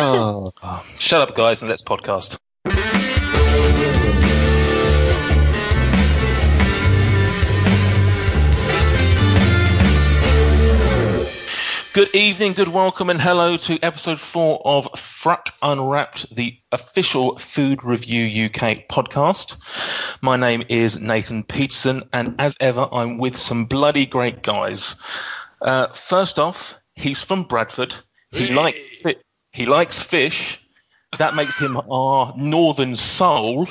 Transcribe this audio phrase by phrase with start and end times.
[0.00, 0.52] oh,
[0.98, 2.38] shut up, guys, and let's podcast.
[11.92, 17.82] Good evening, good welcome, and hello to episode four of Fruck Unwrapped, the official Food
[17.82, 19.56] Review UK podcast.
[20.22, 24.94] My name is Nathan Peterson, and as ever, I'm with some bloody great guys.
[25.60, 27.96] Uh, first off, he's from Bradford.
[28.30, 28.54] He Hey.
[28.54, 28.78] likes
[29.52, 30.60] he likes fish.
[31.18, 33.68] That makes him our northern soul.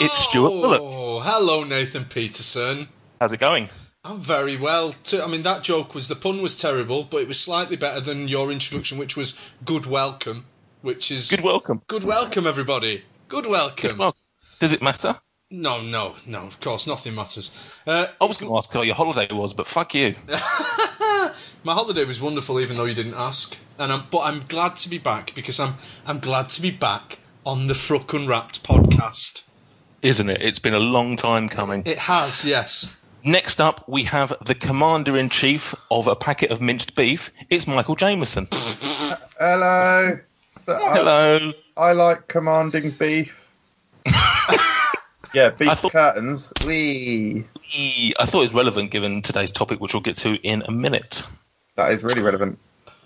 [0.00, 0.94] It's Stuart oh, Phillips.
[0.96, 2.88] Oh, hello, Nathan Peterson.
[3.20, 3.68] How's it going?
[4.04, 4.94] I'm very well.
[5.04, 5.20] Too.
[5.20, 8.28] I mean, that joke was the pun was terrible, but it was slightly better than
[8.28, 10.44] your introduction, which was good welcome,
[10.82, 11.82] which is Good welcome.
[11.88, 13.02] good welcome, everybody.
[13.28, 13.90] Good welcome.
[13.90, 14.20] Good welcome.
[14.60, 15.16] Does it matter?
[15.50, 16.40] No, no, no.
[16.40, 17.50] Of course, nothing matters.
[17.86, 20.14] Uh, I was going to ask how your holiday was, but fuck you.
[20.28, 23.56] my holiday was wonderful, even though you didn't ask.
[23.78, 25.74] And I'm, but I'm glad to be back because I'm
[26.06, 29.44] I'm glad to be back on the Fruck Unwrapped podcast.
[30.02, 30.42] Isn't it?
[30.42, 31.82] It's been a long time coming.
[31.86, 32.96] It has, yes.
[33.24, 37.32] Next up, we have the commander in chief of a packet of minced beef.
[37.50, 38.48] It's Michael Jameson.
[39.40, 40.18] Hello.
[40.66, 41.52] So I, Hello.
[41.76, 43.48] I like commanding beef.
[45.32, 46.52] yeah, beef thought- curtains.
[46.66, 47.44] Wee.
[48.18, 51.26] I thought it was relevant given today's topic, which we'll get to in a minute.
[51.76, 52.58] That is really relevant.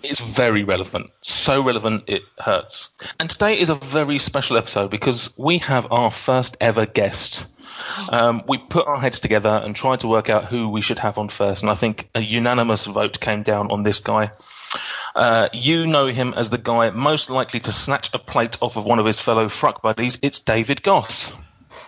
[0.03, 1.11] It's very relevant.
[1.21, 2.89] So relevant it hurts.
[3.19, 7.47] And today is a very special episode because we have our first ever guest.
[8.09, 11.17] Um, we put our heads together and tried to work out who we should have
[11.17, 14.31] on first, and I think a unanimous vote came down on this guy.
[15.15, 18.85] Uh, you know him as the guy most likely to snatch a plate off of
[18.85, 20.19] one of his fellow fruck buddies.
[20.21, 21.35] It's David Goss.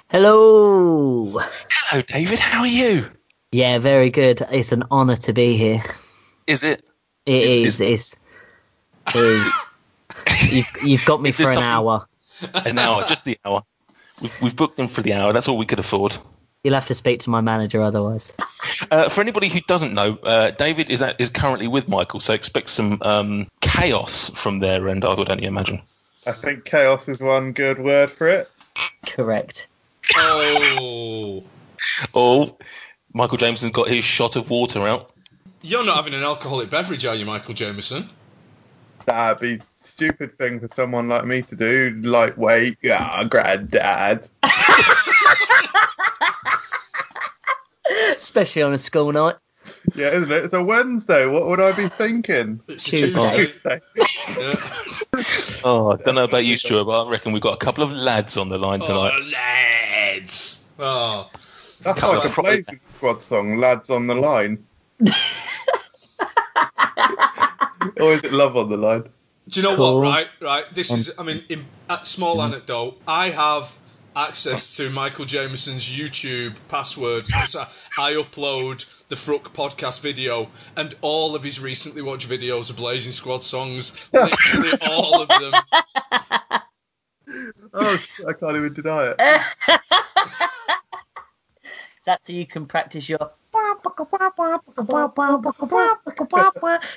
[0.10, 1.40] Hello.
[1.72, 2.40] Hello, David.
[2.40, 3.10] How are you?
[3.52, 4.46] Yeah, very good.
[4.52, 5.82] It's an honour to be here.
[6.48, 6.86] Is it?
[7.26, 7.82] It Is- is.
[7.82, 8.16] It's,
[9.16, 9.66] it is.
[10.54, 12.08] You've, you've got me Is for an something- hour.
[12.66, 13.64] An hour, just the hour.
[14.22, 15.34] We've, we've booked them for the hour.
[15.34, 16.16] That's all we could afford.
[16.64, 18.36] You'll have to speak to my manager otherwise.
[18.92, 22.34] Uh, for anybody who doesn't know, uh, David is at, is currently with Michael, so
[22.34, 25.04] expect some um, chaos from their end.
[25.06, 25.82] I would only imagine.
[26.28, 28.50] I think chaos is one good word for it.
[29.06, 29.68] Correct.
[30.18, 31.44] Oh.
[32.14, 32.58] Oh,
[33.14, 35.12] Michael Jameson's got his shot of water out.
[35.62, 38.10] You're not having an alcoholic beverage, are you, Michael Jameson?
[39.06, 42.00] That'd be stupid thing for someone like me to do.
[42.04, 42.78] Lightweight.
[42.92, 44.28] Ah, granddad.
[48.18, 49.36] Especially on a school night.
[49.96, 50.46] Yeah, isn't it?
[50.46, 51.26] It's a Wednesday.
[51.26, 52.62] What would I be thinking?
[52.68, 53.48] It's Tuesday.
[53.54, 53.82] Tuesday.
[54.38, 54.54] Yeah.
[55.64, 57.92] Oh, I don't know about you, Stuart, but I reckon we've got a couple of
[57.92, 59.14] lads on the line oh, tonight.
[59.16, 60.66] Oh, lads.
[60.78, 61.30] Oh.
[61.82, 64.66] That's Couple like a pro- Blazing Squad song, Lads on the Line.
[65.00, 65.08] or
[68.14, 69.04] is it Love on the Line?
[69.48, 70.00] Do you know Cool.
[70.00, 70.04] what?
[70.04, 70.66] Right, right.
[70.74, 71.12] This is.
[71.18, 72.54] I mean, in, a small mm-hmm.
[72.54, 73.00] anecdote.
[73.08, 73.78] I have
[74.16, 77.68] access to Michael Jameson's YouTube password because I,
[78.00, 83.12] I upload the Fruck podcast video, and all of his recently watched videos of Blazing
[83.12, 84.10] Squad songs.
[84.14, 85.54] Literally all of them.
[87.74, 89.20] Oh, I can't even deny it.
[92.00, 93.20] Is that so you can practice your.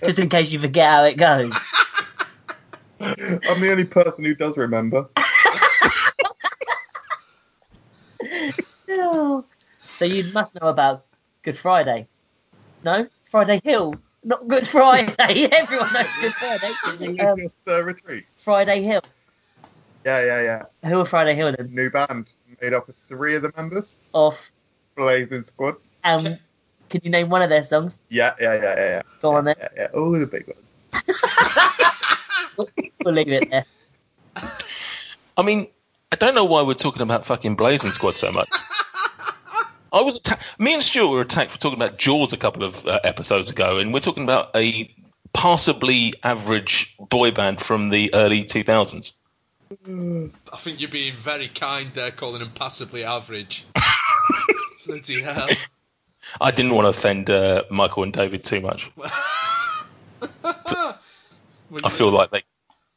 [0.04, 1.52] Just in case you forget how it goes.
[3.00, 5.08] I'm the only person who does remember.
[10.06, 11.04] You must know about
[11.42, 12.08] Good Friday.
[12.84, 13.08] No?
[13.30, 13.94] Friday Hill.
[14.24, 15.44] Not Good Friday.
[15.52, 16.72] Everyone knows Good Friday.
[17.20, 18.24] Um, Just uh, retreat.
[18.36, 19.02] Friday Hill.
[20.04, 20.42] Yeah, yeah,
[20.82, 20.88] yeah.
[20.88, 21.74] Who are Friday Hill then?
[21.74, 22.26] New band
[22.60, 23.98] made up of three of the members.
[24.14, 24.50] of
[24.96, 25.76] Blazing Squad.
[26.04, 26.38] Um,
[26.88, 28.00] can you name one of their songs?
[28.08, 29.02] Yeah, yeah, yeah, yeah, yeah.
[29.20, 29.54] Go on then.
[29.58, 29.88] yeah, yeah.
[29.94, 31.04] Oh, the big one.
[33.04, 33.64] We'll leave it there.
[35.36, 35.68] I mean,
[36.10, 38.48] I don't know why we're talking about fucking Blazing Squad so much.
[39.92, 42.86] I was atta- me and Stuart were attacked for talking about Jaws a couple of
[42.86, 44.92] uh, episodes ago, and we're talking about a
[45.32, 49.12] passably average boy band from the early 2000s.
[49.70, 53.66] I think you're being very kind there, calling him passably average.
[54.86, 55.48] Bloody hell.
[56.40, 58.90] I didn't want to offend uh, Michael and David too much.
[60.44, 62.42] I feel like they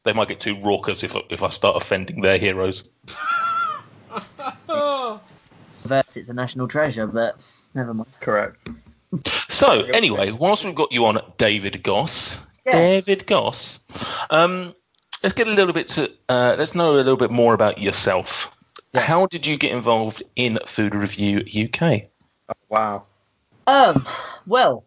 [0.04, 2.88] they might get too raucous if if I start offending their heroes.
[5.92, 6.02] Oh.
[6.02, 7.38] Verse, it's a national treasure, but
[7.74, 8.10] never mind.
[8.20, 8.68] Correct.
[9.48, 12.72] So anyway, whilst we've got you on, David Goss, Yeah.
[12.72, 13.80] David Goss,
[14.30, 14.74] um,
[15.22, 18.56] let's get a little bit to uh, let's know a little bit more about yourself.
[18.94, 22.04] How did you get involved in Food Review UK?
[22.48, 23.04] Oh, wow.
[23.66, 24.06] Um,
[24.46, 24.84] well,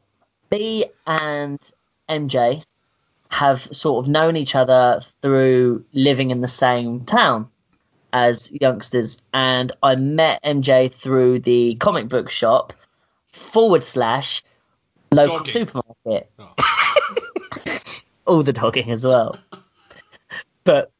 [0.49, 1.59] B and
[2.09, 2.63] MJ
[3.29, 7.49] have sort of known each other through living in the same town
[8.15, 12.71] as youngsters, and I met MJ through the comic book shop
[13.27, 14.41] forward slash
[15.11, 15.51] local Dogging.
[15.51, 16.31] supermarket.
[16.39, 16.53] Oh.
[18.25, 19.37] All the dogging as well,
[20.63, 20.91] but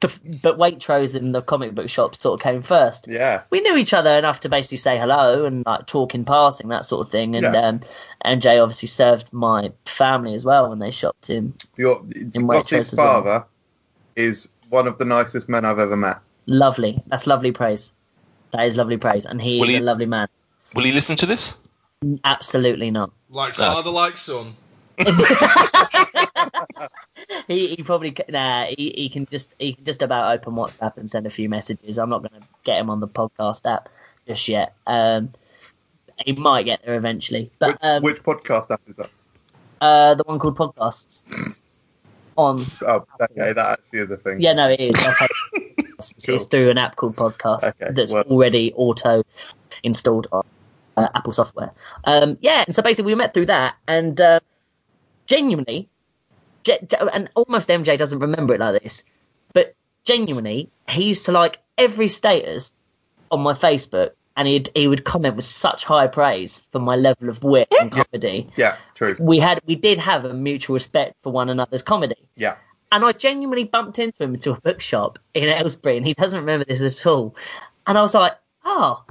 [0.00, 3.42] the, but Waitrose and the comic book shop sort of came first Yeah.
[3.50, 6.84] we knew each other enough to basically say hello and like talk in passing, that
[6.84, 7.34] sort of thing.
[7.34, 7.60] And Yeah.
[7.66, 7.80] um,
[8.24, 11.52] MJ obviously served my family as well when they shopped in.
[11.76, 13.22] Your In Waitrose Gottlieb's as well.
[13.24, 13.46] father
[14.14, 16.18] is one of the nicest men I've ever met.
[16.48, 17.00] Lovely.
[17.06, 17.92] That's lovely praise.
[18.52, 19.26] That is lovely praise.
[19.26, 20.28] And he Will is he- a lovely man.
[20.74, 21.56] Will you listen to this?
[22.24, 23.10] Absolutely not.
[23.28, 23.72] Like No.
[23.72, 24.54] father, like son.
[27.48, 28.64] he, he probably nah.
[28.64, 31.98] He, he can just he can just about open WhatsApp and send a few messages.
[31.98, 33.88] I'm not going to get him on the podcast app
[34.26, 34.74] just yet.
[34.86, 35.32] Um,
[36.24, 39.10] he might get there eventually, but which, um, which podcast app is that?
[39.80, 41.22] uh, the one called podcasts
[42.36, 44.40] on Oh, okay, that actually is a thing.
[44.40, 44.94] Yeah, no, it is.
[44.94, 45.47] That's how it's,
[45.98, 46.34] Cool.
[46.36, 49.24] it's through an app called Podcast Okay, that's well- already auto
[49.82, 50.44] installed on
[50.96, 51.72] uh, Apple software.
[52.04, 54.40] Um, yeah, and so basically we met through that, and uh,
[55.26, 55.88] genuinely,
[56.64, 59.04] ge- ge- and almost MJ doesn't remember it like this,
[59.52, 59.74] but
[60.04, 62.72] genuinely, he used to like every status
[63.30, 67.28] on my Facebook, and he'd he would comment with such high praise for my level
[67.28, 68.48] of wit and comedy.
[68.56, 69.16] Yeah, true.
[69.18, 72.16] We had we did have a mutual respect for one another's comedy.
[72.36, 72.56] Yeah.
[72.90, 76.64] And I genuinely bumped into him into a bookshop in Aylesbury, and he doesn't remember
[76.64, 77.36] this at all.
[77.86, 78.32] And I was like,
[78.64, 79.04] "Oh,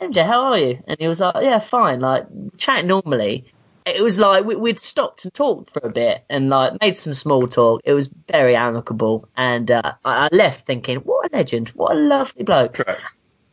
[0.00, 2.26] MJ, how are you?" And he was like, "Yeah, fine." Like
[2.56, 3.46] chat normally.
[3.86, 7.14] It was like we, we'd stopped and talked for a bit, and like made some
[7.14, 7.80] small talk.
[7.84, 11.70] It was very amicable, and uh, I, I left thinking, "What a legend!
[11.70, 13.00] What a lovely bloke." Correct.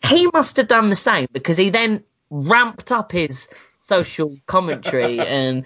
[0.05, 3.47] he must have done the same because he then ramped up his
[3.81, 5.65] social commentary and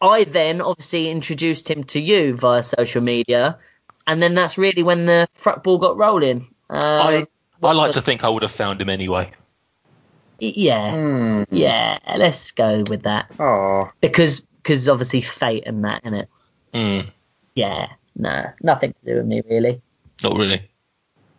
[0.00, 3.58] I then obviously introduced him to you via social media
[4.06, 6.54] and then that's really when the front ball got rolling.
[6.70, 7.26] Uh, I
[7.62, 9.30] I like was- to think I would have found him anyway.
[10.40, 11.46] yeah, Mm.
[11.50, 16.28] yeah, let's go with that Oh, because because obviously fate and that in it.
[16.74, 17.10] Mm,
[17.54, 19.80] Yeah, no, nothing to do with me really.
[20.22, 20.62] not really.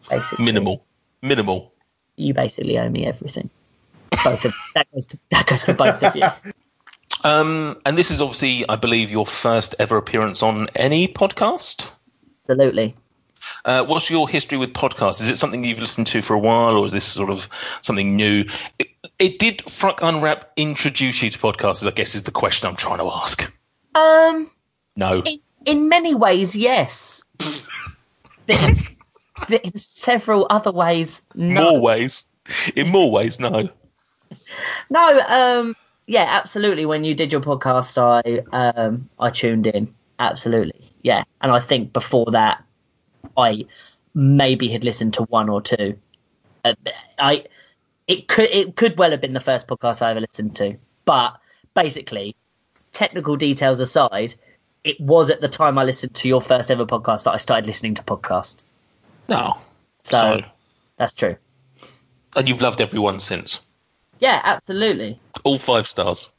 [0.09, 0.83] Basically, Minimal.
[1.21, 1.71] Minimal.
[2.17, 3.49] You basically owe me everything.
[4.23, 6.23] Both of that goes to, that goes for both of you.
[7.23, 11.91] Um, and this is obviously, I believe, your first ever appearance on any podcast.
[12.41, 12.95] Absolutely.
[13.65, 15.21] Uh, what's your history with podcasts?
[15.21, 17.47] Is it something you've listened to for a while, or is this sort of
[17.81, 18.45] something new?
[18.77, 18.87] It,
[19.17, 21.85] it did Fruck Unwrap introduce you to podcasts?
[21.87, 23.51] I guess is the question I'm trying to ask.
[23.95, 24.51] Um.
[24.95, 25.21] No.
[25.23, 27.23] In, in many ways, yes.
[28.47, 28.75] in,
[29.49, 31.71] in several other ways, no.
[31.71, 32.25] More ways.
[32.75, 33.69] In more ways, no.
[34.89, 35.75] No, um,
[36.09, 36.87] yeah, absolutely.
[36.87, 39.93] When you did your podcast, I um, I tuned in.
[40.17, 41.23] Absolutely, yeah.
[41.41, 42.63] And I think before that,
[43.37, 43.65] I
[44.15, 45.99] maybe had listened to one or two.
[46.65, 46.73] Uh,
[47.19, 47.45] I
[48.07, 51.39] it could it could well have been the first podcast I ever listened to, but
[51.75, 52.35] basically,
[52.91, 54.33] technical details aside,
[54.83, 57.67] it was at the time I listened to your first ever podcast that I started
[57.67, 58.63] listening to podcasts.
[59.27, 59.59] No.
[60.05, 60.39] So,
[60.97, 61.35] that's true.
[62.35, 63.59] and you've loved everyone since.
[64.19, 66.29] Yeah, absolutely, All five stars.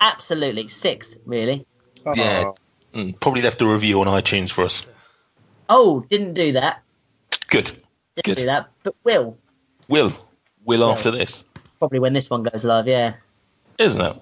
[0.00, 1.66] absolutely six really.
[2.06, 2.14] oh.
[2.14, 2.52] Yeah.
[2.94, 4.84] Mm, probably left a review on iTunes for us.
[5.68, 6.82] Oh, didn't do that.
[7.48, 7.66] Good.
[7.66, 8.36] Didn't Good.
[8.38, 9.36] do that, but will
[9.88, 10.12] Will.
[10.64, 11.44] Will after this.
[11.78, 12.88] probably when this one goes live.
[12.88, 13.14] Yeah,
[13.78, 14.16] isn't it?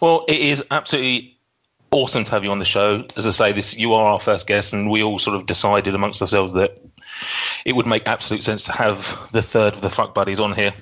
[0.00, 1.38] Well, it is absolutely
[1.90, 3.04] awesome to have you on the show.
[3.16, 5.94] As I say, this you are our first guest, and we all sort of decided
[5.94, 6.78] amongst ourselves that
[7.64, 10.74] it would make absolute sense to have the third of the fuck buddies on here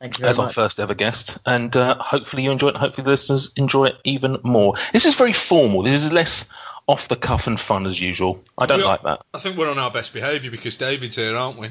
[0.00, 2.76] thank you very as our first ever guest, and uh, hopefully you enjoy it.
[2.76, 4.74] Hopefully the listeners enjoy it even more.
[4.92, 5.82] This is very formal.
[5.82, 6.48] This is less
[6.86, 8.42] off the cuff and fun as usual.
[8.58, 9.22] I don't We are- like that.
[9.34, 11.68] I think we're on our best behaviour because David's here, aren't we?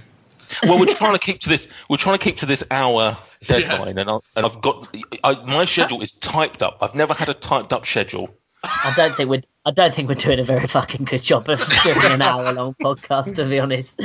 [0.64, 1.68] Well, we're trying to keep to this.
[1.90, 4.88] We're trying to keep to this hour deadline, and, I, and I've got
[5.24, 6.78] I, my schedule is typed up.
[6.82, 8.30] I've never had a typed up schedule.
[8.64, 9.44] I don't think we're.
[9.66, 12.74] I don't think we're doing a very fucking good job of doing an hour long
[12.82, 13.36] podcast.
[13.36, 14.02] To be honest,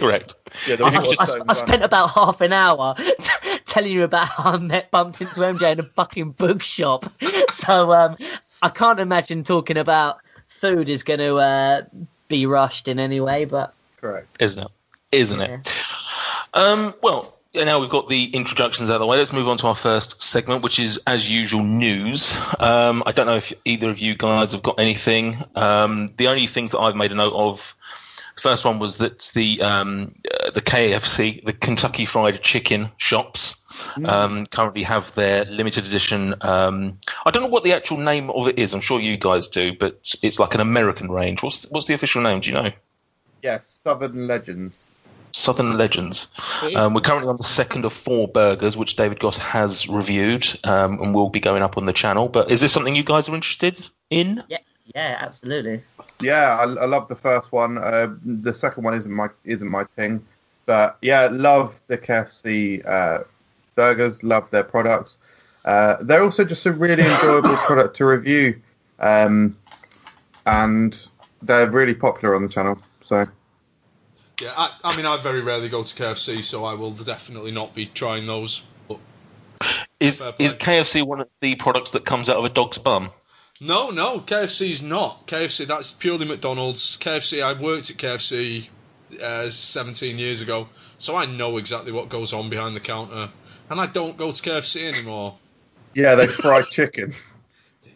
[0.00, 0.34] Correct.
[0.66, 4.28] Yeah, I, was I- just I- spent about half an hour t- telling you about
[4.28, 7.06] how I met bumped into MJ in a fucking bookshop.
[7.50, 8.16] So um,
[8.62, 11.82] I can't imagine talking about food is going to uh,
[12.28, 13.44] be rushed in any way.
[13.44, 14.40] But correct.
[14.40, 14.70] isn't it?
[15.10, 15.74] Isn't it?
[16.54, 19.18] Um, well, now we've got the introductions out of the way.
[19.18, 22.38] Let's move on to our first segment, which is, as usual, news.
[22.60, 25.36] Um, I don't know if either of you guys have got anything.
[25.56, 27.74] Um, the only things that I've made a note of.
[28.40, 33.62] The first one was that the um, uh, the KFC, the Kentucky Fried Chicken shops,
[34.06, 36.34] um, currently have their limited edition.
[36.40, 38.72] Um, I don't know what the actual name of it is.
[38.72, 41.42] I'm sure you guys do, but it's like an American range.
[41.42, 42.40] What's what's the official name?
[42.40, 42.70] Do you know?
[43.42, 44.86] Yes, Southern Legends.
[45.32, 46.28] Southern Legends.
[46.74, 50.98] Um, we're currently on the second of four burgers, which David Goss has reviewed um,
[51.02, 52.28] and will be going up on the channel.
[52.30, 54.42] But is this something you guys are interested in?
[54.48, 54.58] Yeah,
[54.94, 55.82] yeah, absolutely.
[56.20, 57.78] Yeah, I, I love the first one.
[57.78, 60.24] Uh, the second one isn't my isn't my thing,
[60.66, 63.24] but yeah, love the KFC uh,
[63.74, 64.22] burgers.
[64.22, 65.18] Love their products.
[65.64, 68.60] Uh, they're also just a really enjoyable product to review,
[68.98, 69.56] um,
[70.46, 71.08] and
[71.42, 72.78] they're really popular on the channel.
[73.02, 73.26] So
[74.40, 77.74] Yeah, I, I mean, I very rarely go to KFC, so I will definitely not
[77.74, 78.62] be trying those.
[78.88, 78.98] But
[80.00, 83.10] Is is KFC one of the products that comes out of a dog's bum?
[83.60, 85.26] No, no, KFC's not.
[85.26, 86.96] KFC, that's purely McDonald's.
[86.98, 88.66] KFC, I worked at KFC
[89.22, 93.30] uh, 17 years ago, so I know exactly what goes on behind the counter.
[93.68, 95.36] And I don't go to KFC anymore.
[95.94, 97.12] yeah, they fry chicken.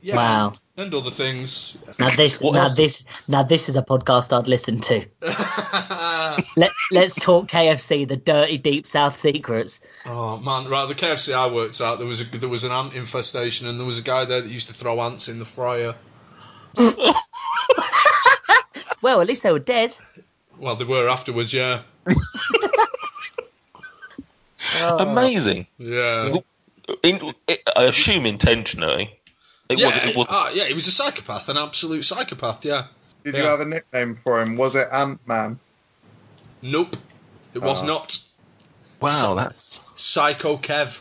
[0.03, 0.53] Yeah, Wow.
[0.77, 1.79] And other things.
[2.01, 2.77] Now this, What now else?
[2.77, 5.07] this, now this is a podcast I'd listen to.
[6.57, 9.81] Let's let's talk KFC, the dirty deep South secrets.
[10.05, 10.87] Oh man, right.
[10.89, 13.87] The KFC I worked at, there was a, there was an ant infestation, and there
[13.87, 15.95] was a guy there that used to throw ants in the fryer.
[19.03, 19.95] Well, at least they were dead.
[20.59, 21.83] Well, they were afterwards, yeah,
[24.81, 24.97] Oh.
[24.99, 25.67] Amazing.
[25.79, 26.35] yeah.
[27.03, 27.35] In,
[27.77, 29.21] I assume intentionally.
[29.69, 30.05] It yeah, wasn't.
[30.07, 32.65] It wasn't ah, yeah, he was a psychopath, an absolute psychopath.
[32.65, 32.87] Yeah.
[33.25, 34.57] Did you have a nickname for him?
[34.57, 35.59] Was it Ant Man?
[36.61, 36.97] Nope,
[37.55, 37.87] it was Oh.
[37.87, 38.19] not.
[39.01, 41.01] wow, that's Psycho Kev.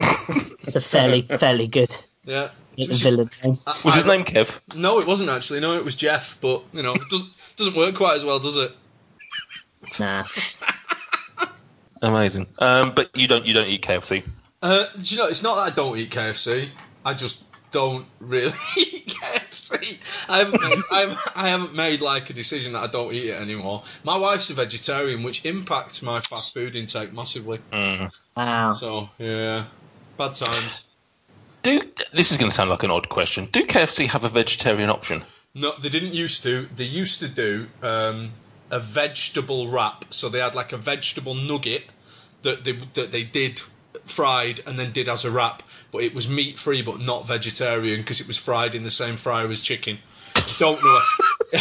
[0.00, 2.48] It's a fairly fairly good Yeah.
[2.76, 3.58] villain name.
[3.66, 4.58] I- was his name Kev.
[4.74, 5.60] No, it wasn't actually.
[5.60, 6.36] No, it was Jeff.
[6.40, 8.72] But you know, it doesn't doesn't work quite as well, does it?
[9.98, 10.24] Nah.
[12.02, 12.46] Amazing.
[12.58, 14.24] Um, but you don't you don't eat KFC.
[14.60, 16.68] Uh, do you know, it's not that I don't eat KFC.
[17.04, 19.98] I just don't really eat KFC.
[20.28, 23.30] I haven't, made, I, haven't, I haven't made like a decision that I don't eat
[23.30, 23.82] it anymore.
[24.04, 27.60] My wife's a vegetarian, which impacts my fast food intake massively.
[27.72, 28.14] Mm.
[28.36, 28.70] Wow.
[28.72, 29.66] So yeah,
[30.16, 30.88] bad times.
[31.62, 33.46] Do this is going to sound like an odd question.
[33.46, 35.24] Do KFC have a vegetarian option?
[35.54, 36.66] No, they didn't used to.
[36.74, 38.32] They used to do um,
[38.70, 40.12] a vegetable wrap.
[40.12, 41.84] So they had like a vegetable nugget
[42.42, 43.62] that they that they did
[44.04, 48.00] fried and then did as a wrap, but it was meat free but not vegetarian
[48.00, 49.98] because it was fried in the same fryer as chicken.
[50.58, 51.00] Don't know.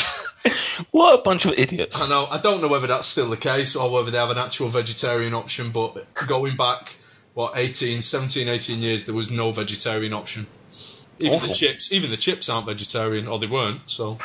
[0.90, 2.02] What a bunch of idiots!
[2.02, 2.26] I know.
[2.26, 5.36] I don't know whether that's still the case or whether they have an actual vegetarian
[5.36, 5.72] option.
[5.72, 6.96] But going back,
[7.34, 10.48] what 18, 17, 18 years, there was no vegetarian option.
[11.20, 11.50] Even Awful.
[11.50, 13.82] the chips, even the chips aren't vegetarian, or they weren't.
[13.86, 14.18] So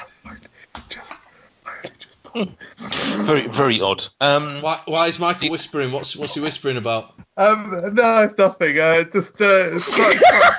[3.25, 4.05] Very very odd.
[4.21, 5.91] Um, why, why is Michael whispering?
[5.93, 7.15] What's what's he whispering about?
[7.37, 8.79] Um, no, it's nothing.
[8.79, 10.53] Uh, it's just uh, quite, quite,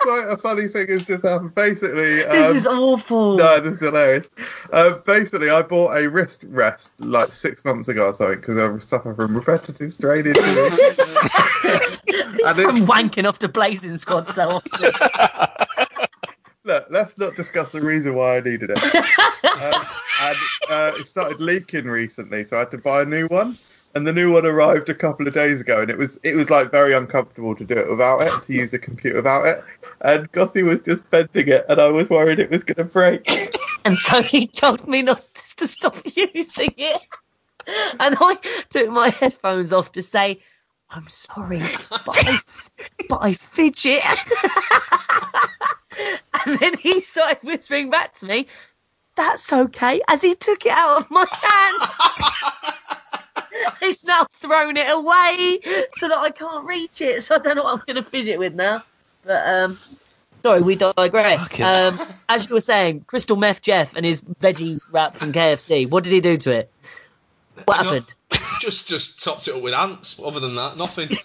[0.00, 1.54] quite a funny thing has just happened.
[1.54, 3.36] Basically, um, This is awful.
[3.36, 4.26] no, this is hilarious.
[4.72, 8.76] Uh, basically, I bought a wrist rest like six months ago or something because I
[8.78, 10.42] suffer from repetitive strain injury.
[10.42, 10.66] and
[12.56, 14.90] From it's, wanking off the Blazing Squad so often.
[16.64, 18.94] look, let's not discuss the reason why I needed it.
[18.94, 19.86] um,
[20.22, 20.36] and
[20.70, 23.56] uh, it started leaking recently, so I had to buy a new one.
[23.92, 26.48] And the new one arrived a couple of days ago, and it was it was
[26.48, 29.64] like very uncomfortable to do it without it, to use the computer without it.
[30.02, 33.28] And Gothy was just bending it, and I was worried it was going to break.
[33.84, 35.24] And so he told me not
[35.56, 37.02] to stop using it.
[37.98, 38.38] And I
[38.68, 40.40] took my headphones off to say,
[40.92, 42.38] I'm sorry, but I,
[43.08, 44.02] but I fidget.
[46.46, 48.46] and then he started whispering back to me,
[49.16, 51.90] That's okay, as he took it out of my hand.
[53.80, 55.60] He's now thrown it away
[55.98, 57.22] so that I can't reach it.
[57.22, 58.82] So I don't know what I'm going to fidget with now.
[59.24, 59.78] But um,
[60.42, 61.48] sorry, we digress.
[61.48, 65.88] Fucking- Um, as you were saying, Crystal Meth Jeff and his veggie wrap from KFC.
[65.88, 66.70] What did he do to it?
[67.64, 68.14] What You know, happened?
[68.60, 70.20] Just just topped it up with ants.
[70.24, 71.08] Other than that, nothing.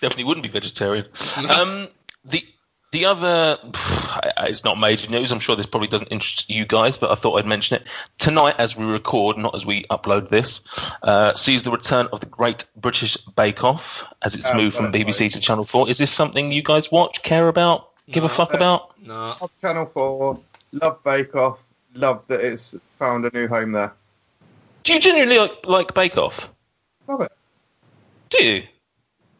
[0.00, 1.06] definitely wouldn't be vegetarian.
[1.48, 1.88] Um,
[2.24, 2.44] the
[2.92, 3.58] the other,
[4.38, 5.30] it's not major news.
[5.32, 7.86] I'm sure this probably doesn't interest you guys, but I thought I'd mention it
[8.18, 10.60] tonight as we record, not as we upload this.
[11.02, 14.92] Uh, sees the return of the Great British Bake Off as it's Oh, moved from
[14.92, 15.32] BBC right.
[15.32, 15.88] to Channel Four.
[15.88, 18.34] Is this something you guys watch, care about, give a No.
[18.34, 18.98] fuck about?
[19.06, 19.36] No.
[19.62, 20.38] Channel 4,
[20.72, 21.58] love Bake Off,
[21.94, 23.94] love that it's found a new home there.
[24.82, 26.52] Do you genuinely like, like Bake Off?
[27.06, 27.32] Love it.
[28.30, 28.62] Do you?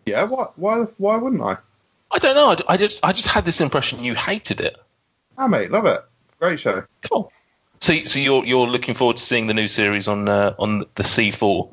[0.06, 1.56] Yeah, why, why, why wouldn't I?
[2.10, 2.50] I don't know.
[2.50, 4.76] I, I just I just had this impression you hated it.
[5.38, 6.00] Ah, mate, love it.
[6.38, 6.84] Great show.
[7.08, 7.32] Cool.
[7.80, 11.02] So, so you're you're looking forward to seeing the new series on uh, on the
[11.02, 11.72] C4.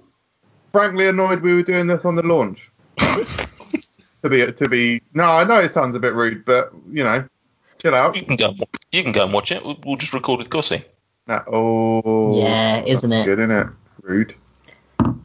[0.71, 2.71] Frankly, annoyed we were doing this on the launch.
[2.97, 7.27] to be to be no, I know it sounds a bit rude, but you know,
[7.79, 8.15] chill out.
[8.15, 8.49] You can go.
[8.49, 9.63] and You can go and watch it.
[9.63, 10.83] We'll, we'll just record with Gossie.
[11.29, 13.25] Nah, oh, Yeah, isn't that's it?
[13.25, 13.67] Good, isn't it?
[14.01, 14.36] Rude.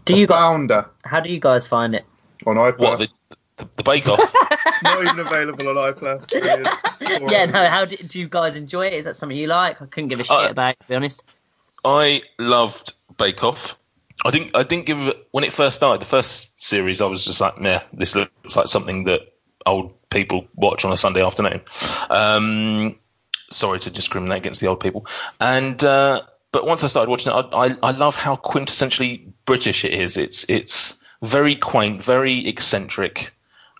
[0.04, 0.38] Do you guys?
[0.38, 2.04] Founder How do you guys find it?
[2.46, 2.78] on iPlayer.
[2.78, 3.08] What the
[3.56, 4.18] the, the Bake Off?
[4.82, 6.28] Not even available on iPlayer.
[6.30, 6.68] Brilliant.
[7.30, 7.66] Yeah, no.
[7.68, 8.92] How do, do you guys enjoy it?
[8.94, 9.80] Is that something you like?
[9.80, 11.22] I couldn't give a shit Uh, about it, to be honest.
[11.84, 13.78] I loved Bake Off.
[14.24, 14.54] I didn't.
[14.56, 16.00] I didn't give when it first started.
[16.02, 19.20] The first series, I was just like, "Nah, this looks like something that
[19.66, 21.60] old people watch on a Sunday afternoon."
[22.10, 22.96] Um,
[23.50, 25.06] sorry to discriminate against the old people.
[25.40, 26.22] And uh,
[26.52, 30.16] but once I started watching it, I, I, I love how quintessentially British it is.
[30.16, 33.32] It's it's very quaint, very eccentric,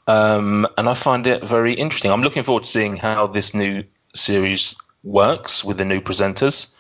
[0.07, 2.11] um, and I find it very interesting.
[2.11, 6.73] I'm looking forward to seeing how this new series works with the new presenters.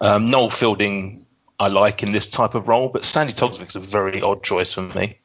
[0.00, 1.24] Um, Noel Fielding,
[1.60, 4.82] I like in this type of role, but Sandi Toksvig's a very odd choice for
[4.82, 5.18] me.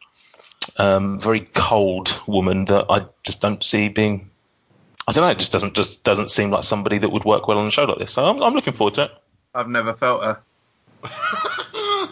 [0.78, 4.30] Um, very cold woman that I just don't see being.
[5.08, 5.30] I don't know.
[5.32, 7.84] It just doesn't just doesn't seem like somebody that would work well on a show
[7.86, 8.14] like this.
[8.14, 9.12] So I'm, I'm looking forward to it.
[9.54, 10.40] I've never felt her.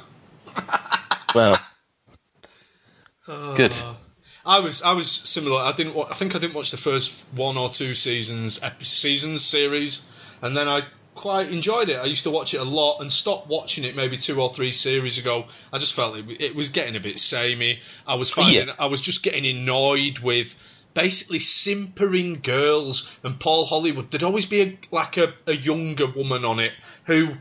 [1.33, 1.57] Well,
[3.55, 3.73] Good.
[3.73, 3.93] Uh,
[4.45, 5.61] I was I was similar.
[5.61, 5.93] I didn't.
[5.95, 10.01] wa- I think I didn't watch the first one or two seasons ep- seasons series,
[10.41, 10.81] and then I
[11.15, 11.97] quite enjoyed it.
[12.01, 14.71] I used to watch it a lot and stopped watching it maybe two or three
[14.71, 15.45] series ago.
[15.71, 17.79] I just felt it, it was getting a bit samey.
[18.05, 18.73] I was finding Yeah.
[18.77, 20.53] I was just getting annoyed with
[20.93, 24.11] basically simpering girls and Paul Hollywood.
[24.11, 26.73] There'd always be a, like a, a younger woman on it
[27.05, 27.35] who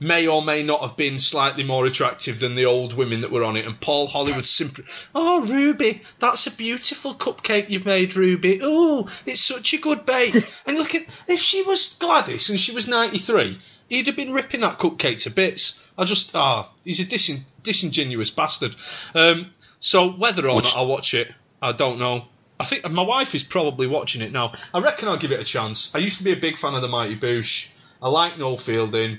[0.00, 3.44] may or may not have been slightly more attractive than the old women that were
[3.44, 3.66] on it.
[3.66, 4.84] And Paul Hollywood simply,
[5.14, 8.60] oh Ruby, that's a beautiful cupcake you've made, Ruby.
[8.62, 10.34] Oh, it's such a good bake.
[10.66, 13.58] and look at if she was Gladys and she was ninety three,
[13.88, 15.80] he'd have been ripping that cupcake to bits.
[15.96, 18.74] I just ah, he's a disin- disingenuous bastard.
[19.14, 21.32] Um, so whether or Which- not I watch it,
[21.62, 22.26] I don't know.
[22.58, 24.52] I think my wife is probably watching it now.
[24.72, 25.92] I reckon I'll give it a chance.
[25.94, 27.68] I used to be a big fan of the Mighty Boosh.
[28.00, 29.18] I like Noel Fielding.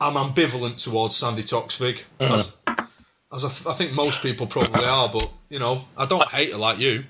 [0.00, 2.30] I'm ambivalent towards Sandi Toksvig, mm.
[2.30, 2.56] as,
[3.32, 5.08] as I, th- I think most people probably are.
[5.08, 7.04] But you know, I don't hate her like you.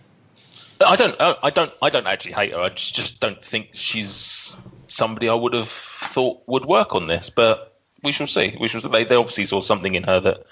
[0.85, 1.17] I don't.
[1.21, 1.73] I I don't.
[1.83, 2.61] I don't actually hate her.
[2.61, 4.57] I just, just don't think she's
[4.89, 7.31] somebody I would have thought would work on this.
[7.31, 8.57] But we shall see.
[8.61, 8.89] We shall see.
[8.89, 10.47] They, they obviously saw something in her that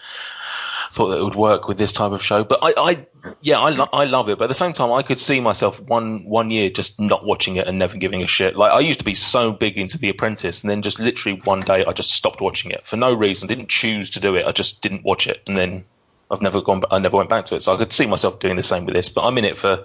[0.95, 2.45] thought that it would work with this type of show.
[2.45, 3.07] But I, I
[3.41, 4.39] yeah, I, lo- I love it.
[4.39, 7.57] But at the same time, I could see myself one one year just not watching
[7.57, 8.57] it and never giving a shit.
[8.57, 11.61] Like I used to be so big into The Apprentice, and then just literally one
[11.61, 13.49] day I just stopped watching it for no reason.
[13.49, 14.47] Didn't choose to do it.
[14.47, 15.85] I just didn't watch it, and then
[16.31, 16.83] I've never gone.
[16.91, 17.63] I never went back to it.
[17.63, 19.09] So I could see myself doing the same with this.
[19.09, 19.85] But I'm in it for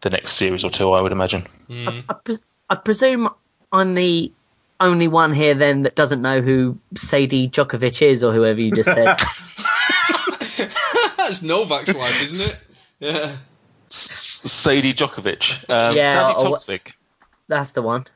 [0.00, 1.42] the next series or two, I would imagine.
[1.68, 2.00] Hmm.
[2.08, 3.28] I, pres- I presume
[3.72, 4.32] I'm the
[4.80, 8.88] only one here then that doesn't know who Sadie Djokovic is or whoever you just
[8.88, 9.16] said.
[11.16, 12.66] That's Novak's wife, isn't it?
[13.00, 13.36] Yeah.
[13.90, 16.92] S- Sadie Djokovic, um, Yeah, Sandi Toksvig.
[17.48, 18.06] That's the one.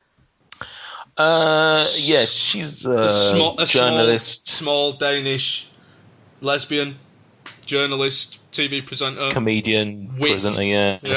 [1.16, 5.68] Uh, yeah, she's a, A, small, a journalist, small, small Danish
[6.40, 6.96] lesbian
[7.64, 9.30] journalist, TV presenter.
[9.30, 10.32] comedian, Wit.
[10.32, 10.64] presenter.
[10.64, 11.16] Yeah, yeah.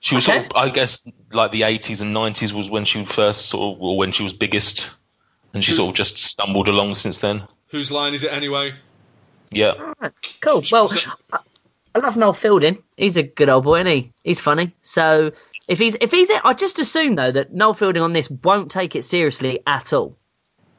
[0.00, 0.38] she was Okay.
[0.42, 3.82] sort of, I guess, like the 80s and 90s was when she first sort of,
[3.82, 4.94] or when she was biggest,
[5.52, 7.42] and she Who- sort of just stumbled along since then.
[7.70, 8.72] Whose line is it anyway?
[9.50, 10.62] Yeah, Alright, Cool.
[10.72, 10.92] Well,
[11.94, 12.82] I, love Noel Fielding.
[12.96, 14.12] He's a good old boy, isn't he?
[14.24, 14.74] He's funny.
[14.82, 15.32] So
[15.68, 18.96] if he's if he's, I just assume though that Noel Fielding on this won't take
[18.96, 20.16] it seriously at all,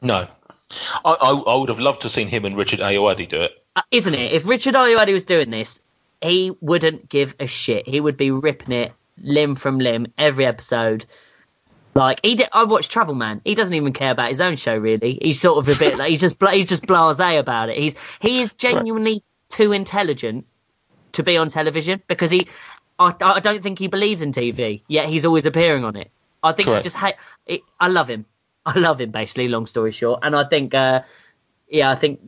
[0.02, 0.28] no,
[1.04, 3.52] I, I, I would have loved to have seen him and Richard Ayoade do it.
[3.76, 4.32] uh, isn't it?
[4.32, 5.80] If Richard Ayoade was doing this,
[6.22, 7.86] he wouldn't give a shit.
[7.86, 11.06] He would be ripping it limb from limb every episode.
[11.98, 13.40] Like he did, I watched Travel Man.
[13.44, 15.18] He doesn't even care about his own show really.
[15.20, 17.76] He's sort of a bit like he's just bla- he's just blasé about it.
[17.76, 20.46] He's he is genuinely too intelligent
[21.12, 22.46] to be on television because he
[23.00, 26.12] I, I don't think he believes in TV yet he's always appearing on it.
[26.40, 27.16] I think I just hate.
[27.46, 28.26] It, I love him.
[28.64, 29.48] I love him basically.
[29.48, 31.02] Long story short, and I think uh,
[31.68, 32.20] yeah, I think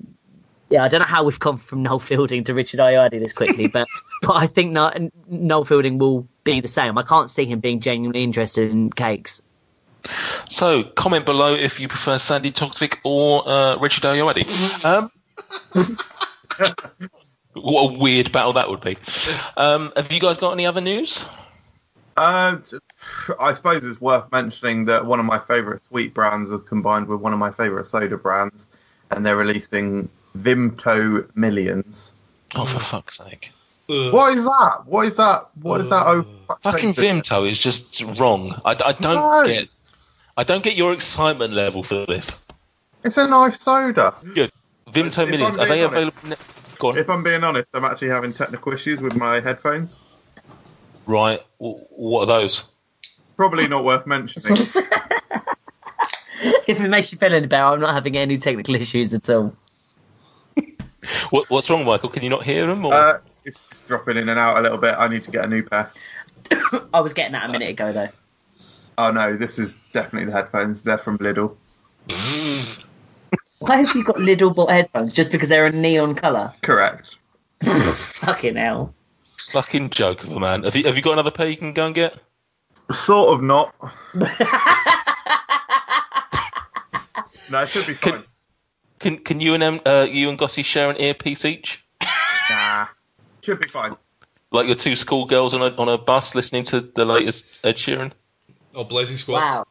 [0.69, 3.69] yeah, I don't know how we've gone from Noel Fielding to Richard Ayoade this quickly,
[3.69, 3.87] but
[4.23, 4.91] but I think no,
[5.29, 6.99] Noel Fielding will be the same.
[6.99, 9.43] I can't see him being genuinely interested in cakes.
[10.49, 14.85] So, comment below if you prefer Sandi Toksvig or uh, Richard Ayoade.
[14.85, 15.11] Um,
[17.55, 18.97] what a weird battle that would be.
[19.57, 21.25] Um, have you guys got any other news?
[22.17, 22.59] Uh,
[23.39, 27.21] I suppose it's worth mentioning that one of my favourite sweet brands is combined with
[27.21, 28.69] one of my favourite soda brands,
[29.11, 32.13] and they're releasing Vimto Millions.
[32.55, 33.53] Oh, for fuck's sake.
[33.89, 34.13] Ugh.
[34.13, 34.83] What is that?
[34.87, 35.49] What is that?
[35.63, 36.07] What is that?
[36.07, 36.95] Oh, fuck's Fucking.
[36.95, 38.61] Vimto is just wrong.
[38.65, 39.45] I, I don't No.
[39.47, 39.69] get.
[40.41, 42.47] I don't get your excitement level for this.
[43.05, 44.15] It's a nice soda.
[44.35, 44.51] Good.
[44.91, 45.59] Vimto If I'm Millions.
[45.59, 46.29] Are they being honest- available?
[46.31, 46.97] ne- Go on.
[46.97, 50.01] If I'm being honest, I'm actually having technical issues with my headphones.
[51.05, 51.43] Right.
[51.59, 52.65] W- What are those?
[53.37, 54.57] Probably not worth mentioning.
[56.67, 59.55] If it makes you feel any better, I'm not having any technical issues at all.
[61.31, 62.09] What, what's wrong, Michael?
[62.09, 62.87] Can you not hear them?
[62.87, 62.95] Or?
[62.95, 64.95] Uh, it's just dropping in and out a little bit.
[64.97, 65.91] I need to get a new pair.
[66.95, 68.09] I was getting that a minute ago though.
[69.03, 70.83] Oh no, this is definitely the headphones.
[70.83, 71.57] They're from Lidl.
[73.61, 75.15] Why have you got Lidl bought headphones?
[75.15, 76.53] Just because they're a neon colour?
[76.61, 77.17] Correct.
[77.65, 78.93] Fucking hell.
[79.39, 80.65] Fucking joke of a man.
[80.65, 82.15] Have you, have you got another pair you can go and get?
[82.91, 83.75] Sort of not.
[87.51, 88.13] no, it should be fine.
[88.13, 88.25] Can-
[88.99, 91.83] Can can you and um, uh, you and Gossie share an earpiece each?
[92.51, 92.87] Nah,
[93.43, 93.97] should be fine.
[94.53, 98.13] Like your two schoolgirls on a on a bus listening to the latest Ed Sheeran
[98.75, 99.41] Or Blazing Squad.
[99.41, 99.67] Wow.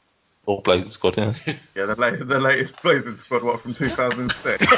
[0.46, 1.18] or Blazing Squad.
[1.18, 1.34] Yeah.
[1.76, 4.66] Yeah, the, la- the latest Blazing Squad, what from 2006?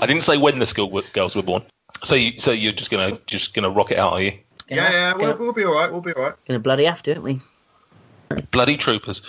[0.00, 1.62] I didn't say when the school girls were born.
[2.04, 4.32] So you so you're just gonna just gonna rock it out, are you?
[4.68, 5.90] yeah, yeah, we'll, we'll be all right.
[5.90, 6.34] We'll be all right.
[6.46, 7.40] gonna bloody have to, aren't we?
[8.50, 9.22] Bloody troopers.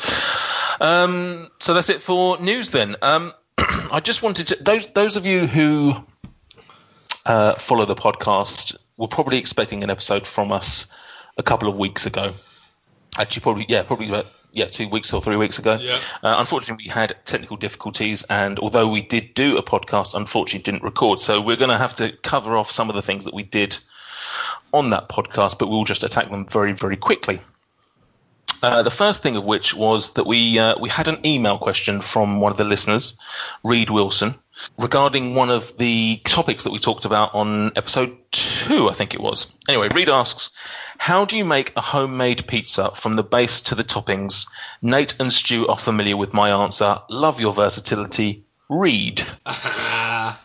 [0.81, 2.95] Um, so that's it for news then.
[3.01, 5.95] Um, I just wanted to those those of you who
[7.25, 10.85] uh, follow the podcast were probably expecting an episode from us
[11.37, 12.33] a couple of weeks ago.
[13.17, 15.77] Actually, probably yeah, probably about yeah two weeks or three weeks ago.
[15.79, 15.97] Yeah.
[16.23, 20.83] Uh, unfortunately, we had technical difficulties, and although we did do a podcast, unfortunately didn't
[20.83, 21.19] record.
[21.19, 23.77] So we're going to have to cover off some of the things that we did
[24.73, 27.39] on that podcast, but we'll just attack them very very quickly.
[28.65, 32.01] Uh, the first thing of which was that we uh, we had an email question
[32.01, 33.15] from one of the listeners,
[33.63, 34.33] Reed Wilson,
[34.79, 39.19] regarding one of the topics that we talked about on episode two, I think it
[39.21, 39.53] was.
[39.69, 40.49] Anyway, Reed asks,
[40.97, 44.47] "How do you make a homemade pizza from the base to the toppings?"
[44.81, 46.97] Nate and Stu are familiar with my answer.
[47.07, 49.21] Love your versatility, Reed.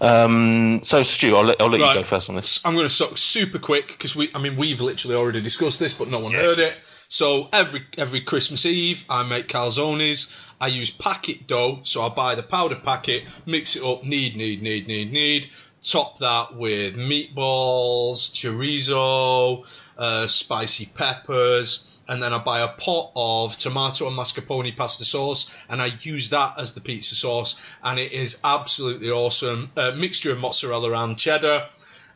[0.00, 1.94] Um, so, Stu, I'll let, I'll let Right.
[1.94, 2.60] you go first on this.
[2.64, 5.94] I'm going to suck super quick because we, I mean, we've literally already discussed this,
[5.94, 6.74] but no one heard it.
[7.12, 10.34] So every every Christmas Eve, I make calzones.
[10.58, 14.62] I use packet dough, so I buy the powder packet, mix it up, knead, knead,
[14.62, 15.50] knead, knead, knead.
[15.82, 19.66] Top that with meatballs, chorizo,
[19.98, 25.54] uh, spicy peppers, and then I buy a pot of tomato and mascarpone pasta sauce,
[25.68, 29.68] and I use that as the pizza sauce, and it is absolutely awesome.
[29.76, 31.68] Uh, mixture of mozzarella and cheddar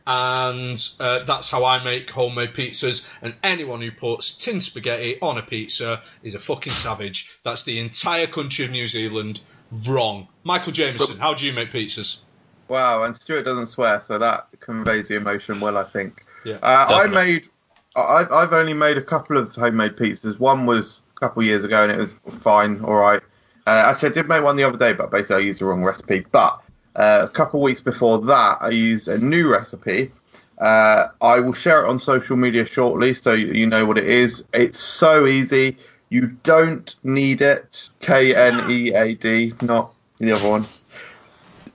[0.07, 3.05] and uh, that's how I make homemade pizzas.
[3.21, 7.37] And anyone who puts tin spaghetti on a pizza is a fucking savage.
[7.43, 9.41] That's the entire country of New Zealand
[9.85, 10.29] wrong.
[10.45, 12.21] Michael Jameson, how do you make pizzas?
[12.69, 16.23] Wow, and Stuart doesn't swear, so that conveys the emotion well, I think.
[16.45, 17.49] Yeah, Uh, I made,
[17.95, 20.39] I've, I've only made a couple of homemade pizzas.
[20.39, 23.21] One was a couple of years ago, and it was fine, all right.
[23.65, 25.83] Uh, actually, I did make one the other day, but basically I used the wrong
[25.83, 26.25] recipe.
[26.31, 26.61] But
[26.97, 30.11] uh, a couple weeks before that, I used a new recipe.
[30.57, 34.45] Uh, I will share it on social media shortly, so you, know what it is.
[34.53, 35.77] It's so easy.
[36.09, 37.89] You don't need it.
[37.99, 40.65] K N E A D, not the other one.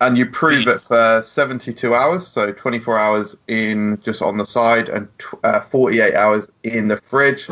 [0.00, 4.88] And you prove it for 72 hours, so 24 hours in just on the side
[4.88, 7.48] and tw- uh, 48 hours in the fridge.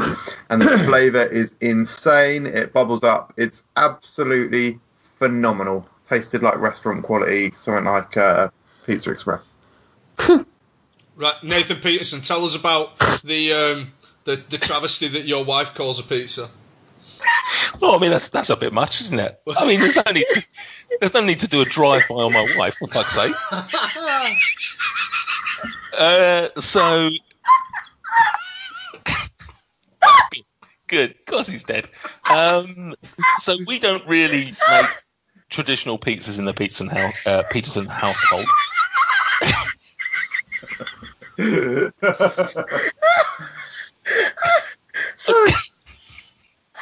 [0.49, 2.47] And the flavor is insane.
[2.47, 3.33] It bubbles up.
[3.37, 5.87] It's absolutely phenomenal.
[6.11, 8.51] Tasted like restaurant quality, something like uh,
[8.85, 9.51] Pizza Express.
[11.17, 13.93] Right, Nathan Peterson, tell us about the um,
[14.25, 16.49] the, the travesty that your wife calls a pizza.
[17.79, 19.39] Well, I mean that's that's a bit much, isn't it?
[19.55, 20.43] I mean, there's no need to
[20.99, 23.35] there's no need to do a drive by on my wife, for fuck's sake.
[25.99, 27.11] Uh, so
[30.87, 31.89] good, cause he's dead.
[32.31, 32.95] Um,
[33.37, 34.87] so we don't really make
[35.51, 38.47] traditional pizzas in the Peterson house, uh, Peterson household.
[45.17, 45.53] Sorry.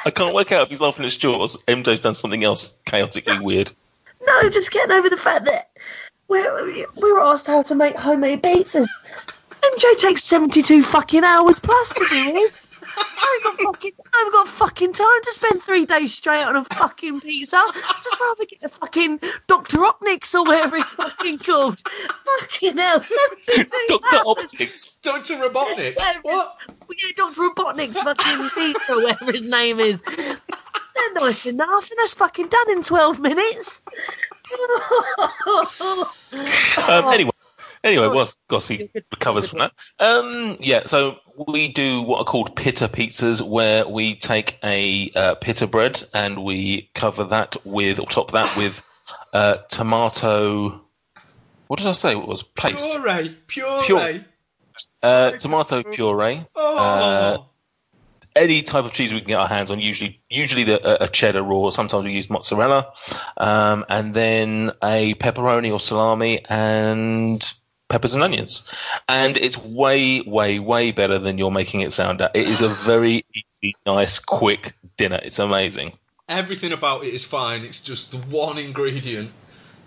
[0.05, 1.61] I can't work out if he's laughing at Jaws.
[1.65, 3.73] MJ's done something else chaotically weird.
[4.23, 5.71] No, just getting over the fact that
[6.29, 8.89] we're, we were asked how to make homemade pizzas.
[9.61, 12.68] MJ takes 72 fucking hours plus to do this.
[13.01, 16.57] I haven't got fucking, I haven't got fucking time to spend three days straight on
[16.57, 17.57] a fucking pizza.
[17.57, 17.73] I'd
[18.05, 19.79] just rather get the fucking Dr.
[19.85, 21.79] Opnics or whatever it's fucking called.
[22.41, 24.17] Fucking hell, 72 Dr.
[24.17, 24.25] hours.
[24.27, 24.95] Optics.
[24.97, 25.35] Dr.
[25.37, 25.95] Robotnik.
[25.99, 26.57] Yeah, What?
[26.67, 27.41] well, yeah, Dr.
[27.43, 30.03] Robotnik's fucking pizza, whatever his name is.
[30.03, 33.83] They're nice enough, and that's fucking done in 12 minutes.
[36.89, 37.31] Um, anyway,
[37.89, 40.83] anyway, whilst Gossi recovers from that, um, yeah.
[40.87, 46.03] So we do what are called pitta pizzas, where we take a uh, pitta bread
[46.15, 48.83] and we cover that with, or top that with
[49.33, 50.81] uh, tomato.
[51.69, 52.13] What did I say?
[52.13, 52.97] It was paste.
[52.97, 53.83] Puree, puree.
[53.85, 54.25] Pure.
[55.03, 56.45] Uh, tomato puree.
[56.55, 57.39] Oh, Uh,
[58.37, 59.81] any type of cheese we can get our hands on.
[59.81, 62.93] Usually, usually the, a- a cheddar or sometimes we use mozzarella,
[63.37, 67.53] um, and then a pepperoni or salami and
[67.89, 68.63] peppers and onions.
[69.09, 72.21] And it's way, way, way better than you're making it sound.
[72.21, 72.35] At.
[72.35, 75.21] It is a very easy, nice, quick dinner.
[75.23, 75.93] It's amazing.
[76.29, 77.63] everything about it is fine.
[77.63, 79.33] It's just the one ingredient.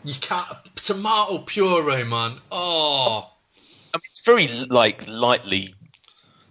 [0.04, 2.34] You can't tomato puree, man.
[2.52, 3.30] Oh,
[3.94, 5.76] I mean, it's very like lightly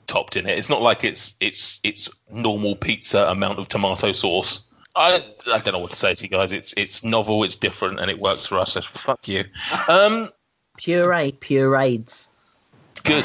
[0.06, 0.58] topped in it.
[0.58, 4.68] It's not like it's it's it's normal pizza amount of tomato sauce.
[4.94, 6.52] I I don't know what to say to you guys.
[6.52, 8.74] It's it's novel, it's different, and it works for us.
[8.74, 9.44] So fuck you.
[9.88, 10.30] Um,
[10.80, 12.30] Puree, purees.
[13.04, 13.24] good.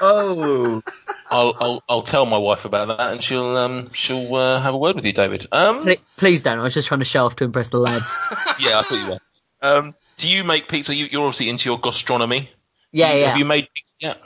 [0.00, 0.82] Oh,
[1.30, 4.78] I'll I'll I'll tell my wife about that, and she'll um she'll uh, have a
[4.78, 5.46] word with you, David.
[5.52, 6.58] Um, Pl- Please don't.
[6.58, 8.16] I was just trying to show off to impress the lads.
[8.58, 9.18] yeah, I thought you were.
[9.60, 10.94] Um, do you make pizza?
[10.94, 12.50] You, you're obviously into your gastronomy.
[12.90, 13.28] Yeah, yeah.
[13.28, 14.22] Have you made pizza yet?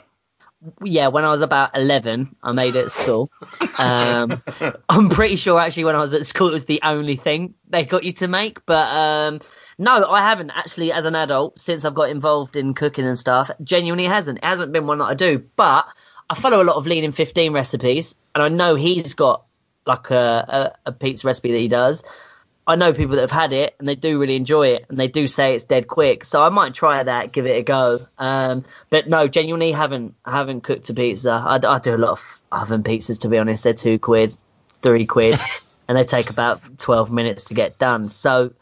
[0.83, 3.29] yeah, when I was about 11, I made it at school.
[3.77, 4.41] Um,
[4.89, 7.85] I'm pretty sure actually when I was at school, it was the only thing they
[7.85, 8.65] got you to make.
[8.65, 9.41] But um,
[9.83, 13.51] no, I haven't actually as an adult since I've got involved in cooking and stuff.
[13.63, 14.39] Genuinely hasn't.
[14.39, 15.43] It hasn't been one that I do.
[15.55, 15.85] But
[16.29, 19.45] I follow a lot of Lean in 15 recipes, and I know he's got
[19.85, 22.03] like a, a, a pizza recipe that he does.
[22.65, 25.09] I know people that have had it and they do really enjoy it and they
[25.09, 26.23] do say it's dead quick.
[26.23, 27.99] So I might try that, give it a go.
[28.17, 31.31] Um, but no, genuinely haven't haven't cooked a pizza.
[31.31, 33.65] I, I do a lot of oven pizzas to be honest.
[33.65, 34.37] They're two quid,
[34.81, 35.37] three quid,
[35.89, 38.07] and they take about twelve minutes to get done.
[38.07, 38.53] So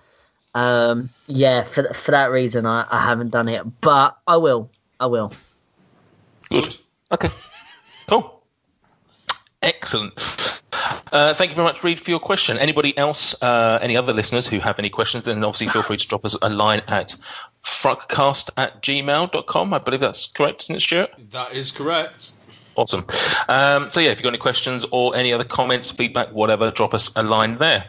[0.53, 4.69] um, yeah, for th- for that reason, I, I haven't done it, but I will.
[4.99, 5.31] I will.
[6.49, 6.77] Good.
[7.11, 7.29] Okay.
[8.07, 8.43] Cool.
[9.61, 10.61] Excellent.
[11.11, 12.57] Uh, thank you very much, Reed, for your question.
[12.57, 16.07] Anybody else, uh, any other listeners who have any questions, then obviously feel free to
[16.07, 17.15] drop us a line at
[17.63, 19.73] fruckcast at gmail.com.
[19.73, 21.11] I believe that's correct, isn't it, Stuart?
[21.31, 22.31] that is correct.
[22.75, 23.05] Awesome.
[23.49, 26.93] Um, so, yeah, if you've got any questions or any other comments, feedback, whatever, drop
[26.93, 27.85] us a line there.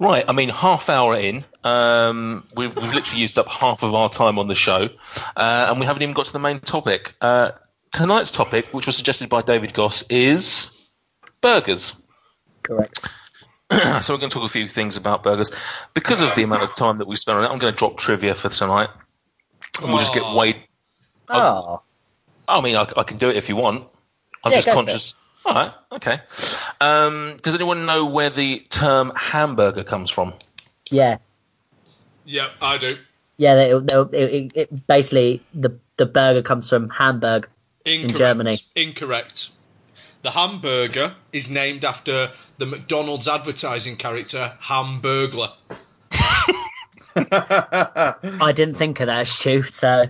[0.00, 4.08] Right, I mean, half hour in, um, we've, we've literally used up half of our
[4.08, 4.88] time on the show,
[5.36, 7.14] uh, and we haven't even got to the main topic.
[7.20, 7.50] Uh,
[7.92, 10.90] tonight's topic, which was suggested by David Goss, is
[11.42, 11.94] burgers.
[12.62, 13.06] Correct.
[13.70, 15.50] so we're going to talk a few things about burgers.
[15.92, 17.98] Because of the amount of time that we spent on it, I'm going to drop
[17.98, 18.88] trivia for tonight,
[19.82, 20.64] and we'll just get way.
[21.28, 21.82] Oh,
[22.48, 23.90] I mean, I, I can do it if you want.
[24.44, 25.14] I'm Yeah, just conscious.
[25.44, 26.20] All right, okay.
[26.80, 30.34] Um, does anyone know where the term hamburger comes from?
[30.90, 31.18] yeah.
[32.26, 32.96] Yep, I do.
[33.38, 37.48] Yeah, they, they, it, it, basically the the burger comes from Hamburg.
[37.84, 38.18] Incorrect.
[38.18, 38.58] Germany.
[38.76, 39.50] Incorrect.
[40.22, 45.52] The hamburger is named after the McDonald's advertising character Hamburglar.
[47.16, 49.62] I didn't think of that, Stu.
[49.62, 50.06] So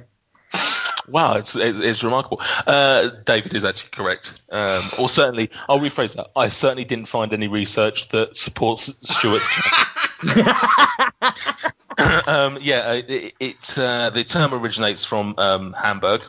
[1.10, 2.40] Wow, it's it's, it's remarkable.
[2.66, 6.28] Uh, David is actually correct, um, or certainly I'll rephrase that.
[6.36, 10.46] I certainly didn't find any research that supports Stuart's claim.
[12.26, 16.22] um, yeah, uh, it, it uh, the term originates from um, Hamburg,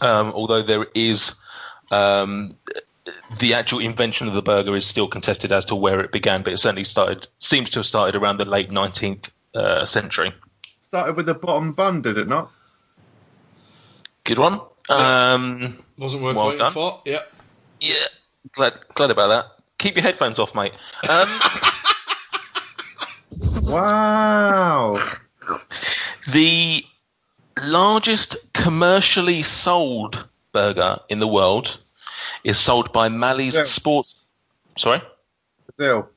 [0.00, 1.34] um, although there is
[1.90, 2.56] um,
[3.38, 6.52] the actual invention of the burger is still contested as to where it began, but
[6.52, 10.32] it certainly started seems to have started around the late nineteenth uh, century.
[10.80, 12.50] started with the bottom bun, did it not?
[14.24, 14.60] Good one.
[14.88, 16.72] Um, Wasn't worth Well waiting done.
[16.72, 17.00] for.
[17.04, 17.32] Yep.
[17.80, 17.94] Yeah,
[18.52, 19.46] glad glad about that.
[19.78, 20.72] Keep your headphones off, mate.
[21.08, 21.28] Um,
[23.64, 24.98] Wow.
[26.32, 26.84] the
[27.62, 31.80] largest commercially sold burger in the world
[32.44, 33.64] is sold by Mallie's Yeah.
[33.64, 34.14] Sports.
[34.76, 35.02] Sorry.
[35.76, 36.08] Brazil.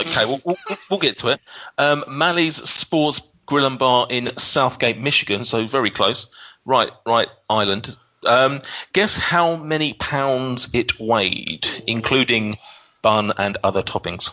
[0.00, 0.56] Okay, we'll, we'll,
[0.90, 1.40] we'll get to it.
[1.78, 6.28] Um, Mallie's Sports Grill and Bar in Southgate, Michigan, so very close.
[6.64, 7.96] Right, right, island.
[8.24, 12.56] Um, guess how many pounds it weighed, including
[13.02, 14.30] bun and other toppings?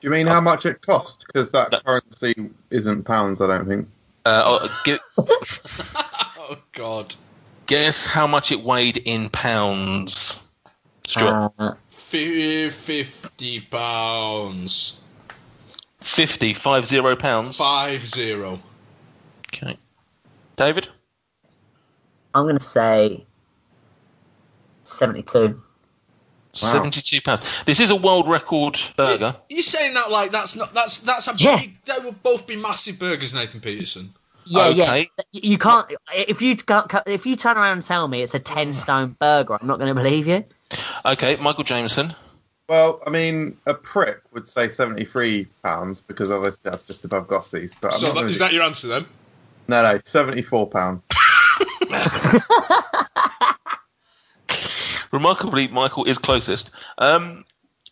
[0.00, 1.24] Do you mean how much it cost?
[1.26, 1.80] Because that No.
[1.80, 3.88] currency isn't pounds, I don't think.
[4.24, 4.98] Uh, oh, gu-
[6.38, 7.14] Oh God.
[7.66, 10.46] guess how much it weighed in pounds.
[11.06, 15.00] Stuart, uh, Fifty pounds.
[16.04, 17.56] 50, five zero pounds.
[17.56, 18.60] Five zero.
[19.48, 19.78] Okay.
[20.56, 20.88] David?
[22.34, 23.24] I'm going to say
[24.84, 25.60] seventy-two.
[26.52, 27.40] 72 pounds.
[27.64, 29.34] This is a world record burger.
[29.48, 31.56] You're saying that like that's not that's that's a Yeah.
[31.58, 31.84] big.
[31.84, 34.14] They will both be massive burgers, Nathan Peterson.
[34.44, 34.76] Yeah, Okay.
[34.78, 34.94] yeah.
[35.32, 38.38] You you can't if you can't, if you turn around and tell me it's a
[38.38, 40.44] ten stone burger, I'm not going to believe you.
[41.04, 42.14] Okay, Michael Jameson.
[42.68, 47.74] Well, I mean, a prick would say seventy-three pounds because obviously that's just above Gossie's.
[47.80, 49.04] But I'm So not that, gonna is do- that your answer then?
[49.68, 51.02] no, no, seventy-four pounds.
[55.12, 56.70] Remarkably, Michael is closest.
[56.98, 57.44] Um,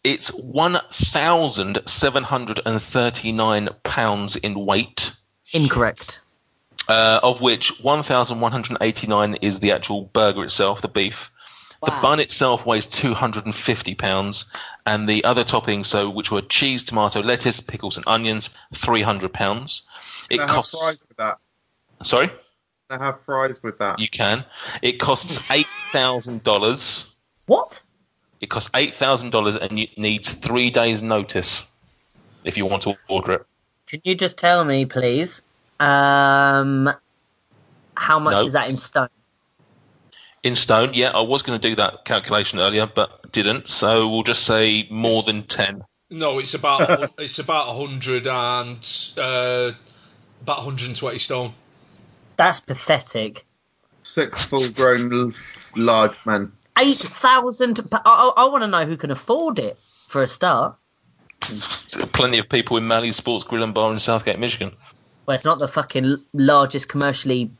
[0.02, 5.12] it's one thousand seven hundred and thirty-nine pounds in weight.
[5.52, 6.20] Incorrect.
[6.88, 11.30] uh, of which 1,189 is the actual burger itself, the beef.
[11.84, 14.50] The bun itself weighs 250 pounds,
[14.86, 19.82] and the other toppings, so which were cheese, tomato, lettuce, pickles, and onions, 300 pounds.
[20.30, 20.80] It Can I have costs.
[20.80, 21.38] fries with that?
[22.04, 23.98] Sorry, Can I have fries with that?
[23.98, 24.44] you can.
[24.80, 27.12] It costs eight thousand dollars.
[27.46, 27.82] What?
[28.40, 31.68] It costs eight thousand dollars, and you need three days' notice
[32.44, 33.46] if you want to order it.
[33.88, 35.42] Can you just tell me, please,
[35.80, 36.92] um,
[37.96, 38.46] how much No.
[38.46, 39.08] is that in stone?
[40.42, 43.68] In stone, yeah, I was going to do that calculation earlier, but didn't.
[43.68, 45.85] So we'll just say more than ten.
[46.11, 48.76] No, it's about it's about a hundred and
[49.16, 49.72] uh,
[50.40, 51.55] about 120 stone.
[52.37, 53.46] That's pathetic.
[54.02, 55.33] Six full-grown
[55.76, 56.52] large men.
[56.78, 57.81] Eight thousand.
[57.92, 59.78] I, I, I want to know who can afford it
[60.09, 60.76] for a start.
[61.40, 64.72] Plenty of people in Mallie's Sports Grill and Bar in Southgate, Michigan.
[65.26, 67.50] Well, it's not the fucking largest commercially,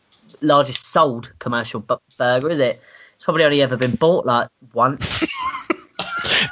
[0.43, 2.81] largest sold commercial bu- burger, is it?
[3.15, 5.25] It's probably only ever been bought like once.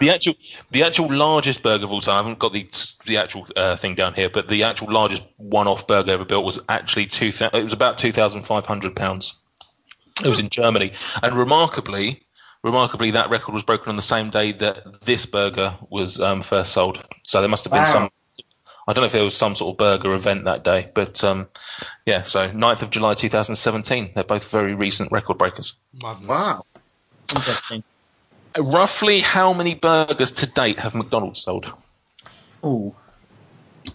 [0.01, 0.35] The actual,
[0.71, 2.15] the actual largest burger of all time.
[2.15, 2.67] I haven't got the
[3.05, 6.59] the actual uh, thing down here, but the actual largest one-off burger ever built was
[6.69, 7.33] actually two.
[7.53, 9.39] It was about two thousand five hundred pounds.
[10.25, 12.23] It was in Germany, and remarkably,
[12.63, 16.73] remarkably, that record was broken on the same day that this burger was um, first
[16.73, 17.07] sold.
[17.25, 17.93] So there must have been Wow.
[17.93, 18.11] some.
[18.91, 21.47] I don't know if there was some sort of burger event that day, but um,
[22.07, 22.25] yeah.
[22.25, 24.11] So 9th of July, two thousand seventeen.
[24.17, 25.77] They're both very recent record breakers.
[26.03, 26.29] Madness.
[26.29, 26.65] Wow.
[27.33, 27.85] Interesting.
[28.59, 31.73] Roughly, how many burgers to date have McDonald's sold?
[32.65, 32.93] Ooh.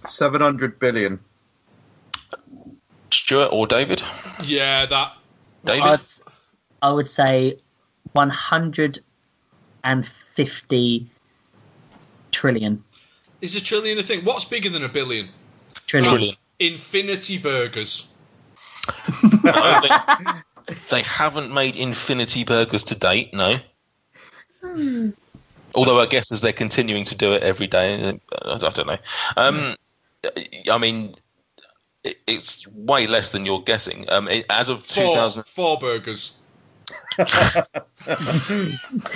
[0.08, 1.20] Seven hundred billion.
[3.12, 4.02] Stuart or David?
[4.44, 5.12] Yeah, that.
[5.66, 5.84] David?
[5.84, 6.00] I'd,
[6.82, 7.60] I would say
[8.14, 11.10] 150
[12.32, 12.82] trillion.
[13.42, 14.24] Is a trillion a thing?
[14.26, 15.30] What's bigger than a billion?
[15.88, 16.12] Trillion.
[16.12, 16.36] Trillion.
[16.60, 18.08] Infinity burgers.
[19.44, 19.90] They,
[20.90, 23.60] they haven't made infinity burgers to date, no.
[25.76, 28.88] Although I guess as they're continuing to do it every day, uh, I, I don't
[28.88, 28.98] know.
[29.36, 29.76] Um,
[30.72, 31.16] I mean,
[32.04, 34.10] it's way less than you're guessing.
[34.10, 36.38] Um, it, as of Four, 2000, four burgers.
[37.18, 37.26] Four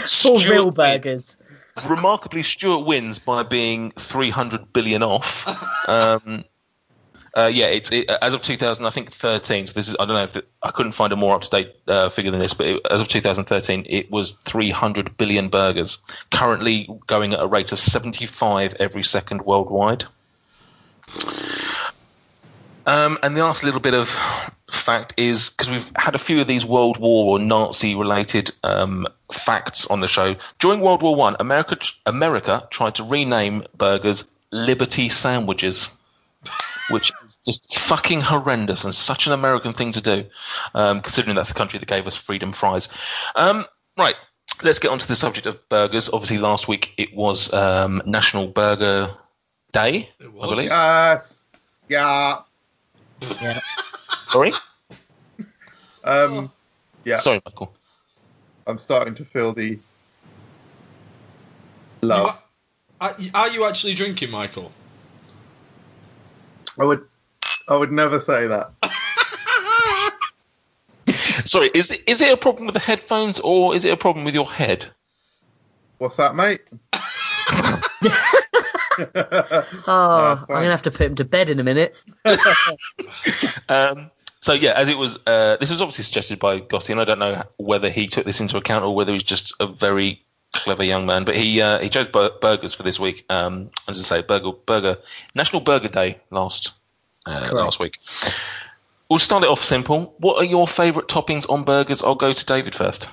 [0.05, 1.37] Stuart real burgers.
[1.87, 5.47] Remarkably, Stuart wins by being 300 billion off.
[5.87, 6.43] Um,
[7.35, 9.67] uh, yeah, it's it, as of 2000, I think 13.
[9.67, 11.75] So this is I don't know if I couldn't find a more up to date
[11.87, 15.99] uh, figure than this, but it, as of 2013, it was 300 billion burgers.
[16.31, 20.05] Currently going at a rate of 75 every second worldwide.
[22.89, 24.09] Um, and the last little bit of
[24.71, 29.07] fact is because we've had a few of these World War or Nazi related um,
[29.31, 30.35] facts on the show.
[30.57, 35.87] During World War One, America America tried to rename burgers Liberty sandwiches,
[36.89, 40.25] which is just fucking horrendous and such an American thing to do,
[40.73, 42.89] um, considering that's the country that gave us freedom fries.
[43.35, 43.65] Um,
[43.97, 44.15] right.
[44.63, 46.09] Let's get on to the subject of burgers.
[46.09, 49.09] Obviously, last week it was um, National Burger
[49.73, 50.49] Day, It I was.
[50.49, 50.69] believe.
[50.69, 51.43] Yes.
[51.87, 52.37] Yeah.
[53.41, 53.59] Yeah.
[54.27, 54.51] Sorry,
[56.03, 56.51] Um.
[57.03, 57.15] Yeah.
[57.15, 57.73] sorry, Michael.
[58.67, 59.79] I'm starting to feel the
[62.01, 62.45] love.
[63.01, 64.71] Are, are you actually drinking, Michael?
[66.77, 67.05] I would.
[67.67, 68.71] I would never say that.
[71.45, 74.25] Sorry, is it, is it a problem with the headphones or is it a problem
[74.25, 74.85] with your head?
[75.97, 76.61] What's that, mate?
[79.87, 81.95] Oh, it's I'm going to have to put him to bed in a minute.
[83.69, 84.09] Um,
[84.41, 87.19] so yeah, as it was, uh, this was obviously suggested by Gotti, and I don't
[87.19, 91.05] know whether he took this into account or whether he's just a very clever young
[91.05, 91.25] man.
[91.25, 93.25] But he uh, he chose bur- burgers for this week.
[93.29, 94.97] Um, as I say, burger burger
[95.35, 96.73] National Burger Day last
[97.25, 97.99] uh, last week.
[99.09, 100.15] We'll start it off simple.
[100.19, 102.01] What are your favourite toppings on burgers?
[102.03, 103.09] I'll go to David first.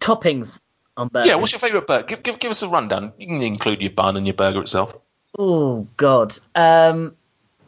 [0.00, 0.60] Toppings
[0.96, 1.28] on burgers.
[1.28, 2.06] Yeah, what's your favourite burger?
[2.06, 3.12] Give, give, give us a rundown.
[3.18, 4.96] You can include your bun and your burger itself.
[5.38, 6.38] Oh God.
[6.54, 7.14] Um.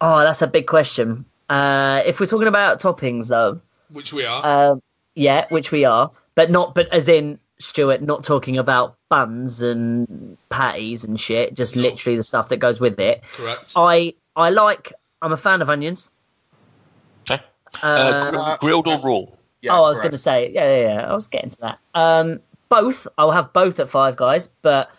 [0.01, 1.24] Oh, that's a big question.
[1.51, 3.61] Uh, if we're talking about toppings, though,
[3.91, 4.70] Which we are.
[4.72, 4.83] um,
[5.14, 10.37] yeah, which we are, but not, but as in Stuart, not talking about buns and
[10.51, 11.55] patties and shit.
[11.55, 11.83] Just No.
[11.83, 13.22] literally the stuff that goes with it.
[13.35, 13.72] correct.
[13.76, 14.93] I I like.
[15.20, 16.11] I'm a fan of onions.
[17.29, 17.39] Uh,
[17.83, 19.20] Uh, grilled or raw?
[19.61, 21.11] Yeah, oh, I was going to say, yeah, yeah, yeah.
[21.11, 21.79] I was getting to that.
[21.95, 23.06] Um, both.
[23.18, 24.90] I'll have both at Five Guys, but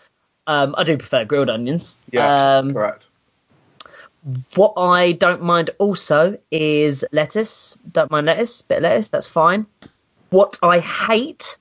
[0.46, 1.98] um, I do prefer grilled onions.
[2.10, 3.06] Yeah, Um, correct.
[4.54, 7.78] what I don't mind also is lettuce.
[7.92, 9.08] Don't mind lettuce, bit of lettuce.
[9.08, 9.66] That's fine.
[10.30, 11.56] What I hate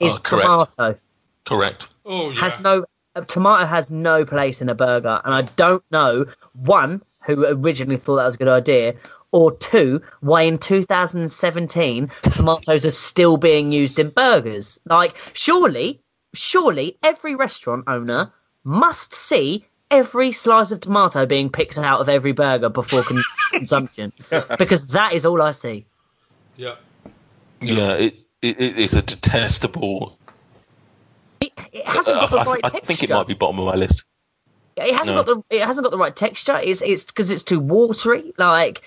[0.00, 0.46] is Oh, correct.
[0.76, 0.98] tomato.
[1.44, 1.88] Correct.
[2.04, 2.40] Oh yeah.
[2.40, 2.84] Has no
[3.14, 7.96] a tomato has no place in a burger, and I don't know one who originally
[7.96, 8.94] thought that was a good idea,
[9.32, 14.78] or two why in 2017 tomatoes are still being used in burgers.
[14.84, 16.00] Like surely,
[16.34, 18.32] surely every restaurant owner
[18.64, 23.22] must see every slice of tomato being picked out of every burger before con-
[23.52, 24.12] consumption,
[24.58, 25.86] because that is all I see.
[26.56, 26.74] yeah.
[27.60, 30.16] Yeah, it, it, it is a detestable.
[31.40, 32.86] It, it hasn't uh, got the I, right I texture.
[32.86, 34.04] think it might be bottom of my list.
[34.76, 35.24] It hasn't No.
[35.24, 36.56] got the it hasn't got the right texture.
[36.56, 38.32] It's it's because it's too watery.
[38.38, 38.82] Like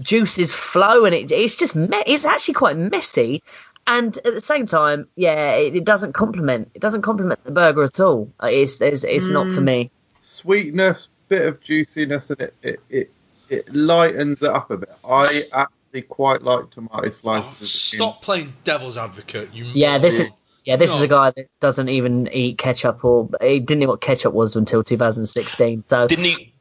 [0.00, 3.42] juices flow, and it it's just me- it's actually quite messy.
[3.86, 7.84] And at the same time, yeah, it, it doesn't complement it doesn't complement the burger
[7.84, 8.32] at all.
[8.42, 9.64] It's it's, it's not for hmm.
[9.64, 9.90] me.
[10.20, 13.12] Sweetness, bit of juiciness, and it, it, it,
[13.48, 14.90] it lightens it up a bit.
[15.04, 17.72] I actually quite like tomato Oh, slices.
[17.72, 19.52] stop playing devil's advocate.
[19.54, 19.64] You.
[19.64, 20.34] Yeah, this is moron.
[20.64, 24.00] Yeah this is a guy that doesn't even eat ketchup or he didn't know what
[24.00, 25.84] ketchup was until 2016.
[25.86, 26.54] So Didn't he?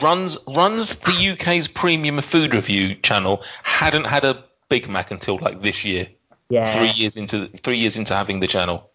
[0.00, 3.42] Runs runs the UK's premium food review channel.
[3.62, 6.08] Hadn't had a Big Mac until like this year.
[6.48, 8.90] yeah, Three years into three years into having the channel,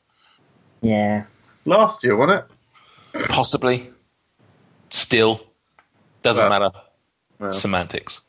[0.82, 1.24] yeah.
[1.66, 2.44] Last year, wasn't
[3.14, 3.24] it?
[3.30, 3.90] possibly.
[4.90, 5.42] Still,
[6.24, 6.78] doesn't Well, matter.
[7.40, 7.52] well.
[7.54, 8.22] Semantics.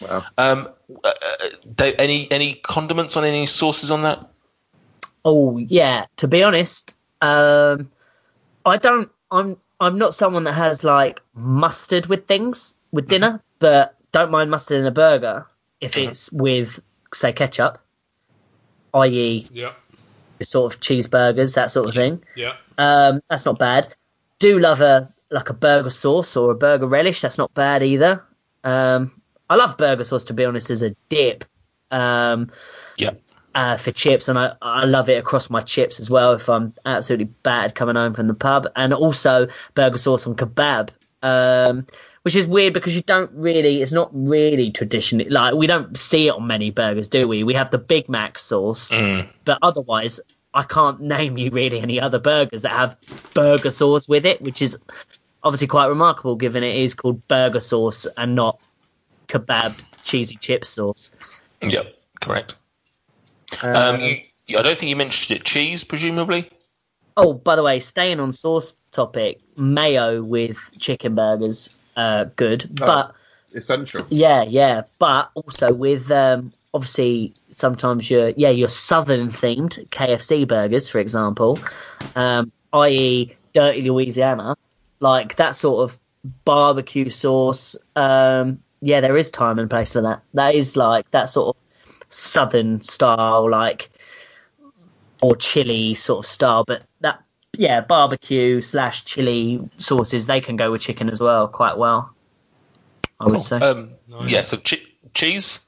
[0.00, 0.68] Well, Um,
[1.04, 4.30] uh, uh, Dave, any any condiments on any sauces on that?
[5.24, 6.06] Oh yeah.
[6.18, 7.90] To be honest, um,
[8.66, 9.10] I don't.
[9.30, 9.56] I'm.
[9.80, 14.78] I'm not someone that has like mustard with things with dinner, but don't mind mustard
[14.80, 15.46] in a burger
[15.80, 16.08] if Mhm.
[16.08, 16.80] it's with
[17.12, 17.78] say ketchup,
[18.94, 19.72] i.e., Yeah.
[20.42, 22.22] sort of cheeseburgers, that sort of thing.
[22.36, 22.54] Yeah.
[22.78, 23.94] Um, that's not bad.
[24.38, 27.20] Do love a like a burger sauce or a burger relish.
[27.20, 28.22] That's not bad either.
[28.62, 29.20] Um,
[29.50, 31.44] I love burger sauce to be honest as a dip.
[31.90, 32.50] Um,
[32.96, 33.12] Yeah.
[33.54, 36.74] Uh, for chips, and I, I love it across my chips as well if I'm
[36.84, 40.90] absolutely battered coming home from the pub, and also burger sauce on kebab,
[41.22, 41.86] um,
[42.22, 46.28] which is weird because you don't really, it's not really traditionally like we don't see
[46.28, 47.42] it on many burgers, do we?
[47.44, 49.28] We have the Big Mac sauce, Mm.
[49.44, 50.20] but otherwise,
[50.52, 52.96] I can't name you really any other burgers that have
[53.34, 54.78] burger sauce with it, which is
[55.42, 58.58] obviously quite remarkable given it is called burger sauce and not
[59.28, 61.10] kebab cheesy chip sauce.
[61.62, 62.56] Yep, correct.
[63.62, 65.44] Um, Um, you, you- I don't think you mentioned it.
[65.44, 66.50] Cheese, presumably.
[67.16, 72.64] Oh, by the way, staying on sauce topic, mayo with chicken burgers, uh, good.
[72.82, 72.86] Oh.
[72.86, 73.14] But
[73.54, 74.04] essential.
[74.10, 74.82] yeah, yeah.
[74.98, 81.58] But also with um, obviously sometimes your yeah your southern themed KFC burgers, for example,
[82.16, 83.36] um, i.e.
[83.54, 84.56] Dirty Louisiana,
[84.98, 85.98] like that sort of
[86.44, 87.76] barbecue sauce.
[87.94, 90.20] Um, yeah, there is time and place for that.
[90.34, 91.62] That is like that sort of
[92.14, 93.90] southern style, like
[95.22, 97.24] or chili sort of style, but that
[97.56, 102.14] yeah, barbecue slash chili sauces they can go with chicken as well quite well.
[103.20, 103.56] I would say.
[103.56, 104.30] Um, Nice.
[104.30, 104.82] Yeah, so che-
[105.14, 105.60] cheese.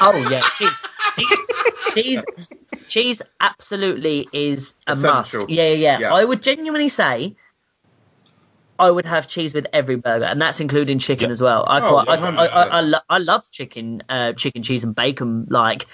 [0.00, 0.70] oh yeah, cheese,
[1.16, 1.38] cheese,
[1.94, 2.24] cheese,
[2.88, 5.40] cheese absolutely is a Essential.
[5.40, 5.50] must.
[5.50, 6.14] Yeah, yeah, yeah, Yeah.
[6.14, 7.36] I would genuinely say.
[8.78, 11.32] I would have cheese with every burger, and that's including chicken Yeah.
[11.32, 11.64] as well.
[11.68, 14.84] I Oh, quite, I, yeah, I, I, I, lo- I love chicken, uh, chicken cheese
[14.84, 15.86] and bacon like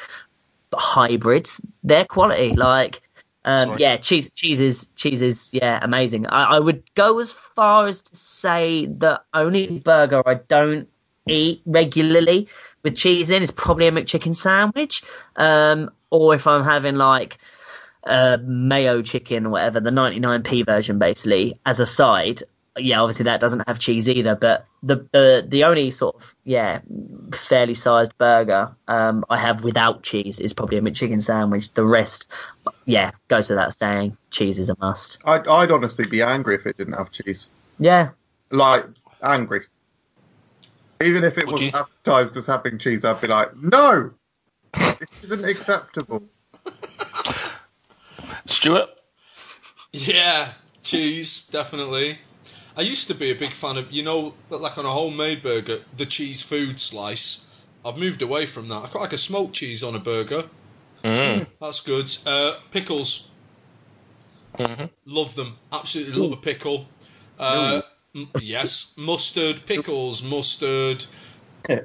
[0.74, 1.60] hybrids.
[1.82, 2.50] They're quality.
[2.54, 3.00] Like,
[3.44, 6.26] um, yeah, cheese, cheese is cheese is yeah amazing.
[6.26, 10.88] I, I would go as far as to say the only burger I don't
[11.26, 12.48] eat regularly
[12.82, 15.02] with cheese in is probably a McChicken sandwich.
[15.36, 17.38] Um, or if I'm having like
[18.04, 22.42] uh, mayo chicken or whatever, the 99p version basically as a side.
[22.76, 26.80] Yeah, obviously that doesn't have cheese either, but the the the only sort of yeah
[27.32, 31.72] fairly sized burger um, I have without cheese is probably a McChicken sandwich.
[31.74, 32.26] The rest,
[32.84, 35.18] yeah, goes without saying, cheese is a must.
[35.24, 37.48] I'd, I'd honestly be angry if it didn't have cheese.
[37.78, 38.10] Yeah,
[38.50, 38.86] Like
[39.22, 39.62] angry.
[41.02, 41.70] Even if it Would was you?
[41.74, 44.12] advertised as having cheese, I'd be like, no,
[44.72, 46.22] this isn't acceptable.
[48.46, 48.90] Stuart.
[49.92, 50.52] Yeah,
[50.82, 52.18] cheese, definitely.
[52.76, 55.78] I used to be a big fan of, you know, like on a homemade burger,
[55.96, 57.44] the cheese food slice.
[57.84, 58.84] I've moved away from that.
[58.84, 60.44] I quite like a smoked cheese on a burger.
[61.04, 61.46] Mm.
[61.60, 62.10] That's good.
[62.26, 63.28] Uh, pickles,
[64.58, 65.56] hmm love them.
[65.72, 66.86] Absolutely love a pickle.
[67.38, 67.82] Uh,
[68.14, 71.04] m- yes, mustard, pickles, mustard,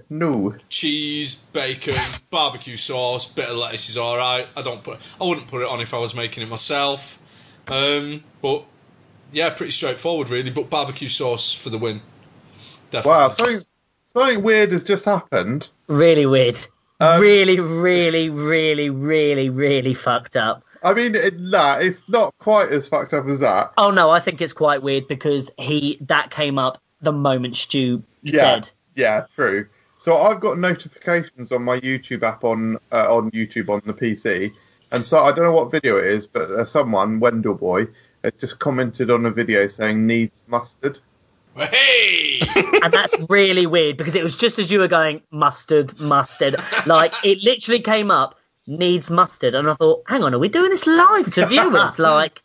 [0.09, 0.55] no.
[0.69, 1.95] cheese, bacon,
[2.29, 4.47] barbecue sauce, bit of lettuce is all right.
[4.55, 4.99] I don't put.
[5.19, 7.19] I wouldn't put it on if I was making it myself.
[7.69, 8.65] Um, but
[9.31, 10.49] yeah, pretty straightforward really.
[10.49, 12.01] But barbecue sauce for the win.
[12.91, 13.09] Definitely.
[13.11, 13.61] Wow, something,
[14.07, 15.69] something weird has just happened.
[15.87, 16.59] Really weird.
[16.99, 20.63] Um, really, really, really, really, really fucked up.
[20.83, 23.73] I mean, it, nah, it's not quite as fucked up as that.
[23.77, 28.03] Oh no, I think it's quite weird because he that came up the moment Stu
[28.23, 28.31] Yeah.
[28.31, 28.71] said.
[28.95, 29.67] Yeah, true.
[29.97, 34.53] So I've got notifications on my YouTube app on uh, on YouTube on the PC,
[34.91, 37.87] and so I don't know what video it is, but uh, someone Wendell boy
[38.23, 40.99] has just commented on a video saying needs mustard.
[41.55, 42.41] Hey!
[42.83, 46.55] and that's really weird because it was just as you were going mustard, mustard.
[46.85, 48.35] Like it literally came up
[48.67, 51.97] needs mustard, and I thought, hang on, are we doing this live to viewers?
[51.99, 52.41] Like,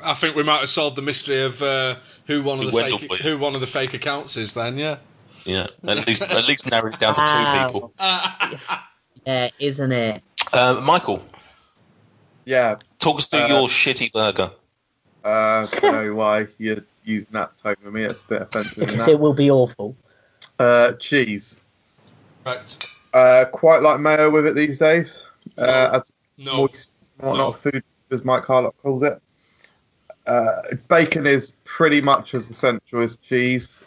[0.00, 2.82] I think we might have solved the mystery of uh, who one of Who the
[2.98, 3.16] fake Boy.
[3.16, 4.54] who one of the fake accounts is.
[4.54, 4.98] Then yeah.
[5.44, 7.92] Yeah, at least at least narrowed it down to two people.
[9.26, 10.22] yeah, isn't it?
[10.52, 11.22] Uh, Michael,
[12.44, 14.50] Yeah, talk us through Uh, your shitty burger.
[15.24, 18.04] Uh, I don't know why you're using that tone with me.
[18.04, 18.86] It's a bit offensive.
[18.86, 19.12] Because it?
[19.12, 19.96] it will be awful.
[20.58, 21.60] Uh, cheese.
[22.44, 22.86] Right.
[23.12, 25.26] Uh, quite like mayo with it these days.
[25.56, 26.56] Uh, as No.
[26.58, 29.20] moist, whatnot food, as Mike Harlock calls it.
[30.26, 33.78] Uh, bacon is pretty much as essential as cheese,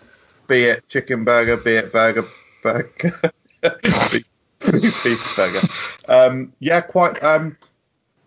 [0.48, 2.24] be it chicken burger, be it burger
[2.62, 3.12] burger,
[3.62, 4.30] beef,
[5.04, 5.60] beef burger.
[6.10, 7.22] Um, yeah, quite.
[7.22, 7.58] Um,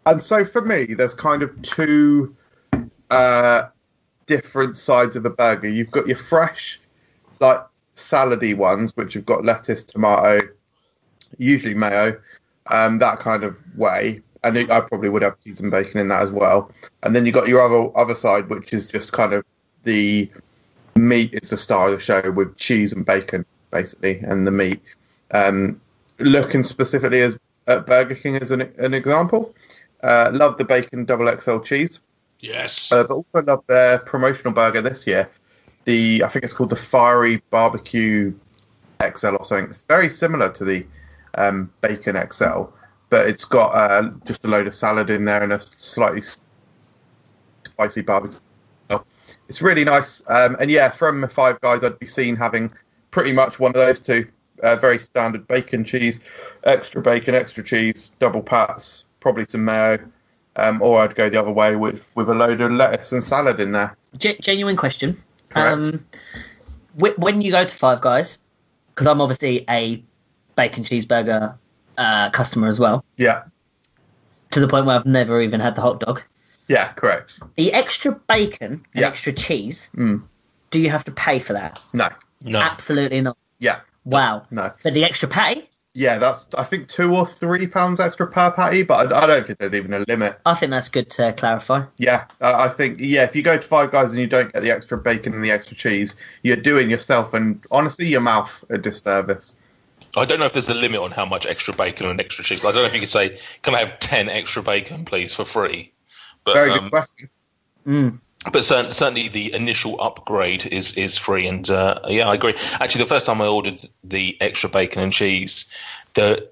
[0.04, 2.36] and so for me, there's kind of two
[3.11, 3.68] uh,
[4.26, 5.68] different sides of a burger.
[5.68, 6.80] You've got your fresh,
[7.40, 7.61] like
[7.96, 10.40] salady ones, which have got lettuce, tomato,
[11.38, 12.20] usually mayo,
[12.68, 14.22] um, that kind of way.
[14.42, 16.70] And I probably would have cheese and bacon in that as well.
[17.02, 19.44] And then you got your other other side, which is just kind of
[19.84, 20.30] the
[20.96, 24.80] meat is the star of the show with cheese and bacon, basically, and the meat.
[25.32, 25.80] Um,
[26.18, 29.54] looking specifically as at Burger King as an, an example,
[30.02, 32.00] uh, love the bacon double XL cheese.
[32.41, 32.91] Yes.
[32.91, 35.28] Uh, but also love their promotional burger this year.
[35.84, 38.34] The I think it's called the Fiery Barbecue
[39.03, 39.66] XL or something.
[39.66, 40.86] It's very similar to the
[41.34, 42.64] um, Bacon XL,
[43.09, 46.22] but it's got uh, just a load of salad in there and a slightly
[47.64, 48.38] spicy barbecue.
[49.49, 50.22] It's really nice.
[50.26, 52.72] Um, and yeah, from Five Guys, I'd be seen having
[53.11, 54.26] pretty much one of those two.
[54.62, 56.20] Uh, very standard bacon cheese,
[56.64, 59.99] extra bacon, extra cheese, double pats, probably some mayo.
[60.61, 63.58] Um, or I'd go the other way with, with a load of lettuce and salad
[63.61, 63.96] in there.
[64.18, 65.16] Ge- genuine question.
[65.48, 65.72] Correct.
[65.72, 66.04] Um,
[66.98, 68.38] wh- when you go to Five Guys,
[68.94, 70.02] because I'm obviously a
[70.56, 71.56] bacon cheeseburger
[71.96, 73.44] uh, customer as well, Yeah,
[74.50, 76.22] to the point where I've never even had the hot dog.
[76.68, 77.40] yeah, correct.
[77.56, 79.08] The extra bacon and Yeah.
[79.08, 80.26] extra cheese, Mm.
[80.70, 81.80] do you have to pay for that?
[81.94, 82.08] No,
[82.44, 83.36] No, Absolutely not.
[83.61, 84.42] yeah, Wow.
[84.50, 84.72] no.
[84.84, 88.84] But the extra pay, Yeah, that's I think two or three pounds extra per patty,
[88.84, 90.38] but I, I don't think there's even a limit.
[90.47, 91.82] I think that's good to clarify.
[91.99, 94.62] Yeah, uh, I think yeah, if you go to Five Guys and you don't get
[94.62, 98.78] the extra bacon and the extra cheese, you're doing yourself and honestly your mouth a
[98.78, 99.57] disservice.
[100.16, 102.64] I don't know if there's a limit on how much extra bacon and extra cheese.
[102.64, 105.45] I don't know if you could say, "Can I have ten extra bacon, please, for
[105.45, 105.93] free?"
[106.45, 107.30] But Very um, good question.
[107.86, 108.20] Mm.
[108.53, 112.55] But cer- certainly the initial upgrade is is free, and uh, yeah, I agree.
[112.80, 115.70] Actually, the first time I ordered the extra bacon and cheese,
[116.14, 116.49] the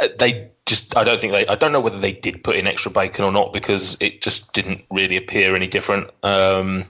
[0.00, 2.66] uh, they just I don't think they I don't know whether they did put in
[2.66, 6.10] extra bacon or not because it just didn't really appear any different.
[6.22, 6.84] Um,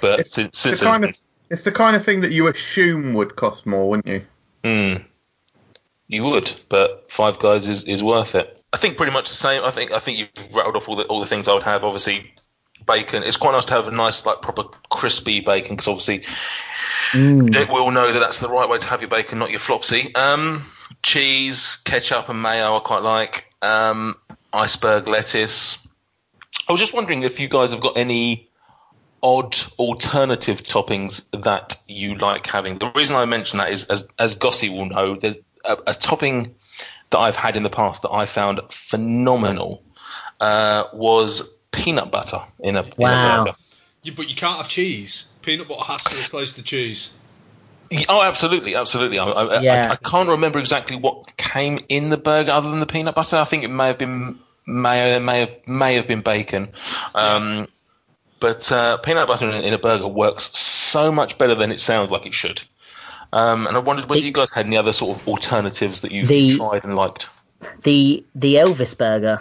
[0.00, 1.18] but It's since The kind of
[1.50, 4.22] it's the kind of thing that you assume would cost more, wouldn't you?
[4.64, 5.04] Mm.
[6.08, 8.62] You would, but Five Guys is, is worth it.
[8.72, 9.62] I think pretty much the same.
[9.62, 11.84] I think I think you've rattled off all the all the things I would have.
[11.84, 12.33] Obviously,
[12.86, 13.22] bacon.
[13.22, 16.24] It's quite nice to have a nice, like proper crispy bacon because obviously
[17.12, 17.68] Mm.
[17.68, 20.14] we all know that that's the right way to have your bacon, not your flopsy.
[20.14, 20.64] Um,
[21.02, 22.76] cheese, ketchup, and mayo.
[22.76, 23.50] I quite like.
[23.62, 24.16] Um,
[24.52, 25.86] iceberg lettuce.
[26.68, 28.48] I was just wondering if you guys have got any
[29.22, 32.78] odd alternative toppings that you like having.
[32.78, 36.54] The reason I mention that is, as as Gossie will know, there's a, a topping
[37.10, 39.82] that I've had in the past that I found phenomenal
[40.40, 43.42] uh, was peanut butter in a, in Wow.
[43.42, 43.56] a burger.
[44.02, 45.26] You, but you can't have cheese.
[45.42, 47.12] Peanut butter has to replace the cheese.
[48.08, 49.18] Oh, absolutely, absolutely.
[49.18, 49.88] I, I, Yeah.
[49.88, 53.36] I, I can't remember exactly what came in the burger other than the peanut butter.
[53.36, 56.68] I think it may have been mayo, it may have may have been bacon.
[57.14, 57.68] Um,
[58.40, 62.10] but uh, peanut butter in, in a burger works so much better than it sounds
[62.10, 62.62] like it should.
[63.32, 66.12] Um, and I wondered whether The- you guys had any other sort of alternatives that
[66.12, 67.28] you've The- tried and liked.
[67.84, 69.40] The the Elvis burger,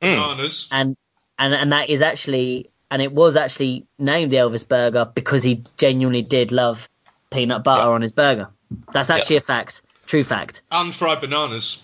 [0.00, 0.16] Mm.
[0.16, 0.68] Bananas.
[0.72, 0.96] and
[1.38, 5.64] and and that is actually, and it was actually named the Elvis burger because he
[5.76, 6.88] genuinely did love
[7.30, 7.88] peanut butter Yeah.
[7.90, 8.48] on his burger.
[8.92, 9.82] That's actually a fact.
[10.06, 10.62] True fact.
[10.70, 11.82] And fried bananas.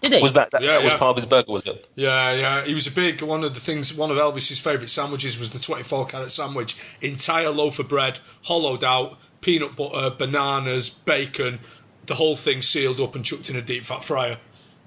[0.00, 0.22] Did he?
[0.22, 0.98] Was that, that, Yeah, that was yeah.
[0.98, 1.52] part of his burger?
[1.52, 1.86] Was it?
[1.94, 2.64] Yeah, yeah.
[2.64, 3.92] He was a big one of the things.
[3.92, 6.76] One of Elvis's favourite sandwiches was the 24 carat sandwich.
[7.02, 11.60] Entire loaf of bread, hollowed out, peanut butter, bananas, bacon,
[12.06, 14.38] the whole thing sealed up and chucked in a deep fat fryer.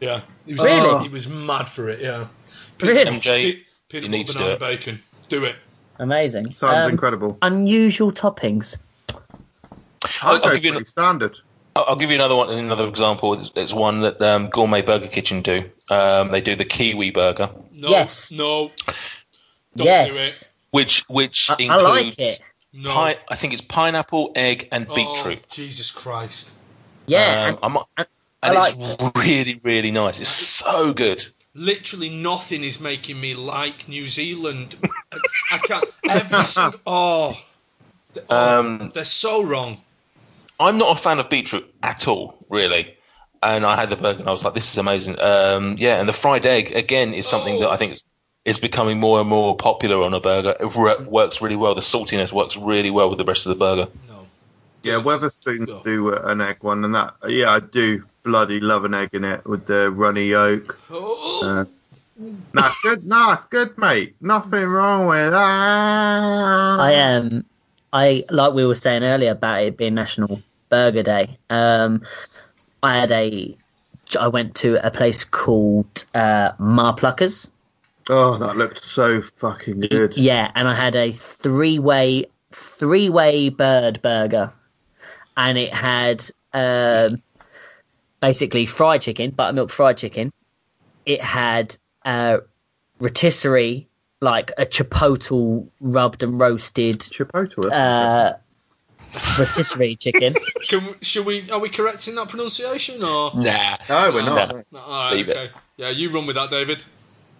[0.01, 1.03] Yeah, he was Really?
[1.03, 2.01] he was mad for it.
[2.01, 2.27] Yeah,
[2.88, 3.05] Really?
[3.19, 3.59] MJ,
[3.89, 4.59] Pe- you need to do it.
[4.59, 4.99] bacon.
[5.29, 5.55] Do it.
[5.99, 6.53] Amazing.
[6.53, 7.38] Sounds Um, incredible.
[7.41, 8.77] Unusual toppings.
[10.21, 11.38] I'll, I'll give you an, standard.
[11.75, 12.49] I'll I'll give you another one.
[12.49, 13.34] Another example.
[13.36, 15.69] It's, it's one that um, Gourmet Burger Kitchen do.
[15.89, 18.31] Um, they do the kiwi burger, No, Yes.
[18.31, 18.71] no,
[19.75, 20.49] don't yes.
[20.71, 21.86] which which I, I includes
[22.17, 22.39] like it.
[22.73, 22.89] No.
[22.89, 25.47] pi- I think it's pineapple, egg, and oh, beetroot.
[25.49, 26.53] Jesus Christ.
[27.05, 27.43] Yeah.
[27.43, 28.07] Um, and- I'm, and
[28.43, 30.19] and I it's really really nice.
[30.19, 31.25] It's so good.
[31.55, 34.75] Literally nothing is making me like New Zealand.
[35.11, 35.17] I,
[35.53, 35.85] I can't.
[36.09, 36.79] Every single.
[36.87, 37.35] Oh.
[38.29, 39.77] Oh, Um, they're so wrong.
[40.59, 42.95] I'm not a fan of beetroot at all, really.
[43.41, 45.19] And I had the burger and I was like, this is amazing.
[45.19, 48.05] Um, yeah, and the fried egg, again, is something that I think is,
[48.45, 50.55] is becoming more and more popular on a burger.
[50.59, 51.75] It re- works really well.
[51.75, 53.91] The saltiness works really well with the rest of the burger.
[54.07, 54.27] No.
[54.83, 55.81] Yeah, Wetherspoons Go.
[55.83, 59.24] do uh, an egg one, and that yeah, I do bloody love an egg in
[59.24, 60.80] it with the runny yolk.
[60.89, 61.65] Oh, Uh,
[62.53, 63.05] nah, good.
[63.05, 64.15] Nah, good, mate.
[64.21, 66.78] Nothing wrong with that.
[66.80, 67.45] I am.
[67.91, 71.38] I like we were saying earlier about it being National Burger Day.
[71.49, 72.03] Um,
[72.82, 73.55] I had a.
[74.19, 77.49] I went to a place called uh, Mar Pluckers.
[78.09, 80.17] Oh, that looked so fucking good.
[80.17, 84.51] Yeah, and I had a three-way three-way bird burger,
[85.38, 87.21] and it had um,
[88.24, 90.32] basically fried chicken, buttermilk fried chicken.
[91.05, 92.38] It had uh,
[92.99, 93.89] rotisserie,
[94.21, 97.69] like a chipotle rubbed and roasted Chipotle.
[97.69, 98.34] uh,
[99.38, 100.36] rotisserie chicken.
[100.69, 101.51] can we, should we?
[101.51, 103.32] Are we correcting that pronunciation or?
[103.36, 103.76] Nah.
[103.89, 104.49] no, we're not.
[104.55, 104.63] No.
[104.71, 105.36] No, all right, Leave it.
[105.38, 105.51] okay.
[105.76, 106.82] Yeah, you run with that, David.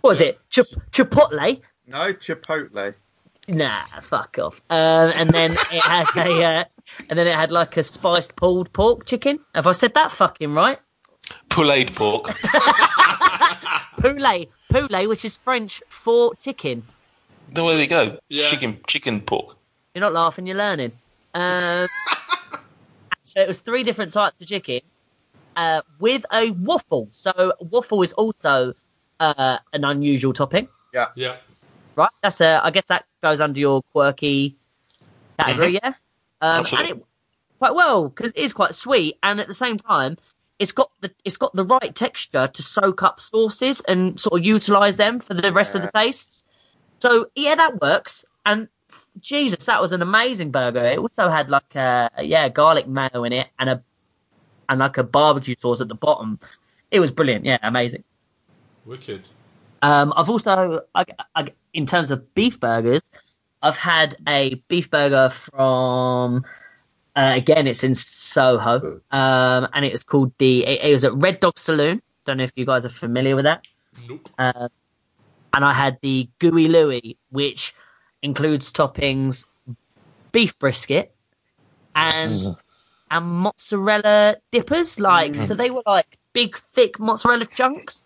[0.02, 0.38] What was it?
[0.50, 1.62] Chip- chipotle?
[1.88, 2.94] No, Chipotle.
[3.48, 4.62] Nah, fuck off.
[4.70, 6.64] Um, and then it had a, uh,
[7.10, 9.39] and then it had like a spiced pulled pork chicken.
[9.56, 10.80] Have I said that fucking right?
[11.50, 12.30] Pulled pork.
[14.04, 16.84] Poulet, poulet, which is French for chicken.
[17.50, 18.18] there you go.
[18.28, 18.44] Yeah.
[18.48, 19.56] Chicken, chicken pork.
[19.94, 20.91] You're not laughing, you're learning.
[21.34, 21.88] Um,
[23.24, 24.82] so it was three different types of chicken
[25.56, 27.08] uh, with a waffle.
[27.12, 28.74] So waffle is also
[29.20, 30.68] uh, an unusual topping.
[30.94, 31.08] Yeah.
[31.16, 31.38] Yeah.
[31.96, 32.10] Right?
[32.22, 32.60] That's a.
[32.64, 34.58] I guess that goes under your quirky
[35.39, 35.94] category, yeah.
[36.44, 37.06] Um, and it
[37.58, 40.18] quite well because it is quite sweet, and at the same time,
[40.60, 44.46] it's got the it's got the right texture to soak up sauces and sort of
[44.46, 46.44] utilize them for the rest of the tastes.
[47.00, 48.26] So yeah, that works.
[48.46, 48.68] And
[49.22, 50.84] Jesus, that was an amazing burger.
[50.84, 53.84] It also had like a yeah garlic mayo in it and a
[54.68, 56.39] and like a barbecue sauce at the bottom.
[56.91, 57.46] It was brilliant.
[57.46, 58.04] Yeah, amazing.
[58.86, 59.22] Wicked.
[59.82, 63.02] Um, I've also, I, I, in terms of beef burgers,
[63.64, 66.45] I've had a beef burger from,
[67.16, 71.14] uh, again, it's in Soho, um, and it was called the, it, it was at
[71.16, 72.01] Red Dog Saloon.
[72.26, 73.66] Don't know if you guys are familiar with that.
[74.07, 74.30] Nope.
[74.38, 74.68] Uh,
[75.53, 77.74] and I had the Gooey Louie, which
[78.22, 79.45] includes toppings
[80.32, 81.14] beef brisket
[81.95, 82.55] and
[83.11, 84.99] and mozzarella dippers.
[84.99, 88.03] Like so, they were like big, thick mozzarella chunks.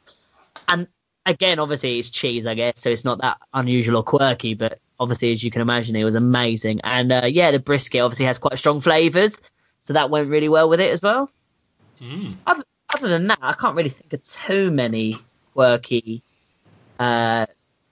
[0.68, 0.88] And
[1.26, 4.54] again, obviously, it's cheese, I guess, so it's not that unusual or quirky.
[4.54, 6.82] But obviously, as you can imagine, it was amazing.
[6.84, 9.42] And uh, yeah, the brisket obviously has quite strong flavors,
[9.82, 11.30] so that went really well with it as well.
[12.02, 12.36] Mm.
[12.46, 15.18] Other, other than that, I can't really think of too many
[15.54, 16.22] quirky
[17.00, 17.48] uh,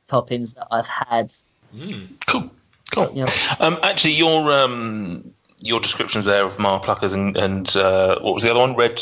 [0.07, 1.31] toppings that I've had.
[1.75, 2.07] Mm.
[2.27, 2.51] Cool.
[2.91, 3.11] Cool.
[3.13, 8.19] You know, Um, actually, your um, your descriptions there of Mar Pluckers and, and uh,
[8.19, 8.75] what was the other one?
[8.75, 9.01] Red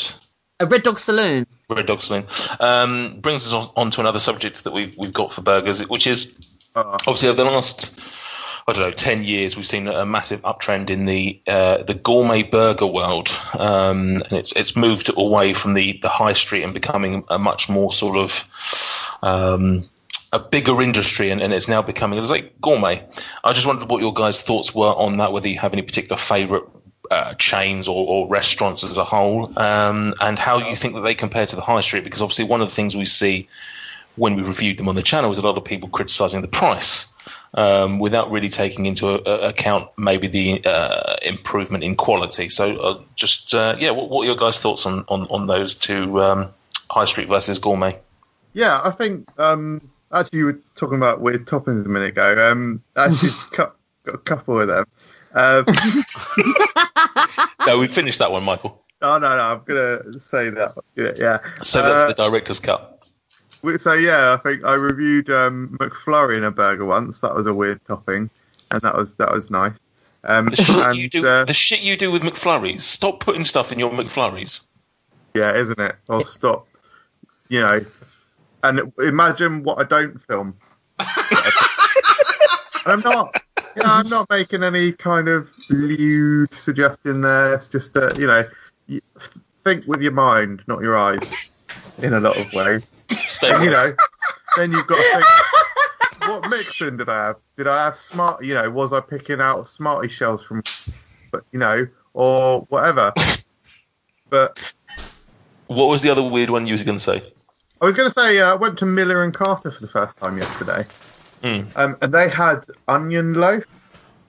[0.60, 1.46] a Red Dog Saloon.
[1.68, 2.24] Red Dog Saloon
[2.60, 6.06] um, brings us on, on to another subject that we've we've got for burgers, which
[6.06, 6.36] is
[6.76, 8.00] Oh, obviously over the last
[8.66, 12.42] I don't know ten years we've seen a massive uptrend in the uh, the gourmet
[12.42, 17.24] burger world, um, and it's it's moved away from the the high street and becoming
[17.28, 19.88] a much more sort of um,
[20.32, 23.06] a bigger industry, and, and it's now becoming it's like gourmet.
[23.44, 25.32] I just wondered what your guys' thoughts were on that.
[25.32, 26.64] Whether you have any particular favourite.
[27.10, 31.14] Uh, chains or, or restaurants as a whole, um, and how you think that they
[31.14, 33.46] compare to the high street, because obviously one of the things we see
[34.16, 37.12] when we reviewed them on the channel was a lot of people criticising the price
[37.54, 42.48] um, without really taking into a, a- account maybe the uh, improvement in quality.
[42.48, 45.74] So, uh, just uh, yeah, what, what are your guys' thoughts on on, on those
[45.74, 46.50] two um,
[46.90, 47.98] high street versus gourmet?
[48.52, 49.80] Yeah, I think um,
[50.12, 52.50] actually you were talking about weird toppings a minute ago.
[52.50, 53.74] Um, actually, got
[54.06, 54.84] a couple of them.
[55.36, 55.64] Um,
[57.66, 58.80] No, we finished that one, Michael.
[59.02, 60.72] oh no, no, I'm gonna say that.
[60.96, 61.38] Yeah, yeah.
[61.62, 62.93] So that's Uh, the director's cut.
[63.78, 67.20] So yeah, I think I reviewed um, McFlurry in a burger once.
[67.20, 68.30] That was a weird topping,
[68.70, 69.76] and that was that was nice.
[70.24, 72.82] Um, The shit and you do, uh, the shit you do with McFlurries.
[72.82, 74.66] Stop putting stuff in your McFlurries.
[75.34, 75.96] yeah, isn't it?
[76.08, 76.66] I'll stop.
[77.48, 77.80] You know,
[78.62, 80.56] and imagine what I don't film.
[80.98, 81.08] and
[82.86, 83.42] I'm not.
[83.76, 87.54] Yeah, I'm not making any kind of lewd suggestion there.
[87.54, 88.44] It's just that you know,
[89.64, 91.52] think with your mind, not your eyes,
[91.98, 92.90] in a lot of ways.
[93.64, 93.94] You know,
[94.56, 95.24] then you've got to
[96.20, 97.36] think, what mixing did I have?
[97.56, 98.44] Did I have smart?
[98.44, 100.62] You know, was I picking out Smarty shells from,
[101.30, 103.12] but you know, or whatever?
[104.30, 104.58] But
[105.66, 107.22] What was the other weird one you was going to say?
[107.80, 110.16] I was going to say uh, I went to Miller and Carter for the first
[110.16, 110.86] time yesterday,
[111.42, 111.66] Mm.
[111.76, 113.64] um, and they had onion loaf,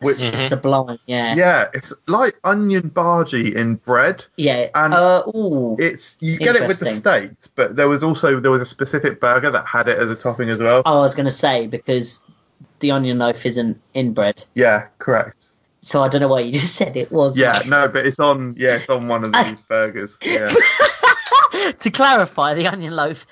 [0.01, 0.49] which Mhm.
[0.49, 1.35] Sublime, yeah.
[1.35, 4.25] yeah, it's like onion bhaji in bread.
[4.35, 4.67] Yeah.
[4.75, 5.75] And- uh, ooh.
[5.79, 7.29] It's you get it with the Interesting.
[7.29, 10.15] steak, but there was also there was a specific burger that had it as a
[10.15, 10.81] topping as well.
[10.85, 12.23] Oh, I was going to say because
[12.79, 15.37] the onion loaf isn't in bread, Yeah, correct.
[15.81, 17.37] so I don't know why you just said it was.
[17.37, 18.53] Yeah, no, but it's on.
[18.57, 20.17] Yeah, it's on one of these burgers.
[20.21, 20.49] Yeah.
[21.79, 23.25] to clarify, the onion loaf.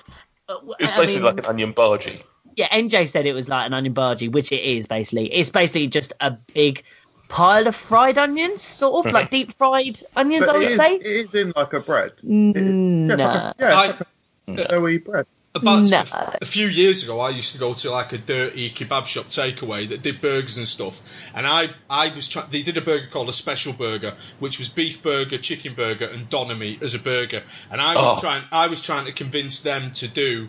[0.48, 2.22] uh, It's I basically mean, like an onion bhaji.
[2.56, 2.68] Yeah.
[2.68, 5.32] NJ said it was like an onion bhaji, which it is basically.
[5.32, 6.82] It's basically just a big
[7.28, 10.46] pile of fried onions, sort of like deep fried onions.
[10.46, 10.94] But I would is, say.
[10.96, 12.12] it is in like a bread.
[12.24, 13.26] Mm, Yeah, no.
[13.26, 14.00] like a, yeah, I- like
[14.48, 15.26] a doughy bread.
[15.56, 15.98] About No.
[16.12, 19.26] a, a few years ago, I used to go to like a dirty kebab shop
[19.26, 21.00] takeaway that did burgers and stuff,
[21.32, 22.50] and I I was trying.
[22.50, 26.28] They did a burger called a special burger, which was beef burger, chicken burger, and
[26.28, 28.20] doner meat as a burger, and I was Oh.
[28.20, 30.48] trying I was trying to convince them to do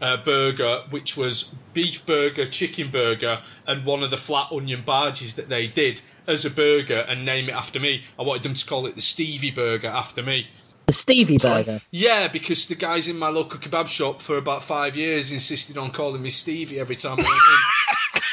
[0.00, 5.36] a burger which was beef burger, chicken burger, and one of the flat onion bhajis
[5.36, 8.02] that they did as a burger and name it after me.
[8.18, 10.46] I wanted them to call it the Stevie Burger after me.
[10.86, 11.80] The Stevie burger.
[11.90, 15.90] Yeah, because the guys in my local kebab shop for about five years insisted on
[15.90, 18.20] calling me Stevie every time I went in.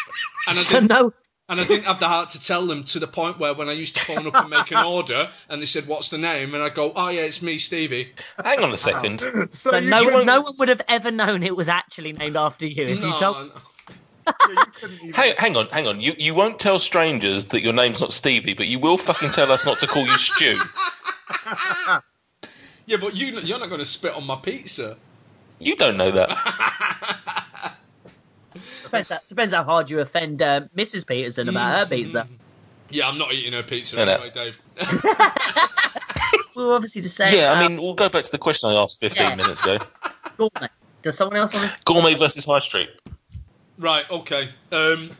[0.47, 1.13] And I, So no,
[1.51, 3.73] and I didn't have the heart to tell them to the point where when I
[3.73, 6.55] used to phone up and make an order and they said, What's the name?
[6.55, 8.13] And I go, Oh, yeah, it's me, Stevie.
[8.43, 9.19] Hang on a second.
[9.19, 12.37] So, so no couldn't- one, no one would have ever known it was actually named
[12.37, 12.85] after you.
[12.87, 13.51] If you told, no.
[14.27, 15.99] yeah, you couldn't even- Hang, hang on, hang on.
[15.99, 19.51] You you won't tell strangers that your name's not Stevie, but you will fucking tell
[19.51, 20.57] us not to call you Stu.
[22.87, 24.97] Yeah, but you, you're not going to spit on my pizza.
[25.59, 27.19] You don't know that.
[28.91, 31.07] Depends, how, depends how hard you offend uh, Mrs.
[31.07, 32.27] Peterson about her pizza.
[32.89, 34.11] Yeah, I'm not eating her pizza No, no.
[34.13, 34.61] anyway, Dave.
[36.55, 37.35] We were obviously just saying.
[37.37, 39.35] Yeah, I uh, mean, we'll go back to the question I asked 15 Yeah.
[39.35, 39.77] minutes ago.
[40.37, 40.67] gourmet.
[41.01, 41.77] Does someone else want to?
[41.85, 42.89] Gourmet versus High Street.
[43.77, 44.49] right, okay.
[44.71, 45.11] Um,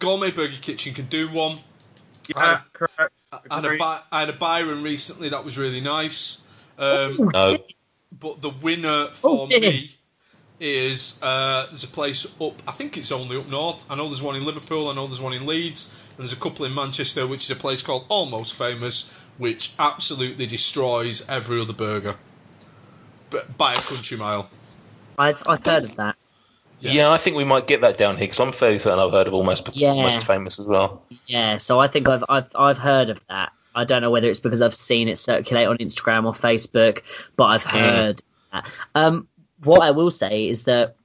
[0.00, 1.58] Gourmet Burger Kitchen can do one.
[2.28, 3.12] yeah, correct.
[3.32, 3.78] I had, a Agreed.
[3.78, 6.40] By- I had a Byron recently that was really nice.
[6.78, 7.58] Um, No.
[8.18, 9.60] but the winner for Oh, dear.
[9.60, 9.90] me
[10.62, 12.62] is uh, there's a place up.
[12.66, 13.84] I think it's only up north.
[13.90, 14.88] I know there's one in Liverpool.
[14.88, 17.56] I know there's one in Leeds, and there's a couple in Manchester, which is a
[17.56, 22.14] place called Almost Famous, which absolutely destroys every other burger,
[23.30, 24.48] but by a country mile.
[25.18, 26.16] I've I've heard of that.
[26.80, 26.94] Yes.
[26.94, 29.28] Yeah, I think we might get that down here because I'm fairly certain I've heard
[29.28, 29.90] of almost Yeah.
[29.90, 31.04] almost famous as well.
[31.26, 33.52] Yeah, so I think I've I've I've heard of that.
[33.74, 37.02] I don't know whether it's because I've seen it circulate on Instagram or Facebook,
[37.36, 38.66] but I've heard that.
[38.94, 39.28] Um,
[39.64, 40.96] what I will say is that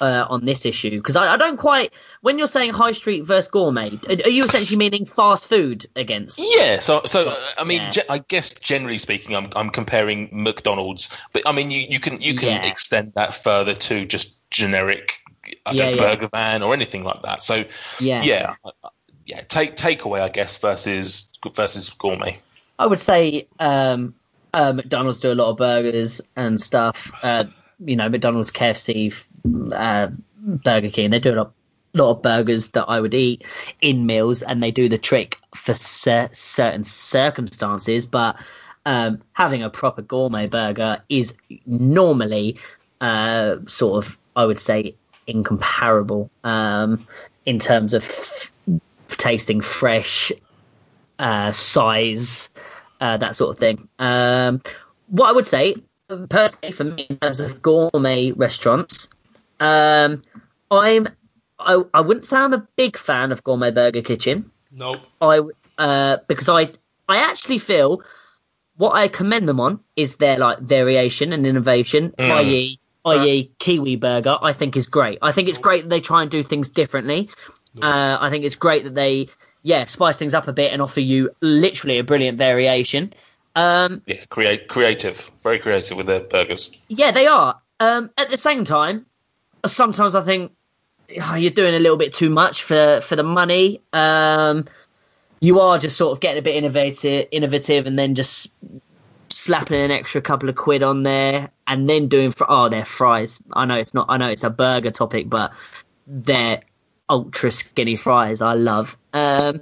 [0.00, 1.92] uh, on this issue, because I, I don't quite.
[2.22, 6.40] When you're saying high street versus gourmet, are you essentially meaning fast food against?
[6.56, 7.90] Yeah, so so uh, I mean, Yeah.
[7.90, 12.20] ge- I guess generally speaking, I'm I'm comparing McDonald's, but I mean, you, you can
[12.20, 12.66] you can Yeah.
[12.66, 15.20] extend that further to just generic
[15.72, 17.44] Yeah, burger van or anything like that.
[17.44, 17.64] So
[18.00, 18.88] Yeah, yeah, uh,
[19.26, 22.40] yeah, take takeaway, I guess versus versus gourmet.
[22.78, 24.14] I would say um,
[24.52, 27.12] uh, McDonald's do a lot of burgers and stuff.
[27.78, 29.24] You know, McDonald's, KFC,
[29.72, 30.08] uh,
[30.38, 31.52] Burger King, they do a lot,
[31.94, 33.44] lot of burgers that I would eat
[33.80, 38.06] in meals, and they do the trick for cer- certain circumstances.
[38.06, 38.36] But
[38.86, 41.34] um, having a proper gourmet burger is
[41.66, 42.58] normally
[43.00, 44.94] uh, sort of, I would say,
[45.26, 47.06] incomparable um,
[47.46, 48.52] in terms of f-
[49.08, 50.32] tasting fresh
[51.18, 52.50] uh, size,
[53.00, 53.88] uh, that sort of thing.
[53.98, 54.62] Um,
[55.08, 55.76] what I would say,
[56.28, 59.08] personally, for me, in terms of gourmet restaurants,
[59.60, 60.22] um,
[60.70, 61.08] I'm
[61.58, 64.50] I, I wouldn't say I'm a big fan of Gourmet Burger Kitchen.
[64.72, 64.98] Nope.
[65.20, 65.40] I
[65.78, 66.70] uh, because I
[67.08, 68.02] I actually feel
[68.76, 72.30] what I commend them on is their like variation and innovation, Mm.
[72.30, 72.78] i.e.
[73.04, 73.50] i.e.
[73.58, 74.36] Kiwi Burger.
[74.42, 75.18] I think is great.
[75.22, 77.28] I think it's great that they try and do things differently.
[77.80, 79.28] Uh, I think it's great that they
[79.62, 83.14] yeah, spice things up a bit and offer you literally a brilliant variation.
[83.56, 86.76] Um, Yeah, create creative, very creative with their burgers.
[86.88, 87.60] yeah, they are.
[87.80, 89.06] Um, at the same time,
[89.66, 90.52] sometimes I think
[91.22, 93.80] oh, you're doing a little bit too much for for the money.
[93.92, 94.66] Um,
[95.40, 98.52] you are just sort of getting a bit innovative, innovative, and then just
[99.28, 103.38] slapping an extra couple of quid on there, and then doing fr- oh, they're fries.
[103.52, 104.06] I know it's not.
[104.08, 105.52] I know it's a burger topic, but
[106.06, 106.60] they're
[107.10, 108.40] ultra skinny fries.
[108.40, 108.96] I love.
[109.12, 109.60] Um,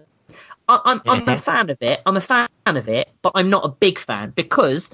[0.69, 2.01] I, I'm I'm a fan of it.
[2.07, 4.91] I'm a fan of it, but I'm not a big fan because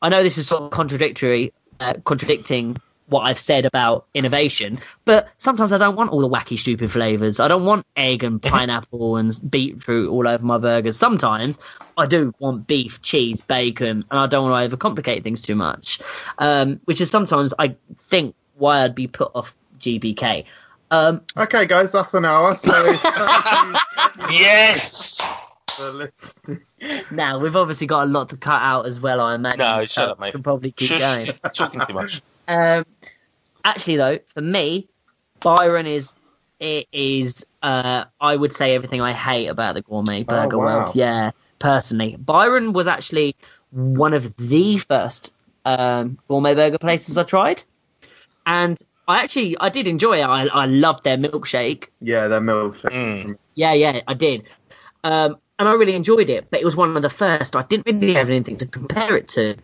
[0.00, 4.80] I know this is sort of contradictory, uh, contradicting what I've said about innovation.
[5.04, 7.40] But sometimes I don't want all the wacky, stupid flavors.
[7.40, 10.96] I don't want egg and pineapple and beetroot all over my burgers.
[10.96, 11.58] Sometimes
[11.96, 16.00] I do want beef, cheese, bacon, and I don't want to overcomplicate things too much.
[16.38, 20.44] Um, which is sometimes I think why I'd be put off GBK.
[20.92, 22.54] Um, Okay, guys, that's an hour.
[22.54, 22.70] So
[24.30, 25.20] Yes.
[27.10, 29.18] now we've obviously got a lot to cut out as well.
[29.20, 29.58] I imagine.
[29.60, 30.26] No, so shut up, mate.
[30.28, 31.26] We can probably keep Shush, going.
[31.26, 32.22] you're talking too much.
[32.48, 32.84] Um,
[33.64, 34.88] actually, though, for me,
[35.40, 36.14] Byron is
[36.58, 40.78] it is uh, I would say everything I hate about the gourmet burger Oh, wow.
[40.80, 40.96] world.
[40.96, 41.30] Yeah,
[41.60, 43.36] personally, Byron was actually
[43.70, 45.32] one of the first
[45.64, 47.62] um, gourmet burger places I tried,
[48.44, 48.76] and
[49.06, 50.24] I actually I did enjoy it.
[50.24, 51.88] I I loved their milkshake.
[52.00, 52.92] Yeah, they're milkshake.
[52.92, 53.36] Mm.
[53.54, 54.44] Yeah, yeah, I did.
[55.04, 57.56] Um, and I really enjoyed it, but it was one of the first.
[57.56, 59.56] I didn't really have anything to compare it to.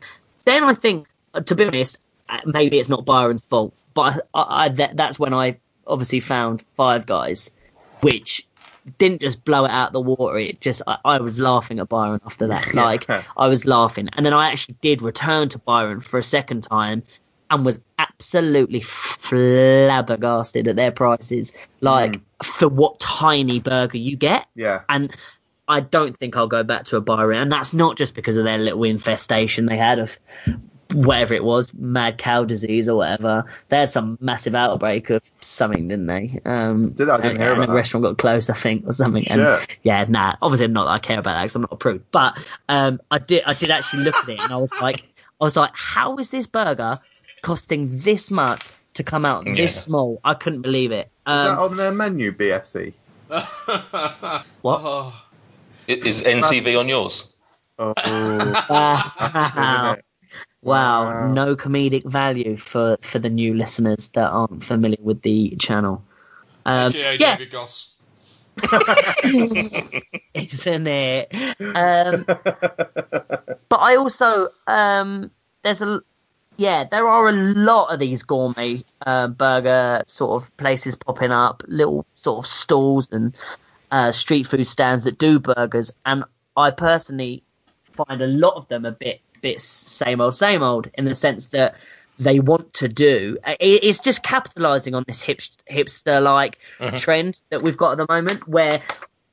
[0.45, 4.41] Then I think, uh, to be honest, uh, maybe it's not Byron's fault, but I,
[4.41, 7.51] I, I, that, that's when I obviously found Five Guys,
[8.01, 8.47] which
[8.99, 10.39] didn't just blow it out the water.
[10.39, 12.67] It just I, I was laughing at Byron after that.
[12.75, 12.85] Yeah.
[12.85, 16.63] Like I was laughing, and then I actually did return to Byron for a second
[16.63, 17.03] time,
[17.51, 21.53] and was absolutely flabbergasted at their prices.
[21.81, 24.83] Like for what tiny burger you get, Yeah.
[24.89, 25.15] and
[25.67, 27.39] I don't think I'll go back to a Byron.
[27.39, 30.17] And that's not just because of their little infestation they had of
[30.95, 33.45] whatever it was, mad cow disease or whatever.
[33.69, 36.41] They had some massive outbreak of something, didn't they?
[36.47, 37.17] Um, Did I?
[37.17, 37.77] I didn't and, hear and about a that.
[37.77, 39.29] restaurant got closed, I think, or something.
[39.29, 40.37] And yeah, nah.
[40.41, 42.03] Obviously, not that I care about that because I'm not a prude.
[42.11, 42.39] But
[42.71, 43.43] um, I did.
[43.45, 45.03] I did actually look at it, and I was like,
[45.39, 46.99] I was like, how is this burger
[47.43, 48.65] costing this much
[48.95, 50.21] to come out this small?
[50.25, 51.07] I couldn't believe it.
[51.07, 52.93] Is that Um, on their menu, BFC?
[53.29, 54.81] what?
[54.83, 55.13] Oh,
[55.89, 57.35] I- Is NCV on yours?
[57.79, 57.95] Oh,
[58.69, 59.97] Wow.
[60.63, 61.33] Wow, Wow.
[61.33, 66.03] no comedic value for for the new listeners that aren't familiar with the channel.
[66.67, 67.95] Um, AKA yeah, David Goss.
[70.35, 71.33] isn't it?
[71.61, 72.25] Um,
[73.69, 75.31] but I also um,
[75.63, 76.03] there's a
[76.59, 81.63] yeah there are a lot of these gourmet uh, burger sort of places popping up,
[81.69, 83.35] little sort of stalls and
[83.91, 86.25] uh, street food stands that do burgers, and
[86.57, 87.43] I personally
[87.93, 91.49] find a lot of them a bit bit same old same old in the sense
[91.51, 91.77] that
[92.19, 93.39] they want to do.
[93.47, 96.59] It- it's just capitalizing on this hipster like
[96.99, 98.83] trend that we've got at the moment where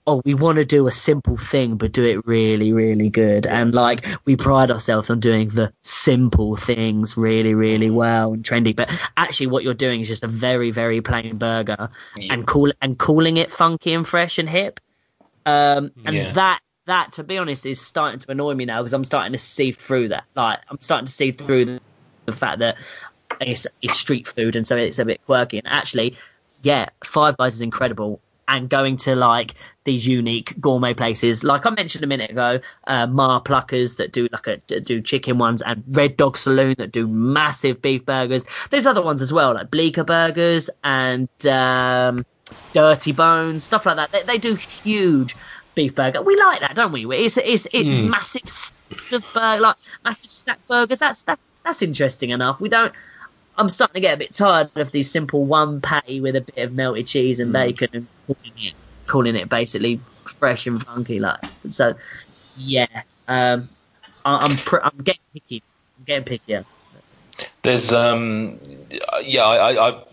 [0.07, 3.73] oh we want to do a simple thing but do it really really good and
[3.73, 8.89] like we pride ourselves on doing the simple things really really well and trendy but
[9.17, 11.89] actually what you're doing is just a very very plain burger
[12.29, 14.79] and call and calling it funky and fresh and hip
[15.45, 16.31] um, and Yeah.
[16.33, 19.37] that that to be honest is starting to annoy me now because I'm starting to
[19.39, 20.23] see through that.
[20.35, 21.81] Like I'm starting to see through the,
[22.25, 22.77] the fact that
[23.41, 25.57] it's, it's street food and so it's a bit quirky.
[25.57, 26.17] And actually,
[26.61, 28.21] yeah, Five Guys is incredible.
[28.47, 33.07] And going to like these unique gourmet places, like I mentioned a minute ago, uh,
[33.07, 37.07] Mar Pluckers that do like a do chicken ones, and Red Dog Saloon that do
[37.07, 38.45] massive beef burgers.
[38.69, 42.23] There's other ones as well, like Bleecker Burgers and um,
[42.73, 44.11] Dirty Bones, stuff like that.
[44.11, 45.35] They, they do huge
[45.73, 46.21] beef burger.
[46.21, 47.05] We like that, don't we?
[47.15, 50.99] It's it's, it's massive stacks of burger, like massive stack burgers.
[50.99, 52.61] That's that's that's interesting enough.
[52.61, 52.93] We don't.
[53.57, 56.57] I'm starting to get a bit tired of these simple one patty with a bit
[56.57, 58.73] of melted cheese and bacon and calling it
[59.07, 59.99] calling it basically
[60.39, 61.19] fresh and funky.
[61.19, 61.95] Like so,
[62.57, 62.87] yeah.
[63.27, 63.69] Um,
[64.25, 65.63] I, I'm pr- I'm getting picky.
[65.97, 66.65] I'm getting pickier.
[67.63, 68.59] There's um,
[69.23, 70.03] yeah, I, I,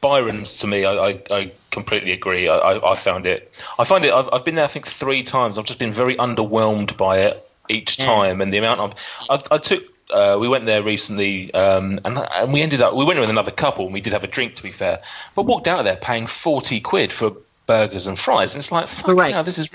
[0.00, 2.48] Byron's to me, I, I, I completely agree.
[2.48, 3.52] I, I, found it.
[3.78, 4.12] I find it.
[4.12, 5.58] I've, I've been there, I think, three times.
[5.58, 8.06] I've just been very underwhelmed by it each Yeah.
[8.06, 8.94] time, and the amount of.
[9.28, 9.84] I, I took.
[10.10, 12.94] Uh, we went there recently, um, and and we ended up.
[12.94, 15.00] We went with another couple, and we did have a drink, to be fair.
[15.36, 17.36] But walked out of there paying forty quid for
[17.70, 19.32] burgers and fries, and it's like, fuck Correct.
[19.32, 19.70] hell, this is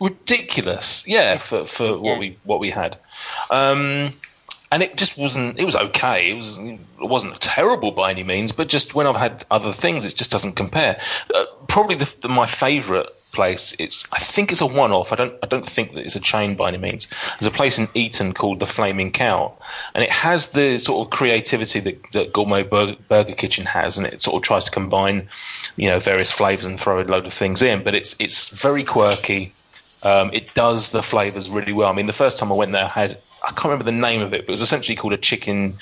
[0.00, 1.04] ridiculous.
[1.08, 2.96] Yeah, for for what we what we had.
[3.50, 4.12] Um,
[4.70, 5.58] and it just wasn't.
[5.58, 6.30] It was okay.
[6.30, 6.58] It was.
[6.58, 10.30] It wasn't terrible by any means, but just when I've had other things, it just
[10.30, 11.00] doesn't compare.
[11.34, 13.74] Uh, probably the, the, my favourite place.
[13.78, 15.12] It's I think it's a one-off.
[15.12, 17.08] I don't I don't think that it's a chain by any means.
[17.38, 19.52] There's a place in Eton called the Flaming Cow,
[19.94, 24.06] and it has the sort of creativity that, that Gourmet Burger, Burger Kitchen has, and
[24.06, 25.28] it sort of tries to combine,
[25.76, 27.82] you know, various flavors and throw a load of things in.
[27.82, 29.52] But it's it's very quirky.
[30.04, 31.88] Um, it does the flavors really well.
[31.88, 34.20] I mean, the first time I went there, I had I can't remember the name
[34.20, 35.74] of it, but it was essentially called a chicken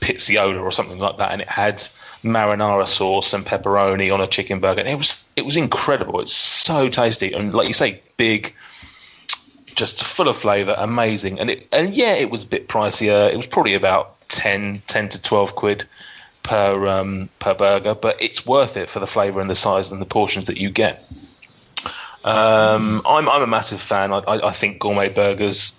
[0.00, 1.86] pizziola or something like that, and it had
[2.26, 4.80] marinara sauce and pepperoni on a chicken burger.
[4.80, 6.20] And it was it was incredible.
[6.20, 8.54] It's so tasty and like you say, big,
[9.74, 11.40] just full of flavour, amazing.
[11.40, 13.32] And it and yeah, it was a bit pricier.
[13.32, 15.84] It was probably about 10, 10 to twelve quid
[16.42, 20.00] per um, per burger, but it's worth it for the flavour and the size and
[20.00, 21.04] the portions that you get.
[22.24, 24.12] Um, I'm I'm a massive fan.
[24.12, 25.72] I, I, I think gourmet burgers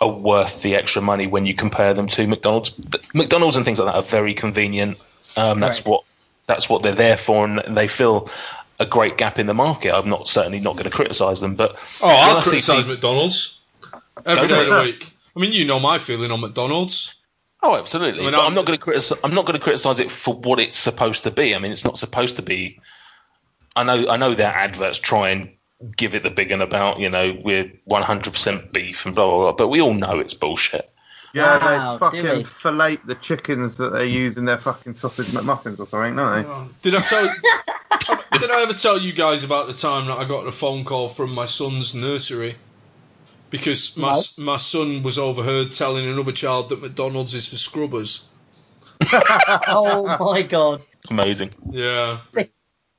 [0.00, 2.78] are worth the extra money when you compare them to McDonald's.
[3.14, 5.00] McDonald's and things like that are very convenient.
[5.36, 5.88] Um, that's Right.
[5.90, 6.04] what
[6.46, 8.28] that's what they're there for, and they fill
[8.78, 9.94] a great gap in the market.
[9.94, 13.58] I'm not certainly not going to criticise them, but Oh, I'll criticise people- McDonald's
[14.26, 15.10] every day of the week.
[15.36, 17.14] I mean, you know my feeling on McDonald's.
[17.62, 18.20] Oh, absolutely.
[18.20, 19.18] I mean, but I'm- I'm not going to criticize.
[19.24, 21.54] I'm not going to criticize it for what it's supposed to be.
[21.54, 22.78] I mean, it's not supposed to be.
[23.74, 24.06] I know.
[24.08, 25.48] I know their adverts try and
[25.96, 27.00] give it the big and about.
[27.00, 29.52] You know, we're 100% beef and blah blah blah.
[29.52, 30.90] But we all know it's bullshit.
[31.34, 35.80] Yeah, Wow, they fucking fillet the chickens that they use in their fucking sausage McMuffins
[35.80, 36.48] or something, don't they?
[36.48, 37.24] Oh, did I tell?
[38.38, 41.08] did I ever tell you guys about the time that I got a phone call
[41.08, 42.54] from my son's nursery?
[43.50, 44.44] Because my No.
[44.44, 48.24] my son was overheard telling another child that McDonald's is for scrubbers.
[49.66, 50.82] Oh my god.
[51.10, 51.50] Amazing.
[51.70, 52.18] Yeah,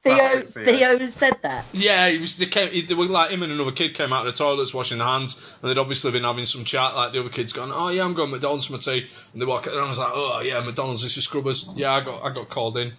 [0.06, 0.98] Theo Classic Theo.
[0.98, 1.66] Theo said that.
[1.74, 2.10] yeah.
[2.10, 2.38] He was.
[2.38, 2.88] They came.
[2.88, 5.58] They were like him and another kid came out of the toilets washing their hands,
[5.62, 6.96] and they'd obviously been having some chat.
[6.96, 9.42] Like the other kids going, "Oh yeah, I'm going to McDonald's for my tea," and
[9.42, 9.68] they walk.
[9.68, 12.34] Around and I was like, "Oh yeah, McDonald's is for scrubbers." Yeah, I got I
[12.34, 12.94] got called in.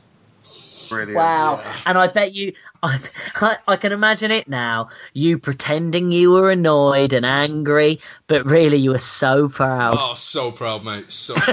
[0.89, 1.17] Brilliant.
[1.17, 1.61] Wow.
[1.63, 1.77] Yeah.
[1.87, 2.53] And I bet you,
[2.83, 3.01] I,
[3.37, 4.91] I, I can imagine it now.
[5.15, 7.99] You pretending you were annoyed and angry,
[8.29, 9.97] but really you were so proud.
[9.99, 11.11] Oh, so proud, mate.
[11.11, 11.35] So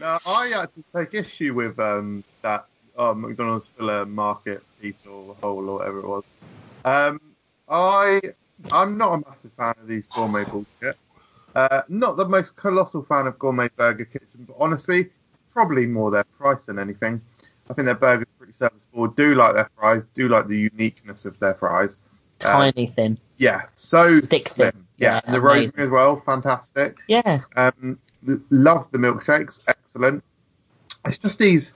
[0.00, 2.66] Now, I actually take issue with um, that
[2.96, 6.24] uh, McDonald's filler market piece or hole or whatever it was.
[6.84, 7.20] Um,
[7.68, 8.20] I
[8.72, 10.96] I'm not a massive fan of these gourmet bullshit.
[11.54, 15.10] Uh, not the most colossal fan of Gourmet Burger Kitchen, but honestly,
[15.52, 17.20] probably more their price than anything.
[17.70, 19.08] I think their burgers are pretty serviceable.
[19.08, 20.04] Do like their fries.
[20.14, 21.98] Do like the uniqueness of their fries.
[22.44, 23.18] Uh, Tiny thin.
[23.38, 24.72] yeah, so Stick slim.
[24.72, 24.86] thin.
[24.98, 26.98] Yeah, Yeah, and the rosemary as well, fantastic.
[27.06, 27.40] Yeah.
[27.56, 30.24] Um, l- love the milkshakes, excellent.
[31.06, 31.74] It's just these.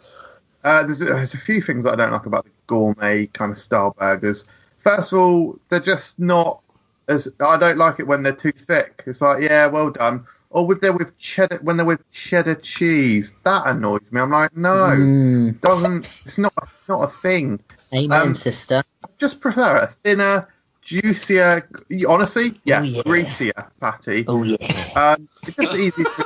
[0.64, 3.58] Uh, there's, there's a few things that I don't like about the gourmet kind of
[3.58, 4.46] style burgers.
[4.78, 6.60] First of all, they're just not
[7.08, 7.28] as.
[7.40, 9.02] I don't like it when they're too thick.
[9.06, 10.26] It's like, yeah, well done.
[10.50, 14.20] Or with they're with cheddar when they're with cheddar cheese, that annoys me.
[14.20, 16.06] I'm like, no, Mm, doesn't.
[16.24, 16.52] It's not
[16.88, 17.60] not a thing.
[17.92, 18.82] amen, Um, sister.
[19.18, 20.48] Just prefer a thinner,
[20.82, 21.68] juicier.
[22.08, 23.02] Honestly, yeah, Oh, yeah.
[23.02, 24.24] greasier patty.
[24.28, 24.56] Oh yeah.
[24.94, 26.24] Um, it's just easy for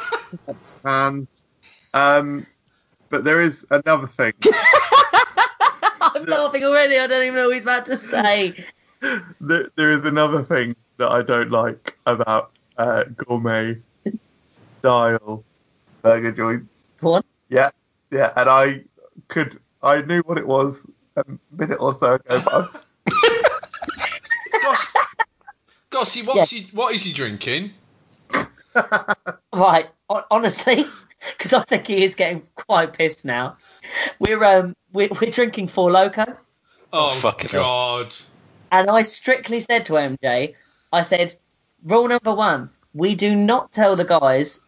[0.83, 1.45] fans.
[1.93, 2.47] Um,
[3.11, 4.33] but there is another thing.
[6.01, 6.99] I'm laughing already.
[6.99, 8.65] I don't even know what he's about to say.
[9.41, 13.79] there, there is another thing that I don't like about uh, gourmet
[14.79, 15.45] style
[16.03, 16.89] burger joints.
[17.01, 17.25] Go on.
[17.49, 17.71] Yeah,
[18.11, 18.85] yeah, and I
[19.29, 20.87] could, I knew what it was
[21.17, 22.87] a minute or so ago, but
[24.63, 24.93] Goss,
[25.91, 27.73] Gossy, what's he, what is he drinking?
[29.53, 29.89] Right,
[30.31, 30.85] honestly,
[31.39, 33.57] because I think he is getting quite pissed now.
[34.19, 36.37] We're um we're, we're drinking Four Loco,
[36.93, 37.63] Oh, fucking hell.
[37.63, 38.15] God.
[38.73, 40.55] and I strictly said to MJ,
[40.93, 41.35] I said,
[41.85, 44.61] rule number one: we do not tell the guys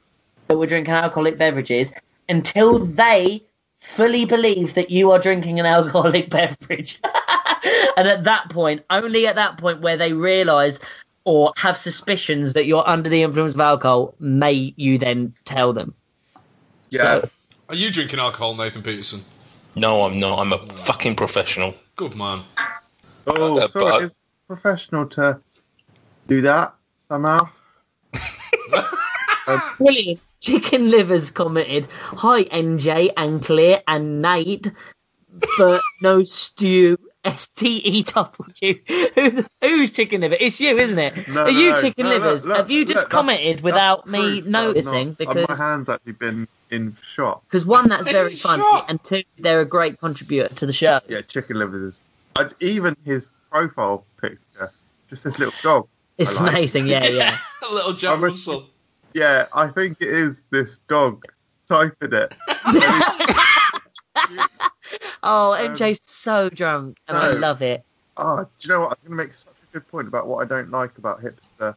[0.48, 1.92] that we're drinking alcoholic beverages
[2.28, 3.42] until they
[3.78, 7.00] fully believe that you are drinking an alcoholic beverage.
[7.96, 10.78] and at that point, only at that point where they realise
[11.24, 15.94] or have suspicions that you're under the influence of alcohol, may you then tell them.
[16.92, 17.24] Yeah,
[17.68, 19.22] Are you drinking alcohol, Nathan Peterson?
[19.74, 20.38] No, I'm not.
[20.38, 21.74] I'm a fucking professional.
[21.96, 22.42] Good man.
[23.26, 24.14] oh, Uh, so it's
[24.46, 25.40] professional to
[26.26, 26.74] do that
[27.08, 27.48] somehow.
[29.78, 30.20] Brilliant.
[30.40, 34.72] Chicken Livers commented, Hi MJ and Clear and Nate,
[35.56, 36.98] but no stew.
[37.24, 38.74] S T E W.
[39.14, 40.36] Who Who's Chicken Liver?
[40.40, 41.28] It's you, isn't it?
[41.28, 41.80] No, Are no, you no.
[41.80, 42.44] Chicken No, Livers?
[42.46, 45.16] look, Have you look, just look, commented that's- without that's me proof noticing?
[45.20, 47.42] not- uh, Because my hand's actually been in shot.
[47.46, 50.72] because one, that's very Hey, funny, shut- and two, they're a great contributor to the
[50.72, 51.00] show.
[51.08, 52.02] Yeah, chicken livers is.
[52.34, 54.70] i even his profile picture,
[55.10, 55.86] just this little dog.
[56.18, 56.50] It's like.
[56.50, 57.36] amazing, yeah, yeah.
[57.70, 58.62] A little Jack I'm a-
[59.14, 61.24] Yeah, I think it is this dog
[61.68, 62.34] typing it.
[65.22, 67.84] oh, Um, MJ's so drunk, and I love it.
[68.16, 68.90] Oh, do you know what?
[68.90, 71.74] I'm going to make such a good point about what I don't like about hipster.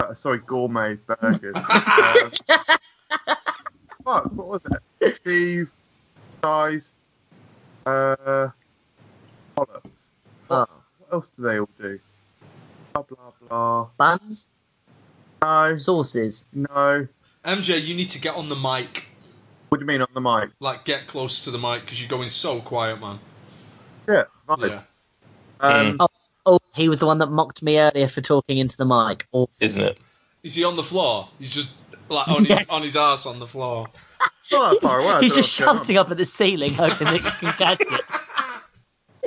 [0.00, 1.54] Uh, sorry, gourmet burgers.
[1.56, 2.32] um,
[4.04, 4.60] fuck, what was
[5.00, 5.18] it?
[5.24, 5.72] Cheese,
[6.42, 6.92] size,
[7.86, 8.48] uh,
[9.56, 10.10] bollocks.
[10.50, 10.66] Oh,
[10.98, 11.98] What else do they all do?
[12.92, 13.88] Blah blah blah.
[13.96, 14.46] buns,
[15.42, 16.44] No, sauces.
[16.52, 17.06] no.
[17.44, 19.04] MJ, you need to get on the mic.
[19.74, 20.50] What do you mean on the mic?
[20.60, 23.18] Like, get close to the mic because you're going so quiet, man.
[24.06, 24.70] Yeah, vibes.
[24.70, 24.82] Yeah.
[25.58, 26.08] Um, Oh,
[26.46, 29.26] oh, he was the one that mocked me earlier for talking into the mic.
[29.32, 29.98] Or Isn't it?
[30.44, 31.28] Is he on the floor?
[31.40, 31.70] He's just
[32.08, 33.88] like on his on his ass on the floor.
[34.52, 35.22] not that far away.
[35.22, 38.04] He's just what's shouting up at the ceiling, hoping that you can catch it.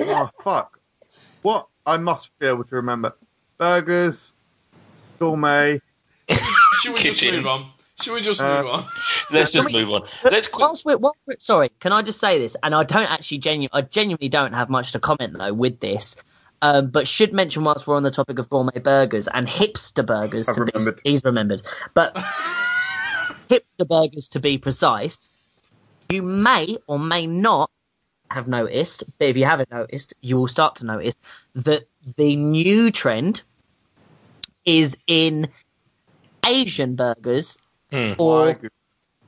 [0.00, 0.78] Oh fuck!
[1.42, 3.14] What I must be able to remember:
[3.58, 4.32] burgers,
[5.18, 5.82] gourmet.
[6.80, 7.34] Should we just Kitchen.
[7.36, 7.66] move on?
[8.00, 8.84] Should we just Uh, move on?
[9.32, 10.02] Let's just move on.
[10.24, 10.60] Let's quick.
[10.60, 12.56] Whilst we're, whilst we're, sorry, can I just say this?
[12.62, 16.16] And I don't actually genu- I genuinely don't have much to comment though with this.
[16.62, 20.48] Um, but should mention whilst we're on the topic of gourmet burgers and hipster burgers
[20.48, 21.00] I've to remembered.
[21.02, 21.62] be he's remembered.
[21.94, 22.14] But
[23.48, 25.18] hipster burgers to be precise,
[26.08, 27.70] you may or may not
[28.30, 31.14] have noticed, but if you haven't noticed, you will start to notice
[31.54, 31.84] that
[32.16, 33.42] the new trend
[34.64, 35.48] is in
[36.44, 37.56] Asian burgers
[37.90, 38.12] Hmm.
[38.18, 38.58] or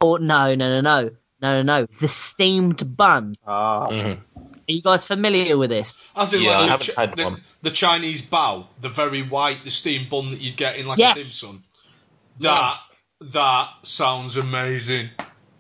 [0.00, 1.86] or no, no, no, no, no, no, no.
[2.00, 3.34] The steamed bun.
[3.46, 4.18] Ah, Mhm.
[4.36, 6.06] Are you guys familiar with this?
[6.14, 7.42] As in, Yeah, I like, haven't the, had the, one.
[7.62, 11.16] the Chinese bao, the very white, the steamed bun that you'd get in like Yes.
[11.16, 11.64] a dim sum.
[12.40, 12.76] That
[13.20, 15.11] that sounds amazing.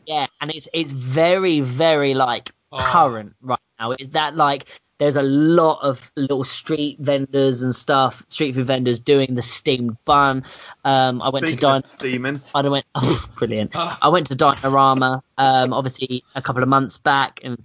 [0.06, 2.78] Yeah, and it's it's very very like Oh.
[2.78, 3.92] current right now.
[3.92, 4.68] Is that like
[5.00, 9.96] there's a lot of little street vendors and stuff, street food vendors doing the steamed
[10.04, 10.44] bun.
[10.84, 11.84] Um, I went speaking to dine.
[11.86, 12.84] steaming, I went.
[12.94, 13.70] Oh, brilliant!
[13.74, 13.98] Ah.
[14.02, 17.58] I went to Dinerama, um, obviously a couple of months back, and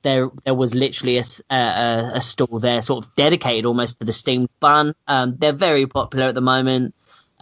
[0.00, 4.48] there there was literally a a stall there, sort of dedicated almost to the steamed
[4.58, 4.94] bun.
[5.06, 6.94] Um, they're very popular at the moment.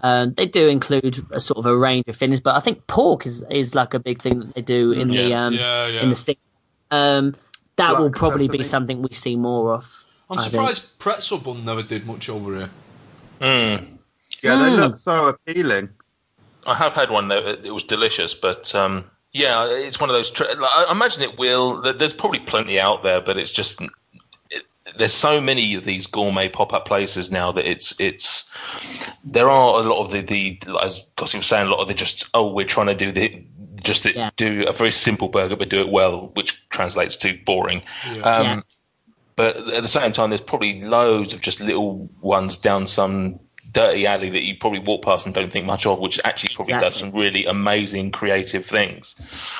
[0.03, 3.27] Um, they do include a sort of a range of things, but I think pork
[3.27, 5.47] is, is like a big thing that they do in the Yeah.
[5.47, 6.03] um, yeah, yeah.
[6.03, 6.37] in the steam.
[6.91, 7.35] Um,
[7.77, 10.05] that Black will probably be something we see more of.
[10.31, 10.53] I'm I think.
[10.53, 12.71] surprised pretzel bun never did much over here.
[13.41, 13.87] Mm.
[14.43, 14.77] yeah, they Mm.
[14.79, 15.89] look so appealing.
[16.67, 17.47] I have had one though.
[17.47, 20.31] It it was delicious, but um, yeah, it's one of those.
[20.31, 21.81] Tr- like, I imagine it will.
[21.81, 23.81] There's probably plenty out there, but it's just
[24.51, 24.65] it,
[24.99, 28.53] there's so many of these gourmet pop-up places now that it's it's
[29.23, 31.95] there are a lot of the the as Gossi was saying, a lot of the
[31.95, 33.45] just oh we're trying to do the
[33.83, 34.31] just the, Yeah.
[34.37, 37.83] do a very simple burger but do it well, which translates to boring.
[38.13, 38.23] Yeah.
[38.23, 38.61] Um, Yeah.
[39.37, 43.39] But at the same time, there's probably loads of just little ones down some
[43.73, 46.79] dirty alley that you probably walk past and don't think much of, which actually probably
[46.79, 49.15] does some really amazing creative things.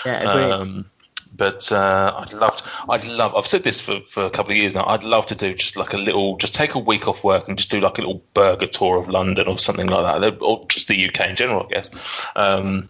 [0.07, 0.51] Yeah, agree.
[0.51, 0.91] Um,
[1.37, 3.35] but uh, I'd love, to, I'd love.
[3.35, 4.87] I've said this for, for a couple of years now.
[4.87, 7.59] I'd love to do just like a little, just take a week off work and
[7.59, 10.89] just do like a little burger tour of London or something like that, or just
[10.89, 12.31] the UK in general, I guess.
[12.35, 12.89] Um,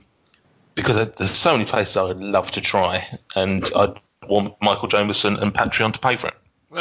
[0.76, 3.04] because there's so many places I would love to try,
[3.34, 3.94] and I'd
[4.28, 6.34] want Michael Jameson and Patreon to pay for it.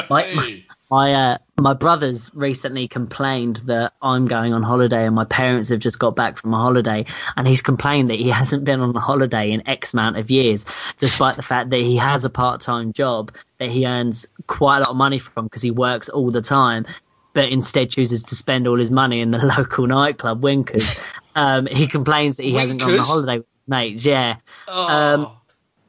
[0.10, 0.66] My- Hey.
[0.92, 5.80] My uh, my brothers recently complained that I'm going on holiday and my parents have
[5.80, 9.00] just got back from a holiday and he's complained that he hasn't been on a
[9.00, 10.64] holiday in X amount of years,
[10.98, 14.80] despite the fact that he has a part time job that he earns quite a
[14.82, 16.86] lot of money from because he works all the time,
[17.34, 21.04] but instead chooses to spend all his money in the local nightclub Winkers.
[21.36, 23.08] um, he complains that he hasn't gone on a Winkers?
[23.08, 24.06] holiday with mates.
[24.06, 24.38] Yeah,
[24.68, 24.88] Oh.
[24.88, 25.32] Um,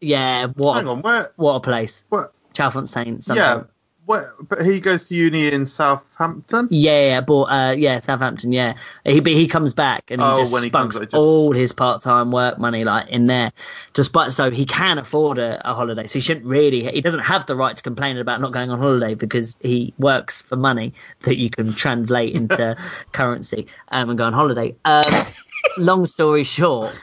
[0.00, 0.46] yeah.
[0.54, 1.28] What Hang a, on, where?
[1.36, 2.04] what a place.
[2.08, 2.32] What?
[2.54, 3.26] Chalfont Saint.
[3.34, 3.64] Yeah,
[4.06, 4.32] where?
[4.48, 6.68] But he goes to uni in Southampton.
[6.70, 8.52] Yeah, yeah, but uh, yeah, Southampton.
[8.52, 8.74] Yeah,
[9.04, 11.52] he but he comes back and he Oh, just when he spunks back, just- all
[11.52, 13.52] his part-time work money like in there.
[13.92, 16.84] Despite so, he can afford a, a holiday, so he shouldn't really.
[16.90, 20.40] He doesn't have the right to complain about not going on holiday because he works
[20.40, 20.94] for money
[21.24, 22.74] that you can translate into
[23.12, 24.74] currency um, and go on holiday.
[24.86, 25.04] Um,
[25.76, 26.98] long story short,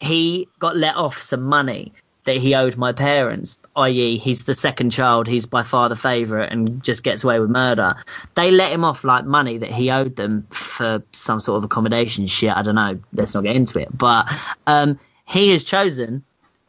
[0.00, 1.92] he got let off some money
[2.24, 6.52] that he owed my parents, i.e., he's the second child, he's by far the favourite,
[6.52, 7.94] and just gets away with murder.
[8.34, 12.26] They let him off like money that he owed them for some sort of accommodation
[12.26, 12.54] shit.
[12.54, 12.98] I don't know.
[13.14, 13.88] Let's not get into it.
[13.96, 14.30] But
[14.66, 16.22] um, he has chosen.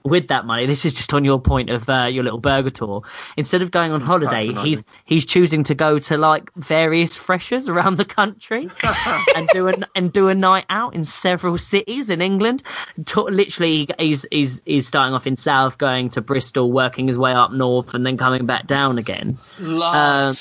[0.04, 3.04] With that money, this is just on your point of uh, your little burger tour.
[3.36, 7.98] Instead of going on holiday, he's he's choosing to go to like various freshers around
[7.98, 8.70] the country
[9.36, 12.64] and do a and do a night out in several cities in England.
[13.08, 17.34] To, literally, he's he's he's starting off in South, going to Bristol, working his way
[17.34, 19.38] up north, and then coming back down again.
[19.60, 20.30] Lad.
[20.30, 20.36] um,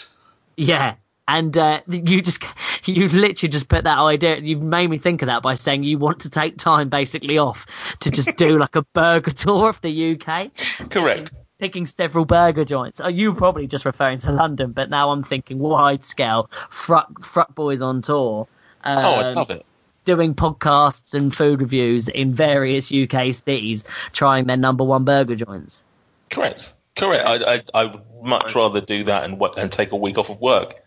[0.57, 0.95] Yeah,
[1.29, 2.43] and uh, you just
[2.87, 4.39] you literally just put that idea.
[4.39, 7.67] you've made me think of that by saying you want to take time basically off
[8.01, 10.51] to just do like a burger tour of the UK.
[10.91, 11.33] Correct.
[11.59, 13.01] picking several burger joints.
[13.01, 16.51] are you probably just referring to London, but now I'm thinking wide scale.
[16.71, 18.49] Fruck, Fruck Boys on tour.
[18.83, 19.67] Um, oh, I love it.
[20.07, 25.85] Doing podcasts and food reviews in various UK cities, trying their number one burger joints.
[26.31, 26.73] Correct.
[26.97, 27.27] Correct.
[27.27, 30.41] I, I, I would much rather do that and and take a week off of
[30.41, 30.83] work.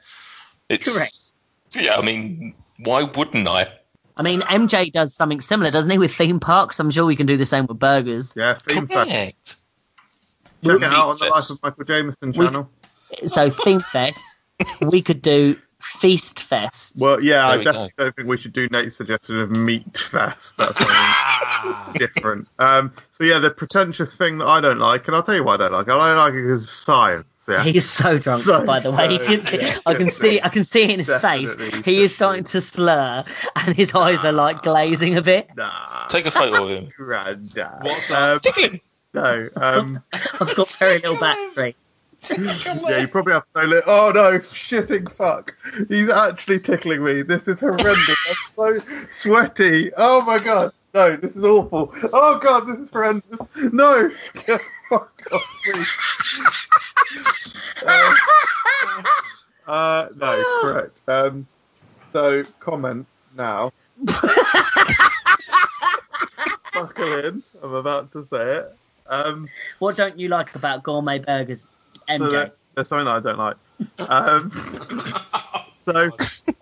[0.74, 1.16] It's, Correct.
[1.74, 3.68] Yeah, I mean, why wouldn't I?
[4.18, 6.80] I mean, MJ does something similar, doesn't he, with theme parks?
[6.80, 8.34] I'm sure we can do the same with burgers.
[8.36, 9.10] Yeah, theme fest.
[9.10, 9.56] Correct.
[10.64, 12.70] Check it out on the Life of Michael Jameson We- channel.
[13.26, 14.38] So, Theme Fest,
[14.82, 16.94] we could do Feast Fest.
[16.98, 19.98] Well, yeah, There I we definitely don't think we should do Nate's suggestion of Meat
[19.98, 20.56] Fest.
[20.58, 20.80] That's
[21.98, 22.48] different.
[22.60, 25.56] Um, so yeah, the pretentious thing that I don't like, and I'll tell you why
[25.56, 25.88] I don't like.
[25.88, 25.92] it.
[25.92, 27.26] I don't like it because it's science.
[27.52, 27.64] Yeah.
[27.64, 29.18] He's so drunk, So- by the way.
[29.42, 31.56] so, yeah, I can see, I can see it in his face.
[31.86, 33.24] He is starting to slur,
[33.56, 35.50] and his eyes are like glazing a bit.
[35.56, 36.90] Nah, Take a photo of him.
[36.98, 37.84] granddad.
[37.84, 38.34] What's that?
[38.34, 38.80] Um, Tickle
[39.14, 39.50] no.
[39.58, 41.76] Um, I've got very little battery.
[42.38, 43.76] yeah, you probably have to know.
[43.76, 45.56] li- Oh no, shitting fuck!
[45.90, 47.24] He's actually tickling me.
[47.24, 48.56] This is horrendous.
[48.60, 48.80] I'm so
[49.10, 49.92] sweaty.
[49.98, 50.72] Oh my god.
[50.94, 51.94] No, this is awful.
[52.12, 53.40] Oh god, this is horrendous.
[53.72, 54.10] No,
[54.90, 55.88] fuck off, please.
[57.86, 58.14] Uh,
[59.68, 61.02] uh, no, correct.
[61.08, 61.48] Um,
[62.12, 63.08] so comment
[63.38, 63.72] now.
[66.74, 67.44] Buckle in.
[67.64, 68.76] I'm about to say it.
[69.08, 69.48] Um,
[69.80, 71.62] What don't you like about gourmet burgers,
[72.08, 72.52] so MJ?
[72.76, 73.56] there's something that I don't like.
[74.10, 74.52] Um,
[75.78, 76.10] so,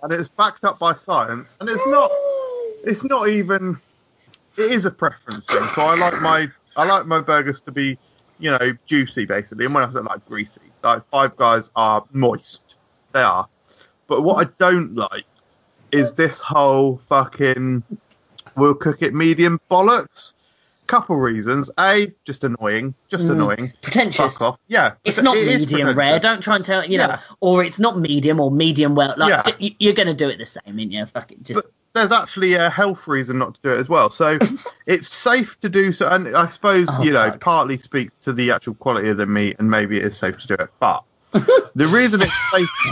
[0.04, 2.12] and it's backed up by science, and it's not.
[2.84, 3.80] It's not even.
[4.60, 5.64] It is a preference thing.
[5.74, 7.98] So I like my I like my burgers to be,
[8.40, 9.66] you know, juicy basically.
[9.66, 12.76] And when I say like greasy, like Five Guys are moist.
[13.14, 13.48] They are.
[14.08, 15.26] But what I don't like
[15.92, 17.84] is this whole fucking
[18.58, 20.34] we'll cook it medium bollocks.
[20.88, 21.70] Couple reasons.
[21.80, 22.96] A, just annoying.
[23.10, 23.32] Just Mm.
[23.32, 23.74] annoying.
[23.82, 24.38] Pretentious.
[24.38, 24.60] Fuck off.
[24.68, 24.94] Yeah.
[25.06, 26.20] It's not it medium rare.
[26.20, 27.22] Don't try and tell you know, Yeah.
[27.42, 29.14] or it's not medium or medium well.
[29.16, 29.68] Like Yeah.
[29.80, 31.06] you're going to do it the same, ain't you?
[31.06, 34.10] Fuck it, just But there's actually a health reason not to do it as well.
[34.10, 34.38] So
[34.86, 37.40] it's safe to do so, and I suppose Oh, you know fuck.
[37.42, 40.48] partly speaks to the actual quality of the meat, and maybe it is safe to
[40.48, 40.70] do it.
[40.80, 41.04] But
[41.76, 42.70] the reason it's safe.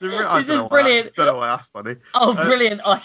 [0.00, 1.14] the re- I This is brilliant.
[1.14, 1.96] don't know why that's funny.
[2.14, 2.80] Oh, Uh, brilliant!
[2.84, 3.00] I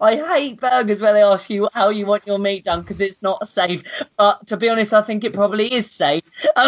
[0.00, 3.22] I hate burgers where they ask you how you want your meat done because it's
[3.22, 3.82] not safe.
[4.16, 6.24] But to be honest, I think it probably is safe.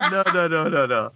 [0.00, 1.12] No, no, no, no, no.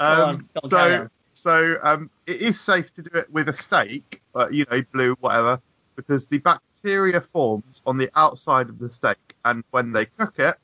[0.00, 1.08] Um, on, so.
[1.34, 5.14] So um, it is safe to do it with a steak, uh, you know, blue,
[5.20, 5.60] whatever,
[5.96, 10.56] because the bacteria forms on the outside of the steak, and when they cook it,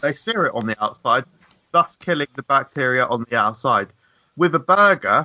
[0.00, 1.24] they sear it on the outside,
[1.70, 3.88] thus killing the bacteria on the outside.
[4.36, 5.24] With a burger,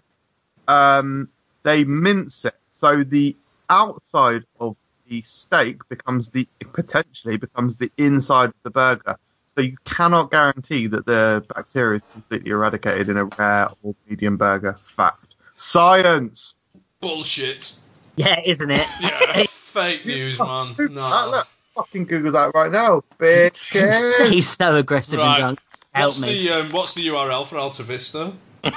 [0.68, 1.30] um,
[1.64, 3.36] they mince it, so the
[3.70, 4.78] outside of
[5.10, 9.18] the steak becomes the potentially becomes the inside of the burger.
[9.58, 14.38] So you cannot guarantee that the bacteria is completely eradicated in a rare or medium
[14.38, 14.76] burger.
[14.84, 15.34] Fact.
[15.56, 16.54] Science.
[17.00, 17.74] Bullshit.
[18.18, 18.86] yeah, isn't it?
[19.02, 19.46] Yeah.
[19.50, 20.76] Fake news, man.
[20.92, 21.28] No.
[21.32, 24.28] look, fucking Google that right now, bitch.
[24.30, 25.34] He's so aggressive Right.
[25.34, 25.60] and drunk.
[25.94, 26.48] Help What's me.
[26.48, 28.34] the um, what's the URL for Alta Vista?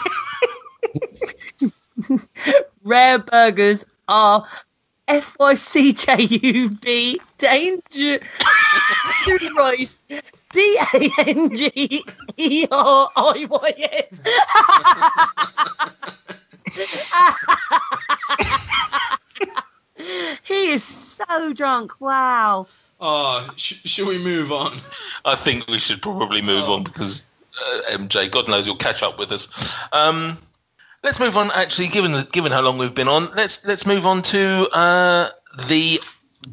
[2.84, 4.46] Rare burgers are
[5.08, 6.86] FYCJUB
[7.36, 8.20] danger
[9.54, 9.98] Christ
[10.52, 12.04] D A N G
[12.36, 13.74] E R I Y
[14.10, 14.20] S.
[20.44, 22.00] He is so drunk.
[22.00, 22.66] Wow.
[23.00, 24.72] Oh, sh- should we move on?
[25.24, 26.74] I think we should probably move Oh.
[26.74, 27.26] on because
[27.60, 29.74] uh, MJ, God knows, you'll catch up with us.
[29.92, 30.38] Um,
[31.02, 31.50] let's move on.
[31.50, 35.30] Actually, given the, given how long we've been on, let's let's move on to uh,
[35.68, 36.00] the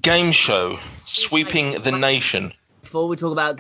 [0.02, 2.54] game show sweeping the nation.
[2.88, 3.60] Before we talk about,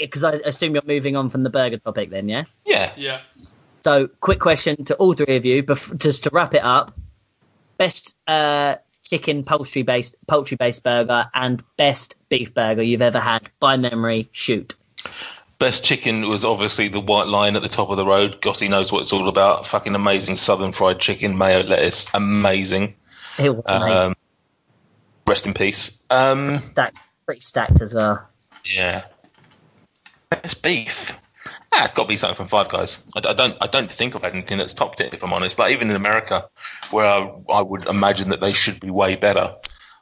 [0.00, 2.44] because I assume you're moving on from the burger topic, then, yeah.
[2.64, 3.20] Yeah, Yeah.
[3.82, 6.96] So, quick question to all three of you, bef- just to wrap it up:
[7.78, 13.48] best uh, chicken poultry based poultry based burger and best beef burger you've ever had
[13.58, 14.28] by memory.
[14.30, 14.76] Shoot.
[15.58, 18.40] best chicken was obviously the White Lion at the top of the road.
[18.40, 19.66] Gossy knows what it's all about.
[19.66, 22.94] Fucking amazing southern fried chicken, mayo, lettuce, amazing.
[23.36, 23.96] It was amazing.
[23.96, 24.16] Um,
[25.26, 26.06] rest in peace.
[26.10, 26.98] Um, stacked,
[27.28, 28.26] pretty stacked as well.
[28.64, 29.02] Yeah.
[30.30, 31.14] Best beef.
[31.70, 33.06] Ah, it's got to be something from Five Guys.
[33.14, 33.54] I, I don't.
[33.60, 35.12] I don't think I've had anything that's topped it.
[35.12, 36.48] If I'm honest, like even in America,
[36.90, 39.54] where I, I would imagine that they should be way better,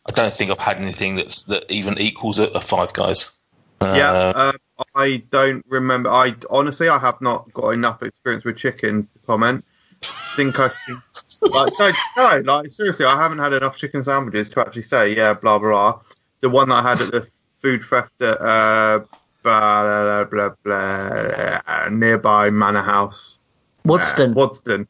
[0.06, 3.36] I don't think I've had anything that's that even equals a, a Five Guys.
[3.82, 6.10] Yeah, Uh, um, I don't remember.
[6.10, 9.64] I honestly, I have not got enough experience with chicken to comment.
[10.04, 10.94] I think I see,
[11.42, 15.34] like no, no, like seriously, I haven't had enough chicken sandwiches to actually say yeah,
[15.34, 15.92] blah blah.
[15.92, 16.02] blah.
[16.46, 17.28] The one that I had at the
[17.58, 19.00] food fest at uh,
[19.42, 23.40] blah, blah, blah, uh, nearby Manor House.
[23.84, 24.30] Wadston.
[24.30, 24.86] Uh, Wadston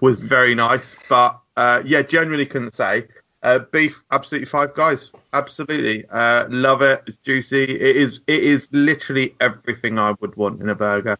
[0.00, 3.06] was very nice, but uh, yeah, generally couldn't say.
[3.42, 7.02] Uh, beef, absolutely five guys, absolutely uh, love it.
[7.06, 7.64] It's juicy.
[7.64, 8.22] It is.
[8.26, 11.18] It is literally everything I would want in a burger.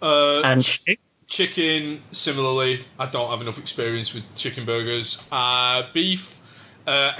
[0.00, 0.64] Uh, and
[1.26, 5.26] chicken, similarly, I don't have enough experience with chicken burgers.
[5.32, 6.39] Uh, beef,
[6.86, 7.12] uh,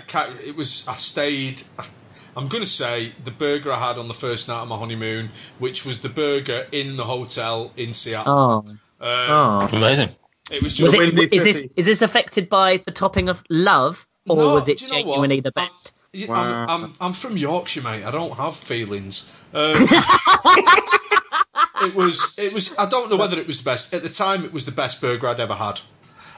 [0.45, 0.85] it was.
[0.89, 1.63] I stayed.
[2.37, 5.31] I'm going to say the burger I had on the first night of my honeymoon,
[5.59, 8.33] which was the burger in the hotel in Seattle.
[8.33, 9.69] oh, Um, oh.
[9.73, 10.11] Amazing.
[10.53, 10.99] It was Was just.
[10.99, 14.69] Windy it, is this is this affected by the topping of love, or No, was
[14.69, 14.93] it do what?
[14.93, 15.95] genuinely the I'm- best?
[16.13, 16.35] Wow.
[16.69, 18.05] I'm, I'm, I'm from Yorkshire, mate.
[18.05, 19.31] I don't have feelings.
[19.55, 19.75] Um,
[21.83, 22.77] it was, it was.
[22.77, 24.45] I don't know whether it was the best at the time.
[24.45, 25.81] It was the best burger I'd ever had,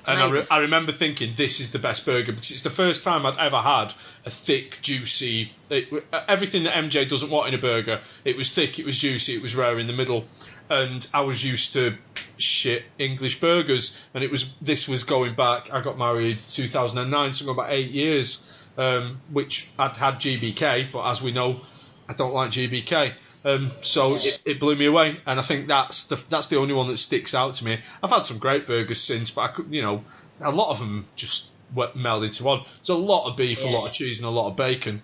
[0.07, 3.05] and I, re- I remember thinking this is the best burger because it's the first
[3.05, 5.53] time I'd ever had a thick, juicy.
[5.70, 8.01] It, everything that MJ doesn't want in a burger.
[8.24, 8.79] It was thick.
[8.79, 9.35] It was juicy.
[9.35, 10.27] It was rare in the middle,
[10.69, 11.97] and I was used to
[12.37, 14.53] shit English burgers, and it was.
[14.61, 15.73] This was going back.
[15.73, 21.11] I got married 2009, so going back eight years um, which I'd had GBK, but
[21.11, 21.57] as we know,
[22.09, 23.15] I don't like GBK.
[23.44, 26.74] Um, so it, it blew me away, and I think that's the that's the only
[26.74, 27.78] one that sticks out to me.
[28.02, 30.05] I've had some great burgers since, but I could, you know,
[30.40, 32.62] a lot of them just went- meld into one.
[32.77, 35.02] There's a lot of beef, a lot of cheese, and a lot of bacon.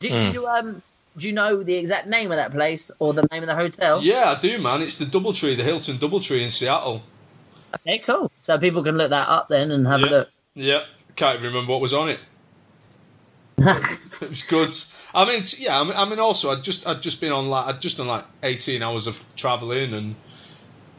[0.00, 0.28] Do, Mm.
[0.28, 0.82] do you um
[1.18, 4.02] do you know the exact name of that place or the name of the hotel?
[4.02, 4.80] Yeah, I do, man.
[4.82, 7.02] It's the DoubleTree, the Hilton DoubleTree in Seattle.
[7.74, 8.30] Okay, cool.
[8.44, 10.06] So people can look that up then and have Yeah.
[10.06, 10.28] a look.
[10.54, 10.84] Yeah,
[11.16, 12.20] can't even remember what was on it.
[14.20, 14.72] It was good.
[15.14, 15.80] I mean, yeah.
[15.80, 18.06] I mean, I mean, also, I'd just, I'd just been on like, I'd just done
[18.08, 20.14] like 18 hours of travelling and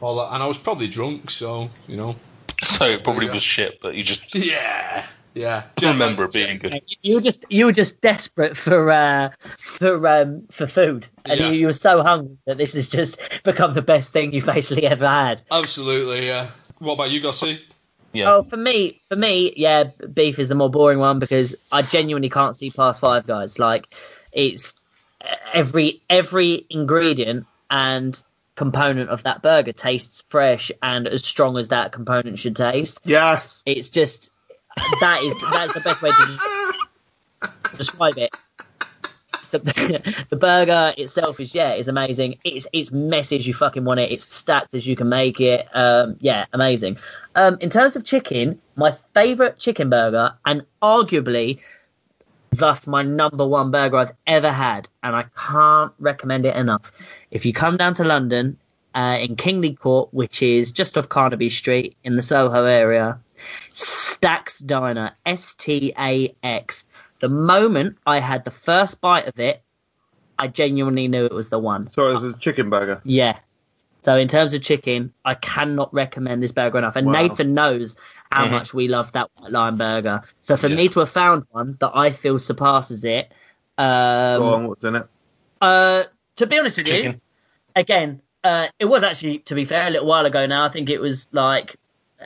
[0.00, 2.16] all that, and I was probably drunk, so you know.
[2.62, 3.32] So it probably Yeah.
[3.34, 5.04] was shit, but you just Yeah,
[5.34, 5.62] yeah.
[5.76, 6.82] Do remember it being good.
[7.02, 11.48] you were just you were just desperate for uh, for um, for food, and Yeah.
[11.50, 14.86] you, you were so hungry that this has just become the best thing you've basically
[14.86, 15.42] ever had.
[15.50, 16.48] Absolutely, yeah.
[16.78, 17.60] What about you, Gossie?
[18.12, 18.34] Yeah.
[18.34, 22.30] Oh, for me, for me, yeah, beef is the more boring one because I genuinely
[22.30, 23.58] can't see past Five Guys.
[23.58, 23.86] Like,
[24.32, 24.74] it's
[25.52, 28.20] every every ingredient and
[28.56, 33.00] component of that burger tastes fresh and as strong as that component should taste.
[33.04, 33.62] Yes.
[33.64, 34.30] It's just
[35.00, 38.36] that is that's the best way to describe it.
[39.50, 42.38] The, the burger itself is yeah, is amazing.
[42.44, 44.12] It's it's messy as you fucking want it.
[44.12, 45.66] It's stacked as you can make it.
[45.74, 46.98] Um, yeah, amazing.
[47.34, 51.60] Um, in terms of chicken, my favorite chicken burger, and arguably
[52.52, 56.92] thus my number one burger I've ever had, and I can't recommend it enough.
[57.30, 58.58] If you come down to London,
[58.94, 63.20] uh, in Kingley Court, which is just off Carnaby Street in the Soho area,
[63.72, 66.84] Stax Diner, S T A X.
[67.20, 69.62] The moment I had the first bite of it,
[70.38, 71.90] I genuinely knew it was the one.
[71.90, 73.00] So it was a chicken burger.
[73.04, 73.38] Yeah.
[74.02, 76.96] So in terms of chicken, I cannot recommend this burger enough.
[76.96, 77.12] And Wow.
[77.12, 77.96] Nathan knows
[78.30, 78.50] how Mhm.
[78.50, 80.22] much we love that White Lion burger.
[80.40, 80.76] So for Yeah.
[80.76, 83.30] me to have found one that I feel surpasses it,
[83.76, 85.06] um, Go on, what's in it?
[85.60, 86.04] uh,
[86.36, 87.20] to be honest with you,
[87.76, 90.64] again, uh, it was actually, to be fair, a little while ago now.
[90.64, 91.76] I think it was like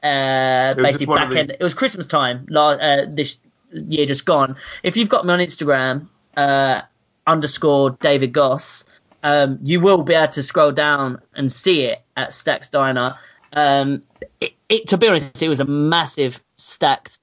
[0.03, 1.51] uh, basically back of the- end.
[1.51, 3.39] It was Christmas time uh, this
[3.73, 4.57] year just gone.
[4.83, 6.83] If you've got me on Instagram, uh,
[7.27, 8.85] underscore David Goss,
[9.23, 13.17] um, you will be able to scroll down and see it at Stax Diner.
[13.53, 14.03] Um,
[14.41, 17.19] it, it, to be honest, it was a massive stacked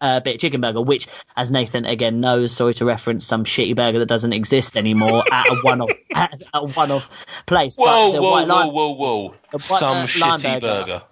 [0.00, 3.74] uh, bit of chicken burger, which, as Nathan again knows, sorry to reference some shitty
[3.76, 7.76] burger that doesn't exist anymore at a one-off at a one-off place.
[7.76, 9.28] But Whoa, whoa, whoa, Line, whoa, whoa!
[9.50, 10.84] white, Some shitty burger.
[10.84, 11.02] burger.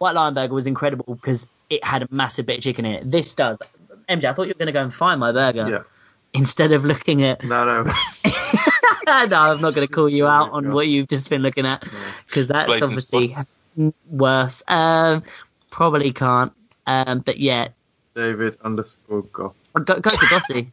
[0.00, 3.10] White Lion burger was incredible because it had a massive bit of chicken in it.
[3.10, 3.58] This does.
[4.08, 5.82] MJ, I thought you were going to go and find my burger Yeah.
[6.32, 7.44] instead of looking at.
[7.44, 7.82] No, no.
[9.06, 11.66] no, I'm not going to call you Oh out on what you've just been looking
[11.66, 11.84] at
[12.26, 13.36] because that's Blatant obviously
[14.08, 14.62] worse.
[14.68, 15.22] Um,
[15.68, 16.52] probably can't.
[16.86, 17.68] Um, but yeah,
[18.14, 19.52] David underscore Goss.
[19.74, 20.72] go, go to Gossy.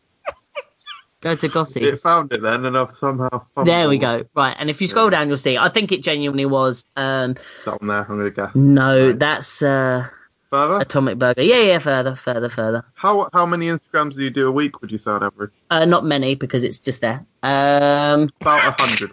[1.21, 1.81] Go to Gossy.
[1.83, 3.45] It found it then, and I've somehow.
[3.63, 4.23] There we go.
[4.35, 5.57] Right, and if you scroll down, you'll see.
[5.57, 6.83] I think it genuinely was.
[6.95, 7.35] Um,
[7.65, 7.97] one there.
[8.09, 8.55] I'm gonna guess.
[8.55, 9.19] no, Right.
[9.19, 10.07] that's uh,
[10.49, 10.79] Further.
[10.81, 11.41] Atomic Burger.
[11.41, 12.85] Yeah, yeah, further, further, further.
[12.93, 14.79] How how many Instagrams do you do a week?
[14.81, 15.51] Would you say on average?
[15.69, 17.25] Uh, not many because it's just there.
[17.43, 19.11] Um, About a hundred.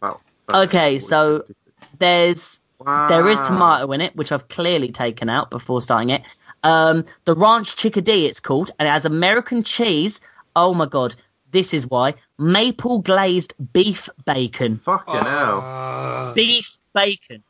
[0.00, 0.20] About.
[0.48, 1.54] 30, Okay, 40, so- 50.
[1.98, 3.08] there's Wow.
[3.08, 6.22] there is tomato in it, which I've clearly taken out before starting it.
[6.64, 10.20] Um, the Ranch Chickadee, it's called, and it has American cheese.
[10.56, 11.14] Oh my god,
[11.50, 14.78] this is why maple glazed beef bacon.
[14.78, 15.60] Fucking hell.
[15.62, 17.42] Uh, Beef bacon.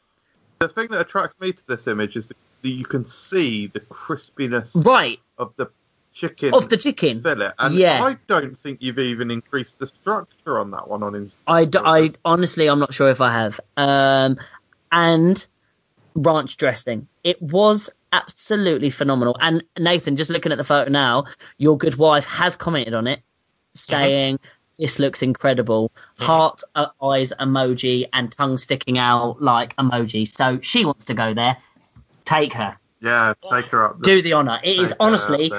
[0.58, 2.36] The thing that attracts me to this image is that
[2.68, 5.20] you can see the crispiness Right.
[5.38, 5.68] of the
[6.14, 7.22] chicken Of the chicken.
[7.22, 8.02] fillet, and Yeah.
[8.02, 11.36] I don't think you've even increased the structure on that one on Instagram.
[11.48, 13.60] I, d- I honestly, I'm not sure if I have.
[13.76, 14.38] Um,
[14.92, 15.44] and
[16.14, 17.08] ranch dressing.
[17.24, 19.36] It was absolutely phenomenal.
[19.40, 21.26] And Nathan, just looking at the photo now,
[21.58, 23.20] your good wife has commented on it,
[23.74, 24.38] saying
[24.78, 25.92] this looks incredible.
[26.18, 30.26] Heart, uh, eyes emoji, and tongue sticking out like emoji.
[30.28, 31.56] So she wants to go there.
[32.24, 32.76] Take her.
[33.00, 34.00] Yeah, take her up.
[34.02, 34.60] Do the honor.
[34.62, 35.52] It is Take honestly.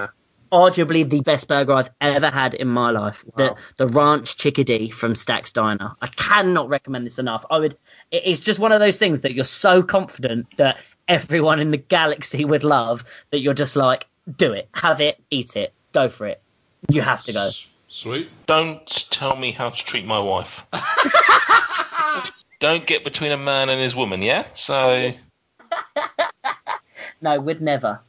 [0.55, 3.25] Arguably the best burger I've ever had in my life.
[3.25, 3.33] Wow.
[3.35, 5.91] The the ranch chickadee from Stax Diner.
[6.01, 7.45] I cannot recommend this enough.
[7.51, 7.75] I would.
[8.11, 10.77] It's just one of those things that you're so confident that
[11.09, 14.07] everyone in the galaxy would love that you're just like,
[14.37, 16.41] do it, have it, eat it, go for it.
[16.89, 17.49] You have to go.
[17.89, 18.29] Sweet.
[18.45, 20.65] Don't tell me how to treat my wife.
[22.59, 24.45] Don't get between a man and his woman, yeah?
[24.53, 25.11] So
[27.21, 27.99] No, we'd never.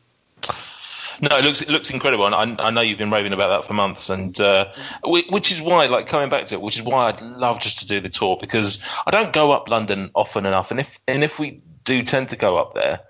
[1.21, 3.67] No, it looks it looks incredible, and I, I know you've been raving about that
[3.67, 4.73] for months, and uh,
[5.05, 7.87] which is why, like coming back to it, which is why I'd love just to
[7.87, 11.39] do the tour because I don't go up London often enough, and if and if
[11.39, 13.01] we do tend to go up there,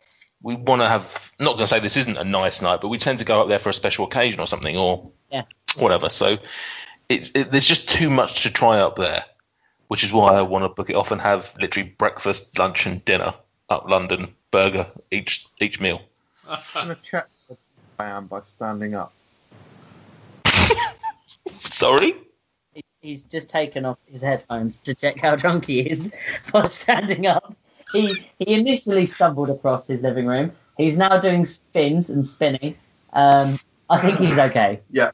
[0.42, 2.98] we want to have not going to say this isn't a nice night, but we
[2.98, 5.42] tend to go up there for a special occasion or something, or Yeah.
[5.78, 6.08] whatever.
[6.10, 6.38] So
[7.08, 9.24] it's it, there's just too much to try up there,
[9.88, 13.04] which is why I want to book it off and have literally breakfast, lunch, and
[13.04, 13.34] dinner
[13.68, 16.00] up London burger each each meal.
[16.48, 17.35] I'm gonna check how
[17.98, 19.12] I am by standing up.
[21.54, 22.14] Sorry.
[23.00, 26.12] He's just taken off his headphones to check how drunk he is
[26.52, 27.54] by standing up.
[27.92, 30.52] He he initially stumbled across his living room.
[30.76, 32.76] He's now doing spins and spinning.
[33.12, 33.58] Um,
[33.88, 34.80] I think he's okay.
[34.90, 35.12] Yeah.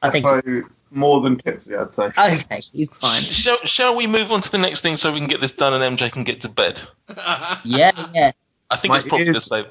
[0.00, 2.06] I think So more than tipsy, I'd say.
[2.06, 2.60] okay.
[2.72, 3.20] He's fine.
[3.20, 5.74] Shall, shall we move on to the next thing so we can get this done
[5.74, 6.80] and MJ can get to bed?
[7.64, 8.32] Yeah, yeah.
[8.70, 9.66] I think My it's probably the same.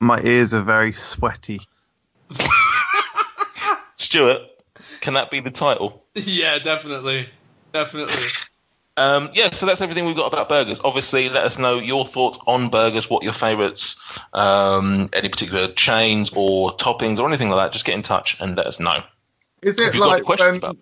[0.00, 1.60] My ears are very sweaty.
[3.96, 4.40] Stuart,
[5.00, 6.04] can that be the title?
[6.14, 7.28] yeah, definitely.
[7.72, 8.24] Definitely.
[8.96, 10.80] Um, yeah, so that's everything we've got about burgers.
[10.84, 16.30] Obviously, let us know your thoughts on burgers, what your favourites, um, any particular chains
[16.36, 17.72] or toppings or anything like that.
[17.72, 19.02] Just get in touch and let us know.
[19.62, 20.76] Is it you got any like when, about?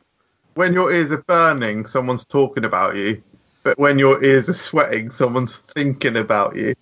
[0.55, 3.23] when your ears are burning, someone's talking about you,
[3.63, 6.75] but when your ears are sweating, someone's thinking about you?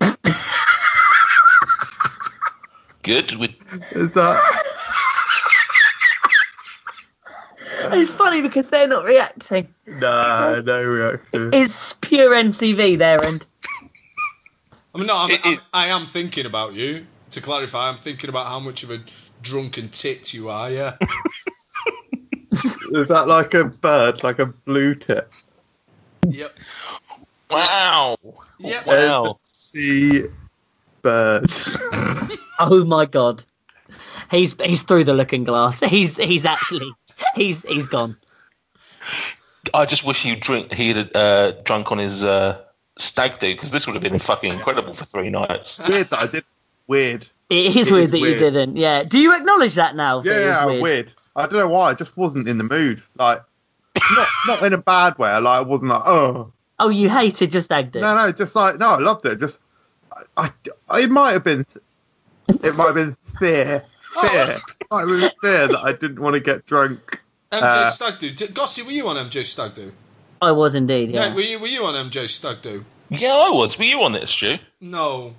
[3.02, 3.34] Good.
[3.36, 3.56] with.
[3.96, 4.66] Is that?
[7.92, 9.72] It's funny because they're not reacting.
[9.86, 11.50] Nah, no reaction.
[11.52, 13.42] It's pure NCV there, and
[14.94, 17.06] I mean, no, I'm, It- I'm, I am thinking about you.
[17.30, 18.98] To clarify, I'm thinking about how much of a
[19.40, 20.68] drunken tit you are.
[20.70, 20.96] Yeah.
[22.90, 25.32] Is that like a bird, like a blue tip?
[26.26, 26.52] yep.
[27.48, 28.16] wow.
[28.58, 28.86] Yep.
[28.86, 29.38] Wow.
[29.44, 30.24] Sea
[31.02, 31.50] bird.
[32.58, 33.42] oh my god,
[34.30, 35.80] he's he's through the looking glass.
[35.96, 36.90] He's he's actually
[37.34, 38.16] he's he's gone.
[39.74, 42.60] I just wish he drink he had uh, drunk on his uh,
[42.96, 45.80] stag do because this would have been fucking incredible for three nights.
[45.86, 46.44] weird that I did.
[46.86, 47.26] Weird.
[47.48, 48.76] It is It weird is that you didn't.
[48.76, 49.02] Yeah.
[49.02, 50.20] Do you acknowledge that now?
[50.22, 50.82] that Yeah, weird?
[50.82, 51.12] weird.
[51.36, 51.90] I don't know why.
[51.90, 53.02] I just wasn't in the mood.
[53.16, 53.42] Like,
[54.12, 55.32] not not in a bad way.
[55.38, 58.92] Like, I wasn't like, oh, Oh, you hated just Ag no, no, just like, no,
[58.92, 59.38] I loved it.
[59.38, 59.60] Just,
[60.36, 60.50] I,
[60.88, 61.66] I it might have been,
[62.48, 63.84] it might have been fear,
[64.20, 67.20] fear, it might have fear that I didn't want to get drunk.
[67.52, 68.30] MJ Uh, Stag Do.
[68.30, 69.92] D- Gossy, were you on MJ Stag Do?
[70.40, 71.10] I was indeed.
[71.10, 71.26] Yeah.
[71.26, 71.34] Yeah.
[71.34, 72.84] were you Were you on MJ Stag Do?
[73.10, 73.76] Yeah, I was.
[73.76, 74.58] Were you on this, Stu?
[74.80, 75.34] No.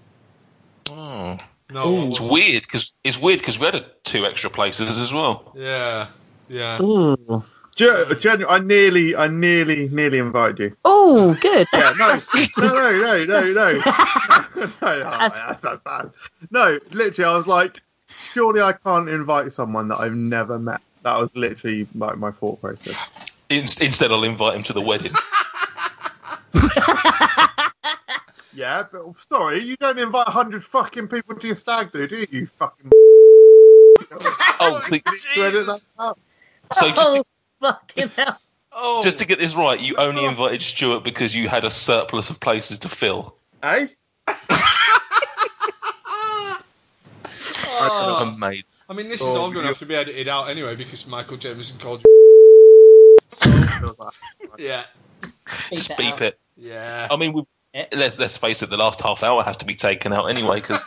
[0.90, 1.38] Oh.
[1.72, 1.84] No.
[1.84, 5.54] I It's weird because it's weird because we had a, two extra places as well.
[5.56, 6.08] Yeah.
[6.50, 6.82] Yeah.
[6.82, 7.44] Ooh.
[7.82, 10.78] Gen- genu- I nearly, I nearly, nearly invited you.
[10.86, 11.68] Oh, good.
[11.74, 12.10] Yeah, no,
[12.58, 13.74] no, no, no, no, no.
[14.56, 16.12] no, oh, That's- that's, that's bad.
[16.52, 20.80] No, literally, I was like, surely I can't invite someone that I've never met.
[21.02, 23.10] That was literally like my thought process.
[23.50, 25.14] In, instead, I'll invite him to the wedding.
[28.54, 32.28] Yeah, but sorry, you don't invite hundred fucking people to your stag do, do you?
[32.30, 32.92] You fucking.
[34.60, 34.96] Oh, so,
[35.36, 36.20] You edit that out?
[36.74, 37.24] so just to, oh,
[37.62, 38.38] fucking hell.
[38.74, 39.02] Oh.
[39.04, 42.40] just to get this right, you only invited Stuart because you had a surplus of
[42.40, 43.36] places to fill.
[43.64, 43.88] Eh?
[47.84, 48.34] Oh.
[48.36, 48.64] Amazing.
[48.90, 51.08] I mean, this is Oh, all going to have to be edited out anyway because
[51.08, 53.18] Michael Jameson called you.
[54.58, 54.84] Yeah.
[55.72, 56.38] Just beep it.
[56.58, 57.08] Yeah.
[57.10, 57.44] I mean, we,
[57.94, 58.70] let's let's face it.
[58.70, 60.80] The last half hour has to be taken out anyway because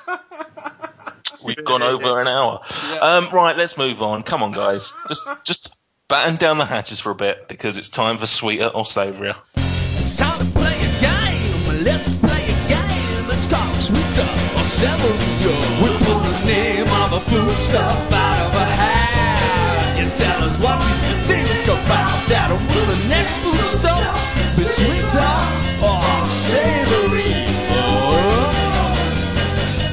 [1.45, 2.61] we've gone over an hour.
[2.91, 2.99] Yeah.
[2.99, 4.23] Um, right, let's move on.
[4.23, 4.95] Come on, guys.
[5.09, 5.75] Just just
[6.09, 9.37] batten down the hatches for a bit because it's time for sweeter or savourier.
[9.57, 11.85] It's time to play a game.
[11.85, 13.25] Let's play a game.
[13.33, 15.57] It's called Sweeter or Savourier.
[15.81, 19.99] We'll pull the name of a food stuff out of a hat.
[19.99, 20.77] You tell us what
[21.09, 22.53] you think about that?
[22.53, 24.15] Will the next food stop
[24.57, 25.35] be sweeter
[25.81, 27.33] or savory?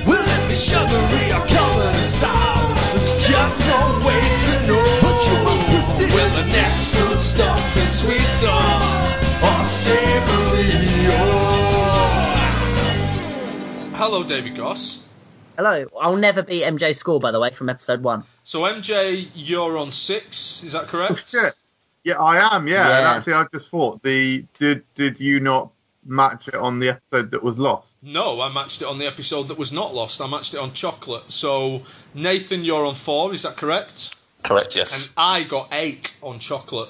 [0.05, 2.67] Will it be sugary or covered in sour?
[2.91, 4.20] There's just no way
[6.41, 8.49] the next food stop be sweeter
[9.45, 10.71] or savory?
[11.11, 11.15] Or
[13.95, 15.07] Hello, David Goss.
[15.55, 15.85] Hello.
[15.99, 18.23] I'll never beat MJ score, by the way, from episode one.
[18.43, 20.63] So MJ, you're on six.
[20.63, 21.11] Is that correct?
[21.11, 21.53] Oh, shit.
[22.03, 22.67] Yeah, I am.
[22.67, 23.13] Yeah, and Yeah.
[23.13, 25.69] actually, I just thought the did did you not
[26.03, 27.97] match it on the episode that was lost?
[28.01, 30.19] No, I matched it on the episode that was not lost.
[30.19, 31.31] I matched it on chocolate.
[31.31, 31.83] So
[32.15, 33.31] Nathan, you're on four.
[33.31, 34.15] Is that correct?
[34.43, 35.07] Correct, yes.
[35.07, 35.13] And.
[35.17, 36.89] I got eight on chocolate.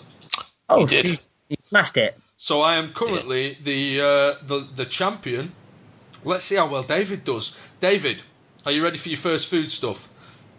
[0.70, 1.06] Oh, You did.
[1.06, 1.18] You,
[1.50, 2.18] you smashed it.
[2.38, 5.52] So I am currently the uh, the the champion.
[6.24, 7.60] Let's see how well David does.
[7.80, 8.24] David,
[8.66, 10.08] are you ready for your first food stuff?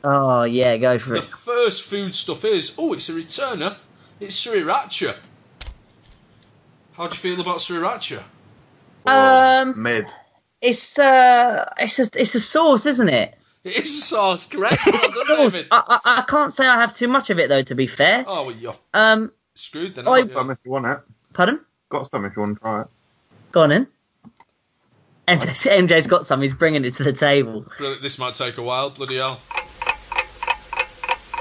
[0.05, 1.23] Oh, yeah, go for it.
[1.23, 3.77] The first food stuff is oh, it's a returner.
[4.20, 5.16] It's sriracha.
[6.93, 8.23] How do you feel about sriracha?
[9.06, 10.06] Um, Mid.
[10.60, 13.35] it's uh, it's a it's a sauce, isn't it?
[13.64, 14.82] It is a sauce, correct?
[14.86, 15.60] It's a sauce.
[15.70, 17.62] I, I, I can't say I have too much of it though.
[17.62, 18.24] To be fair.
[18.26, 20.06] Oh, well, you're Um, screwed then.
[20.09, 20.34] I- aren't you?
[20.34, 20.98] Some if you want it.
[21.32, 21.64] pardon.
[21.89, 22.86] Got some if you want to try it.
[23.52, 23.86] Go on in.
[25.28, 26.43] MJ's, MJ's got some.
[26.43, 27.64] He's bringing it to the table.
[27.78, 28.90] This might take a while.
[28.90, 29.40] Bloody hell.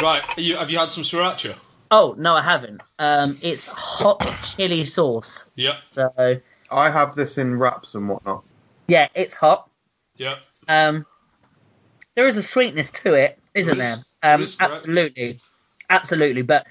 [0.01, 1.55] Right, are you, have you had some sriracha?
[1.91, 2.81] Oh no, I haven't.
[2.97, 4.19] Um, it's hot
[4.55, 5.45] chili sauce.
[5.55, 6.41] Yep, So
[6.71, 8.43] I have this in wraps and whatnot.
[8.87, 9.69] yeah, it's hot.
[10.17, 10.41] yep.
[10.67, 11.05] Um,
[12.15, 13.93] there is a sweetness to it, isn't There there?
[13.95, 14.05] is.
[14.21, 14.73] There Um, is, correct.
[14.75, 15.39] absolutely,
[15.89, 16.41] absolutely.
[16.41, 16.67] But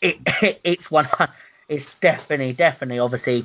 [0.00, 1.08] it, it it's one.
[1.68, 3.44] It's definitely, definitely, obviously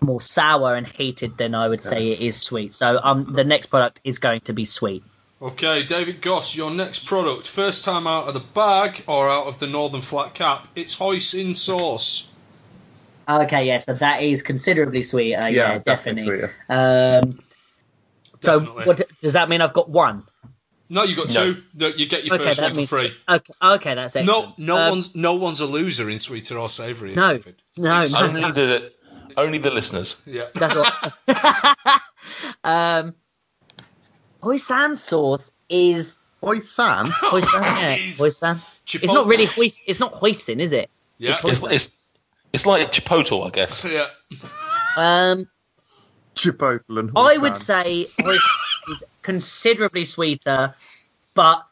[0.00, 2.74] more sour and heated than I would say it is sweet.
[2.74, 5.04] So um, the next product is going to be sweet.
[5.42, 7.48] Okay, David Goss, your next product.
[7.48, 10.68] First time out of the bag or out of the Northern Flat Cap.
[10.74, 12.30] It's hoisin sauce.
[13.28, 15.48] Okay, yeah, so that is considerably sweeter.
[15.50, 16.24] Yeah, definitely.
[16.24, 16.50] sweeter.
[16.68, 17.38] Um,
[18.42, 19.60] so what does that mean?
[19.60, 20.24] I've got one.
[20.92, 21.54] No, you got No.
[21.54, 21.62] two.
[21.76, 23.16] No, You get your Okay, first that one for free.
[23.28, 24.26] Okay, okay, that's it.
[24.26, 27.14] No, no Um, one's no one's a loser in sweeter or savoury.
[27.14, 27.62] No, David.
[27.76, 28.18] no, It's- no.
[28.26, 28.92] Only the
[29.36, 30.20] only the listeners.
[30.26, 30.46] Yeah.
[30.54, 31.12] That's what.
[32.64, 33.14] um,
[34.42, 37.06] hoisin sauce is Hoisin.
[37.06, 37.62] hoisin.
[37.62, 38.56] yeah, hoisin.
[38.86, 39.02] Chipotle.
[39.04, 39.80] It's not really hois.
[39.86, 40.90] It's not hoisin, is it?
[41.18, 41.30] Yeah.
[41.30, 41.96] It's It's, it's
[42.52, 43.84] it's like Chipotle, I guess.
[43.84, 44.06] yeah.
[44.96, 45.48] Um,
[46.34, 50.74] Chipotle and I would say hoisin is considerably sweeter,
[51.34, 51.66] but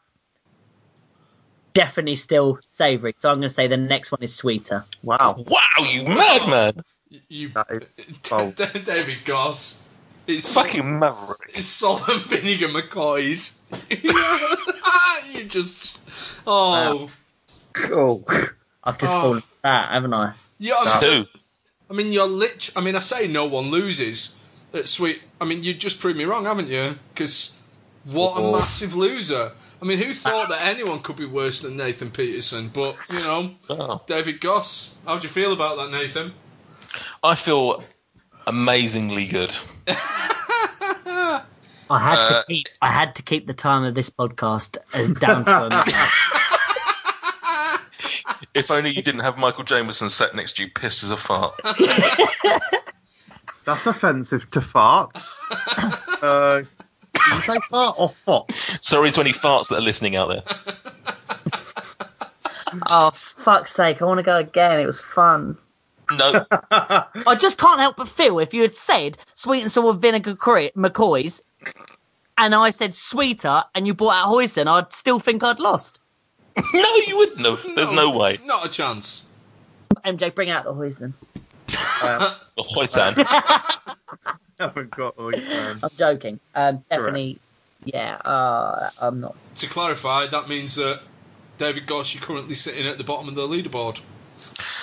[1.73, 3.15] definitely still savoury.
[3.19, 4.85] So I'm going to say the next one is sweeter.
[5.03, 5.43] Wow.
[5.47, 6.83] Wow, you madman!
[7.27, 7.67] You, That
[7.97, 8.55] is bold.
[8.55, 9.83] David Goss.
[10.27, 11.39] It's Fucking maverick.
[11.55, 13.55] It's salt and vinegar McCoys.
[15.33, 15.97] you just.
[16.45, 17.09] Oh.
[17.73, 18.23] Cool.
[18.83, 19.19] I've just Oh.
[19.19, 20.33] called it that, haven't I?
[20.59, 21.29] Yeah, I mean, Two.
[21.89, 22.69] I mean, you're lit.
[22.75, 24.38] I mean, I say no one loses at
[24.85, 25.21] Sweet.
[25.41, 26.95] I mean, you just proved me wrong, haven't you?
[27.13, 27.55] Because
[28.05, 28.51] what a Oh.
[28.59, 29.51] massive loser.
[29.81, 32.69] I mean, who thought that anyone could be worse than Nathan Peterson?
[32.73, 34.01] But, you know, Oh.
[34.07, 34.95] David Goss.
[35.05, 36.33] How do you feel about that, Nathan?
[37.23, 37.83] I feel
[38.45, 39.55] amazingly good.
[41.91, 42.67] I had Uh, to keep.
[42.81, 45.93] I had to keep the time of this podcast as down to a minute.
[48.55, 51.53] If only you didn't have Michael Jameson sat next to you, pissed as a fart.
[53.69, 55.41] That's offensive to farts.
[56.23, 56.61] uh,
[57.13, 58.51] did you say fart or fop?
[58.51, 60.41] Sorry to any farts that are listening out there.
[62.89, 64.01] oh fuck's sake!
[64.01, 64.79] I want to go again.
[64.79, 65.55] It was fun.
[66.17, 70.35] No, I just can't help but feel if you had said sweet and sour vinegar
[70.35, 71.39] cre- McCoys,
[72.39, 75.99] and I said sweeter, and you brought out hoisin, I'd still think I'd lost.
[76.57, 77.63] no, you wouldn't have.
[77.75, 78.39] There's no way.
[78.45, 79.27] Not a chance.
[80.03, 81.13] MJ, bring out the hoisin.
[82.01, 82.35] Uh,
[82.67, 83.15] Hoisan.
[84.59, 85.79] haven't got hoisin.
[85.83, 86.39] I'm joking.
[86.53, 87.39] Um, definitely.
[87.85, 88.15] Yeah.
[88.15, 89.35] Uh, I'm not.
[89.57, 90.99] To clarify, that means that
[91.57, 94.01] David Goss, you're currently sitting at the bottom of the leaderboard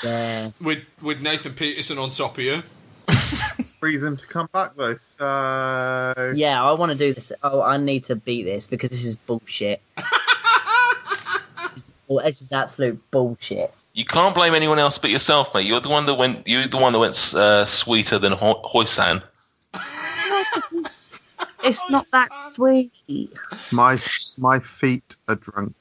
[0.03, 0.48] Yeah.
[0.62, 2.62] with with Nathan Peterson on top of you.
[3.82, 4.97] Reason to come back though.
[4.97, 6.62] So Yeah.
[6.65, 7.32] I want to do this.
[7.43, 9.81] Oh, I need to beat this because this is bullshit.
[12.09, 13.74] Well, this is absolute bullshit.
[13.97, 15.64] You can't blame anyone else but yourself, mate.
[15.64, 16.47] You're the one that went.
[16.47, 19.23] You're the one that went uh, sweeter than Ho- Hoisan.
[20.73, 21.18] It's,
[21.64, 22.93] it's not that sweet.
[23.73, 23.98] my
[24.36, 25.74] my feet are drunk.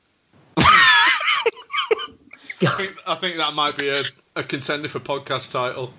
[2.61, 4.03] I think, I think that might be a,
[4.37, 5.91] a contender for podcast title.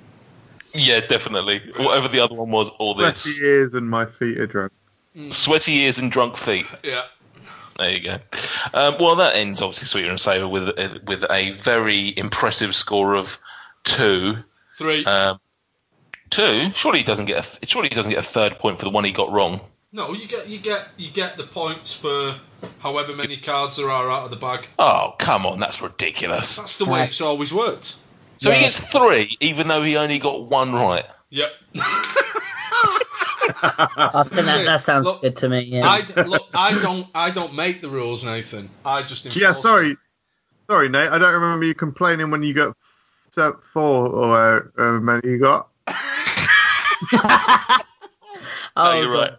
[0.73, 1.61] Yeah, definitely.
[1.77, 3.21] Whatever the other one was, all this.
[3.21, 4.73] Sweaty ears and my feet are drunk.
[5.29, 6.67] Sweaty ears and drunk feet.
[6.83, 7.03] Yeah.
[7.79, 8.19] There you go.
[8.73, 13.15] Um, well, that ends obviously Sweeter and Saver with uh, with a very impressive score
[13.15, 13.39] of
[13.85, 14.37] two.
[14.79, 15.05] Three.
[15.05, 15.39] Um,
[16.31, 16.71] two.
[16.75, 19.05] Surely he doesn't get a surely he doesn't get a third point for the one
[19.05, 19.61] he got wrong.
[19.93, 22.37] no, you get you get you get the points for
[22.79, 24.67] however many cards there are out of the bag.
[24.79, 26.57] Oh come on, that's ridiculous.
[26.57, 27.97] That's the way it's always worked.
[28.39, 31.05] So he gets three, even though he only got one right.
[31.31, 31.51] Yep.
[33.49, 35.61] I think that, that sounds Look, good to me.
[35.61, 35.89] Yeah.
[35.89, 36.49] I d- look.
[36.55, 37.07] I don't.
[37.15, 38.69] I don't make the rules, Nathan.
[38.85, 39.27] I just.
[39.27, 39.63] Enforce Yeah, them.
[39.63, 39.97] sorry,
[40.69, 41.11] sorry, Nate.
[41.11, 42.77] I don't remember you complaining when you got
[43.31, 45.69] step four or however many you got.
[45.87, 47.81] oh,
[48.77, 49.31] No, you're God.
[49.31, 49.33] right.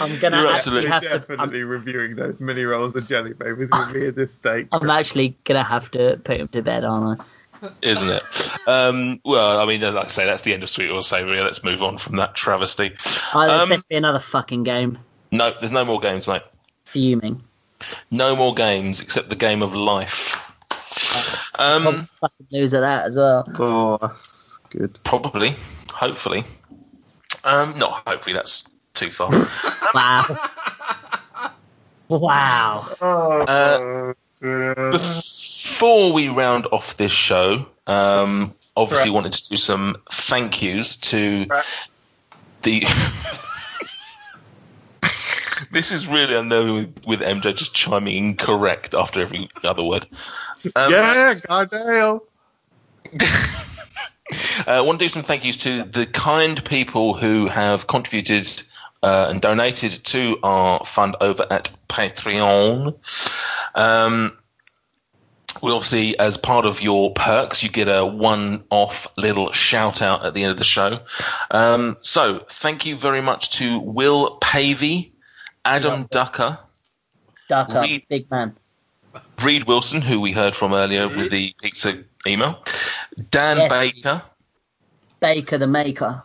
[0.00, 1.08] I'm gonna You're actually absolutely have to.
[1.08, 4.68] Definitely I'm, reviewing those mini rolls of jelly babies with me at this stage.
[4.72, 7.24] I'm actually gonna have to put him to bed, aren't I?
[7.82, 8.22] Isn't it?
[8.68, 11.40] Um, well, I mean, like I say, that's the end of Sweet or Savoury.
[11.40, 12.96] Let's move on from that travesty.
[13.34, 14.98] Oh, there's Um, best be another fucking game.
[15.32, 16.42] No, there's no more games, mate.
[16.86, 17.42] Fuming.
[18.10, 20.44] No more games except the game of life.
[21.56, 23.48] I'll Um, fucking lose at that as well.
[23.58, 24.98] Oh, that's good.
[25.04, 25.54] probably,
[25.90, 26.44] hopefully.
[27.44, 28.34] Um, not hopefully.
[28.34, 29.30] That's too far.
[29.94, 30.24] Wow.
[32.08, 32.88] wow.
[33.00, 35.02] Oh, Uh,
[35.78, 39.14] Before we round off this show, um, obviously Correct.
[39.14, 41.90] wanted to do some thank yous to Correct.
[42.62, 42.80] the.
[45.70, 50.04] this is really unnerving with, with MJ just chiming in correct after every other word.
[50.74, 52.22] Um, yeah, goddamn.
[54.66, 58.50] I want to do some thank yous to the kind people who have contributed
[59.04, 62.96] uh, and donated to our fund over at Patreon.
[63.76, 64.32] Um,
[65.62, 70.42] we obviously, as part of your perks, you get a one-off little shout-out at the
[70.44, 70.98] end of the show.
[71.50, 75.12] Um, so, thank you very much to Will Pavey,
[75.64, 76.58] Adam Ducker,
[77.48, 78.56] Duck up, Reed- big man.
[79.42, 82.62] Reed Wilson, who we heard from earlier with the pizza email,
[83.30, 83.70] Dan Yes.
[83.70, 84.22] Baker,
[85.20, 86.22] Baker the Maker.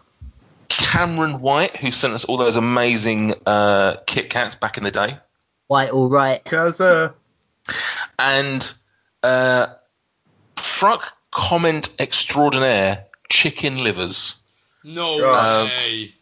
[0.69, 5.17] Cameron White, who sent us all those amazing uh, Kit Kats back in the day,
[5.67, 6.43] White, all right.
[6.45, 7.11] Cause, uh,
[8.19, 8.73] and
[9.23, 9.67] uh,
[10.57, 14.35] Fruck comment extraordinaire, Chicken Livers.
[14.83, 16.13] No Um, way.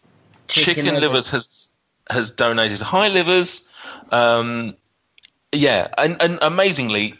[0.47, 1.01] Chicken, Chicken Livers.
[1.01, 1.29] Livers.
[1.31, 1.73] has
[2.09, 2.79] has donated.
[2.81, 3.71] Hi Livers.
[4.11, 4.75] Um,
[5.51, 7.15] yeah, and, and amazingly,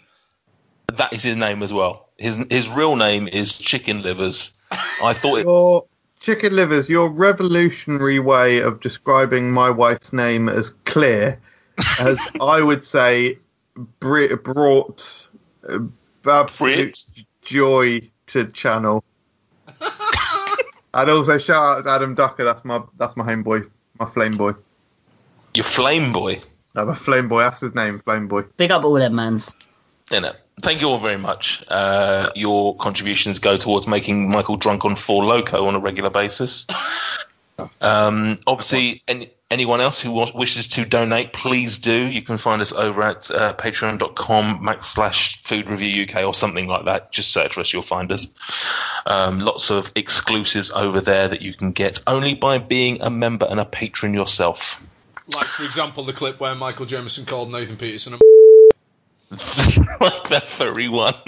[0.94, 2.10] that is his name as well.
[2.18, 4.60] His his real name is Chicken Livers.
[5.04, 5.46] I thought it.
[5.46, 5.86] your
[6.20, 11.40] chicken livers, your revolutionary way of describing my wife's name as clear,
[12.00, 13.40] as I would say,
[14.00, 15.28] brought
[16.26, 17.26] absolute Brit.
[17.42, 19.04] joy to channel.
[20.94, 22.44] and also shout out to Adam Ducker.
[22.44, 23.70] That's my that's my homeboy,
[24.00, 24.54] my flame boy.
[25.54, 26.40] Your flame boy.
[26.76, 27.42] No, my flame boy.
[27.42, 28.44] That's his name, flame boy.
[28.58, 29.56] Big up all them mans.
[30.12, 31.64] You know, thank you all very much.
[31.70, 36.66] Uh, your contributions go towards making Michael drunk on Four Loco on a regular basis.
[37.80, 42.08] Um, obviously, any, anyone else who wants, wishes to donate, please do.
[42.08, 46.86] You can find us over at uh, patreon.com backslash food review UK or something like
[46.86, 47.12] that.
[47.12, 48.28] Just search for us, you'll find us.
[49.06, 53.46] Um, lots of exclusives over there that you can get only by being a member
[53.50, 54.86] and a patron yourself.
[55.36, 58.18] Like, for example, the clip where Michael Jameson called Nathan Peterson a
[60.02, 61.14] like that furry one.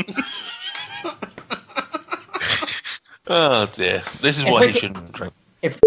[3.27, 4.03] oh dear.
[4.21, 5.33] This is If why we he get- shouldn't drink.
[5.61, 5.79] If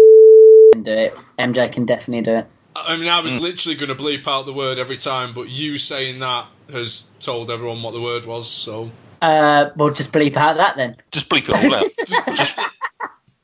[0.83, 2.47] can do it, MJ can definitely do it.
[2.75, 3.43] I mean, I was Hmm.
[3.43, 7.49] literally going to bleep out the word every time, but you saying that has told
[7.49, 8.91] everyone what the word was, so.
[9.21, 10.95] Uh, we'll just bleep out that then.
[11.11, 11.87] Just bleep it all out.
[12.35, 12.59] Just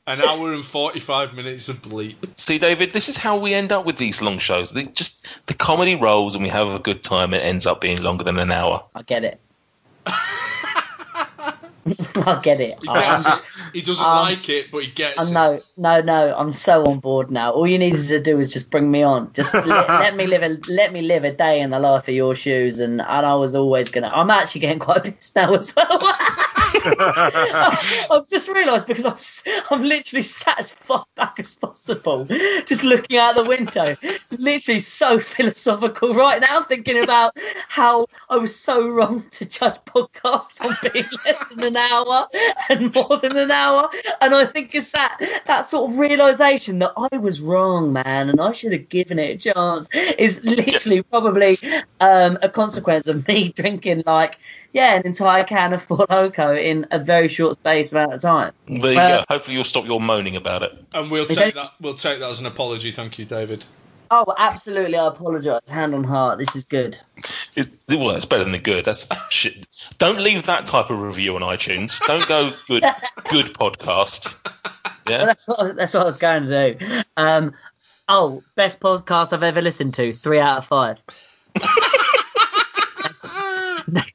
[0.06, 2.16] An hour and 45 minutes of bleep.
[2.36, 2.92] see, David.
[2.92, 4.70] This is how we end up with these long shows.
[4.70, 7.32] They just the comedy rolls, and we have a good time.
[7.32, 8.84] It ends up being longer than an hour.
[8.94, 9.40] I get it.
[12.26, 12.78] I get it.
[12.80, 13.42] He, gets it.
[13.74, 15.32] he doesn't um, like it, but he gets I it.
[15.32, 16.34] know, no, no.
[16.34, 17.52] I'm so on board now.
[17.52, 19.32] All you needed to do was just bring me on.
[19.34, 22.14] Just let, let me live a let me live a day in the life of
[22.14, 24.10] your shoes, and, and I was always gonna.
[24.14, 26.16] I'm actually getting quite pissed now as well.
[28.10, 32.26] I've just realised because I'm I'm literally sat as far back as possible,
[32.66, 33.96] just looking out the window,
[34.30, 37.36] literally so philosophical right now, thinking about
[37.68, 42.28] how I was so wrong to judge podcasts on being less than an hour
[42.68, 43.88] and more than an hour,
[44.20, 48.40] and I think it's that that sort of realization that I was wrong, man, and
[48.40, 49.88] I should have given it a chance
[50.18, 51.58] is literally probably
[52.00, 54.38] um, a consequence of me drinking like
[54.74, 58.52] yeah an entire can of Four Loco in a very short space amount of time.
[58.68, 59.24] There you Uh, go.
[59.30, 60.76] Hopefully, you'll stop your moaning about it.
[60.92, 61.70] And we'll take that- that.
[61.80, 62.90] We'll take that as an apology.
[62.92, 63.64] Thank you, David.
[64.10, 64.96] Oh, absolutely.
[64.98, 65.68] I apologise.
[65.70, 66.38] Hand on heart.
[66.38, 66.98] This is good.
[67.56, 68.84] It, well, it's better than the good.
[68.84, 69.66] That's shit.
[69.98, 71.98] Don't leave that type of review on iTunes.
[72.06, 72.84] Don't go good,
[73.30, 74.36] good podcast.
[74.44, 74.54] Well,
[75.08, 75.24] Yeah.
[75.24, 77.02] that's what that's what I was going to do.
[77.16, 77.54] Um,
[78.08, 80.12] oh, best podcast I've ever listened to.
[80.12, 80.98] Three out of five.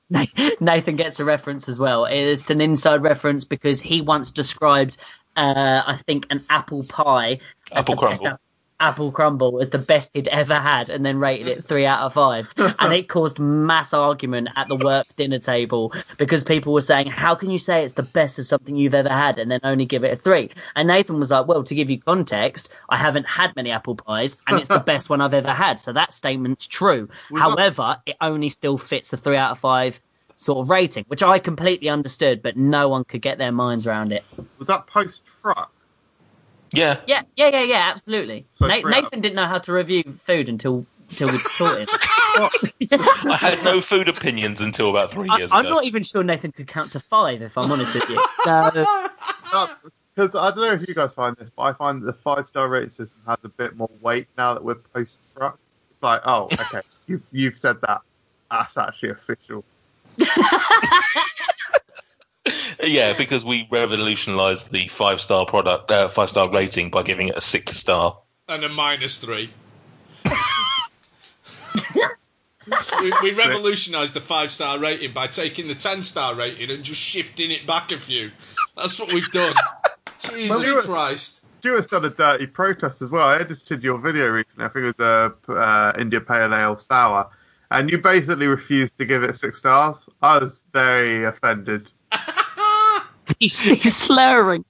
[0.10, 0.26] Na-
[0.60, 2.06] Nathan gets a reference as well.
[2.06, 4.98] It's an inside reference because he once described,
[5.36, 7.40] uh, I think, an apple pie,
[7.72, 8.40] Apple crumble.
[8.80, 12.14] Apple crumble as the best he'd ever had, and then rated it three out of
[12.14, 12.54] five.
[12.58, 17.36] and it caused mass argument at the work dinner table because people were saying, "How
[17.36, 20.04] can you say it's the best of something you've ever had and then only give
[20.04, 20.50] it a three?
[20.76, 24.38] And Nathan was like, "Well, to give you context, I haven't had many apple pies,
[24.48, 25.80] and it's the best one I've ever had.
[25.80, 27.10] So that statement's true.
[27.32, 30.00] That- However, it only still fits a three out of five
[30.42, 34.14] Sort of rating, which I completely understood, but no one could get their minds around
[34.14, 34.24] it.
[34.58, 35.70] Was that post truck?
[36.72, 37.02] Yeah.
[37.08, 38.46] Yeah, yeah, yeah, yeah, absolutely.
[38.56, 41.80] So Na- three out Nathan didn't know how to review food until until we taught
[41.80, 41.88] him.
[43.32, 46.52] I had no food opinions until about three I, years I'm not even sure Nathan
[46.52, 48.22] could count to five, if I'm honest with you.
[48.44, 49.68] So,
[50.16, 52.46] Because I don't know if you guys find this, but I find that the five
[52.48, 55.58] star rating system has a bit more weight now that we're post truck.
[55.90, 58.02] It's like, oh, okay, you've you've said that.
[58.52, 59.64] That's actually official.
[62.82, 67.36] Yeah, because we revolutionised the five star product, uh, five star rating by giving it
[67.36, 68.18] a six star.
[68.48, 69.50] and a minus three.
[73.02, 77.02] we we revolutionised the five star rating by taking the ten star rating and just
[77.02, 78.32] shifting it back a few.
[78.78, 79.54] That's what we've done.
[80.20, 81.46] Jesus Well, you were- Christ.
[81.60, 83.28] Stuart's done a dirty protest as well.
[83.28, 84.64] I edited your video recently.
[84.64, 87.30] I think it was a uh, India Pale Ale Sour,
[87.70, 90.08] and you basically refused to give it six stars.
[90.22, 91.90] I was very offended.
[93.40, 94.66] He's, he's slurring.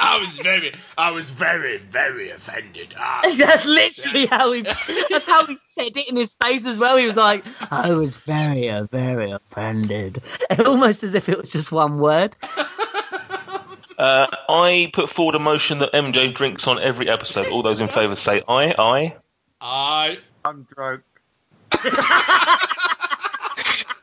[0.00, 2.94] I was very, I was very, very offended.
[2.98, 3.20] Ah.
[3.36, 4.62] That's literally how he.
[4.62, 6.96] That's how he said it in his face as well.
[6.96, 10.22] He was like, "I was very, uh, very offended,"
[10.64, 12.36] almost as if it was just one word.
[13.98, 17.48] Uh, I put forward a motion that MJ drinks on every episode.
[17.48, 19.14] All those in favour say aye, aye.
[19.60, 21.02] I I'm drunk.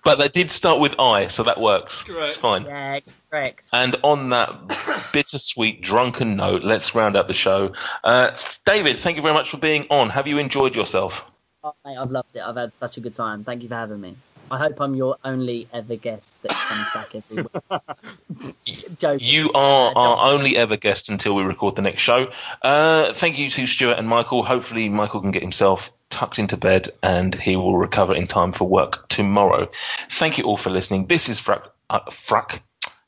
[0.08, 2.06] But they did start with I, so that works.
[2.06, 2.30] Correct.
[2.30, 2.64] It's fine.
[2.64, 3.66] Yeah, correct.
[3.74, 7.74] And on that bittersweet, drunken note, let's round up the show.
[8.06, 8.32] Uh,
[8.64, 10.10] David, thank you very much for being on.
[10.10, 11.30] Have you enjoyed yourself?
[11.62, 12.40] Oh, mate, I've loved it.
[12.40, 13.44] I've had such a good time.
[13.44, 14.16] Thank you for having me.
[14.50, 18.96] I hope I'm your only ever guest that comes back every week.
[19.00, 19.28] Joking.
[19.28, 22.32] You are our only ever guest until we record the next show.
[22.62, 24.44] Uh, thank you to Stuart and Michael.
[24.44, 28.68] Hopefully, Michael can get himself tucked into bed and he will recover in time for
[28.68, 29.70] work tomorrow.
[30.10, 31.08] Thank you all for listening.
[31.08, 31.68] This is Frack.
[31.90, 32.62] Uh, Frack.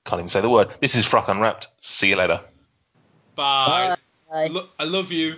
[0.05, 0.69] Can't even say the word.
[0.81, 1.67] This is Frack Unwrapped.
[1.81, 2.41] See you later.
[3.35, 3.95] bye.
[4.29, 4.47] Bye.
[4.47, 5.35] Lo- I love you.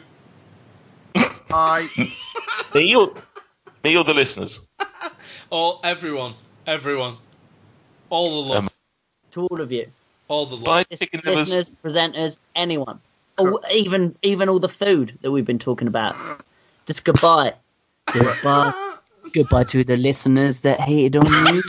[1.49, 1.87] Bye.
[2.75, 3.13] Me or,
[3.83, 4.69] me or the listeners?
[5.51, 6.33] All everyone,
[6.65, 7.17] everyone,
[8.09, 8.69] all the love, Um,
[9.31, 9.91] to all of you.
[10.29, 10.63] all the love.
[10.63, 12.99] Bye, Lis- listeners, presenters, anyone,
[13.37, 16.15] or even even all the food that we've been talking about.
[16.85, 17.53] Just goodbye,
[18.13, 18.71] goodbye,
[19.33, 21.61] goodbye to the listeners that hated on me.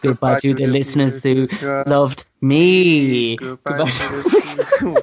[0.00, 1.48] Goodbye to the listeners who
[1.86, 3.36] loved me.
[3.36, 3.90] Goodbye.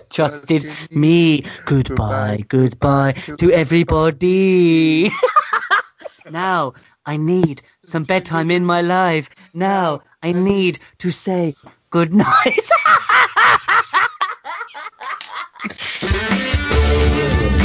[0.10, 1.44] Trusted me.
[1.66, 5.12] Goodbye, goodbye to everybody.
[6.32, 6.74] now
[7.10, 9.32] I need some bedtime in my life.
[9.56, 11.56] Now I need to say
[11.90, 12.70] good night.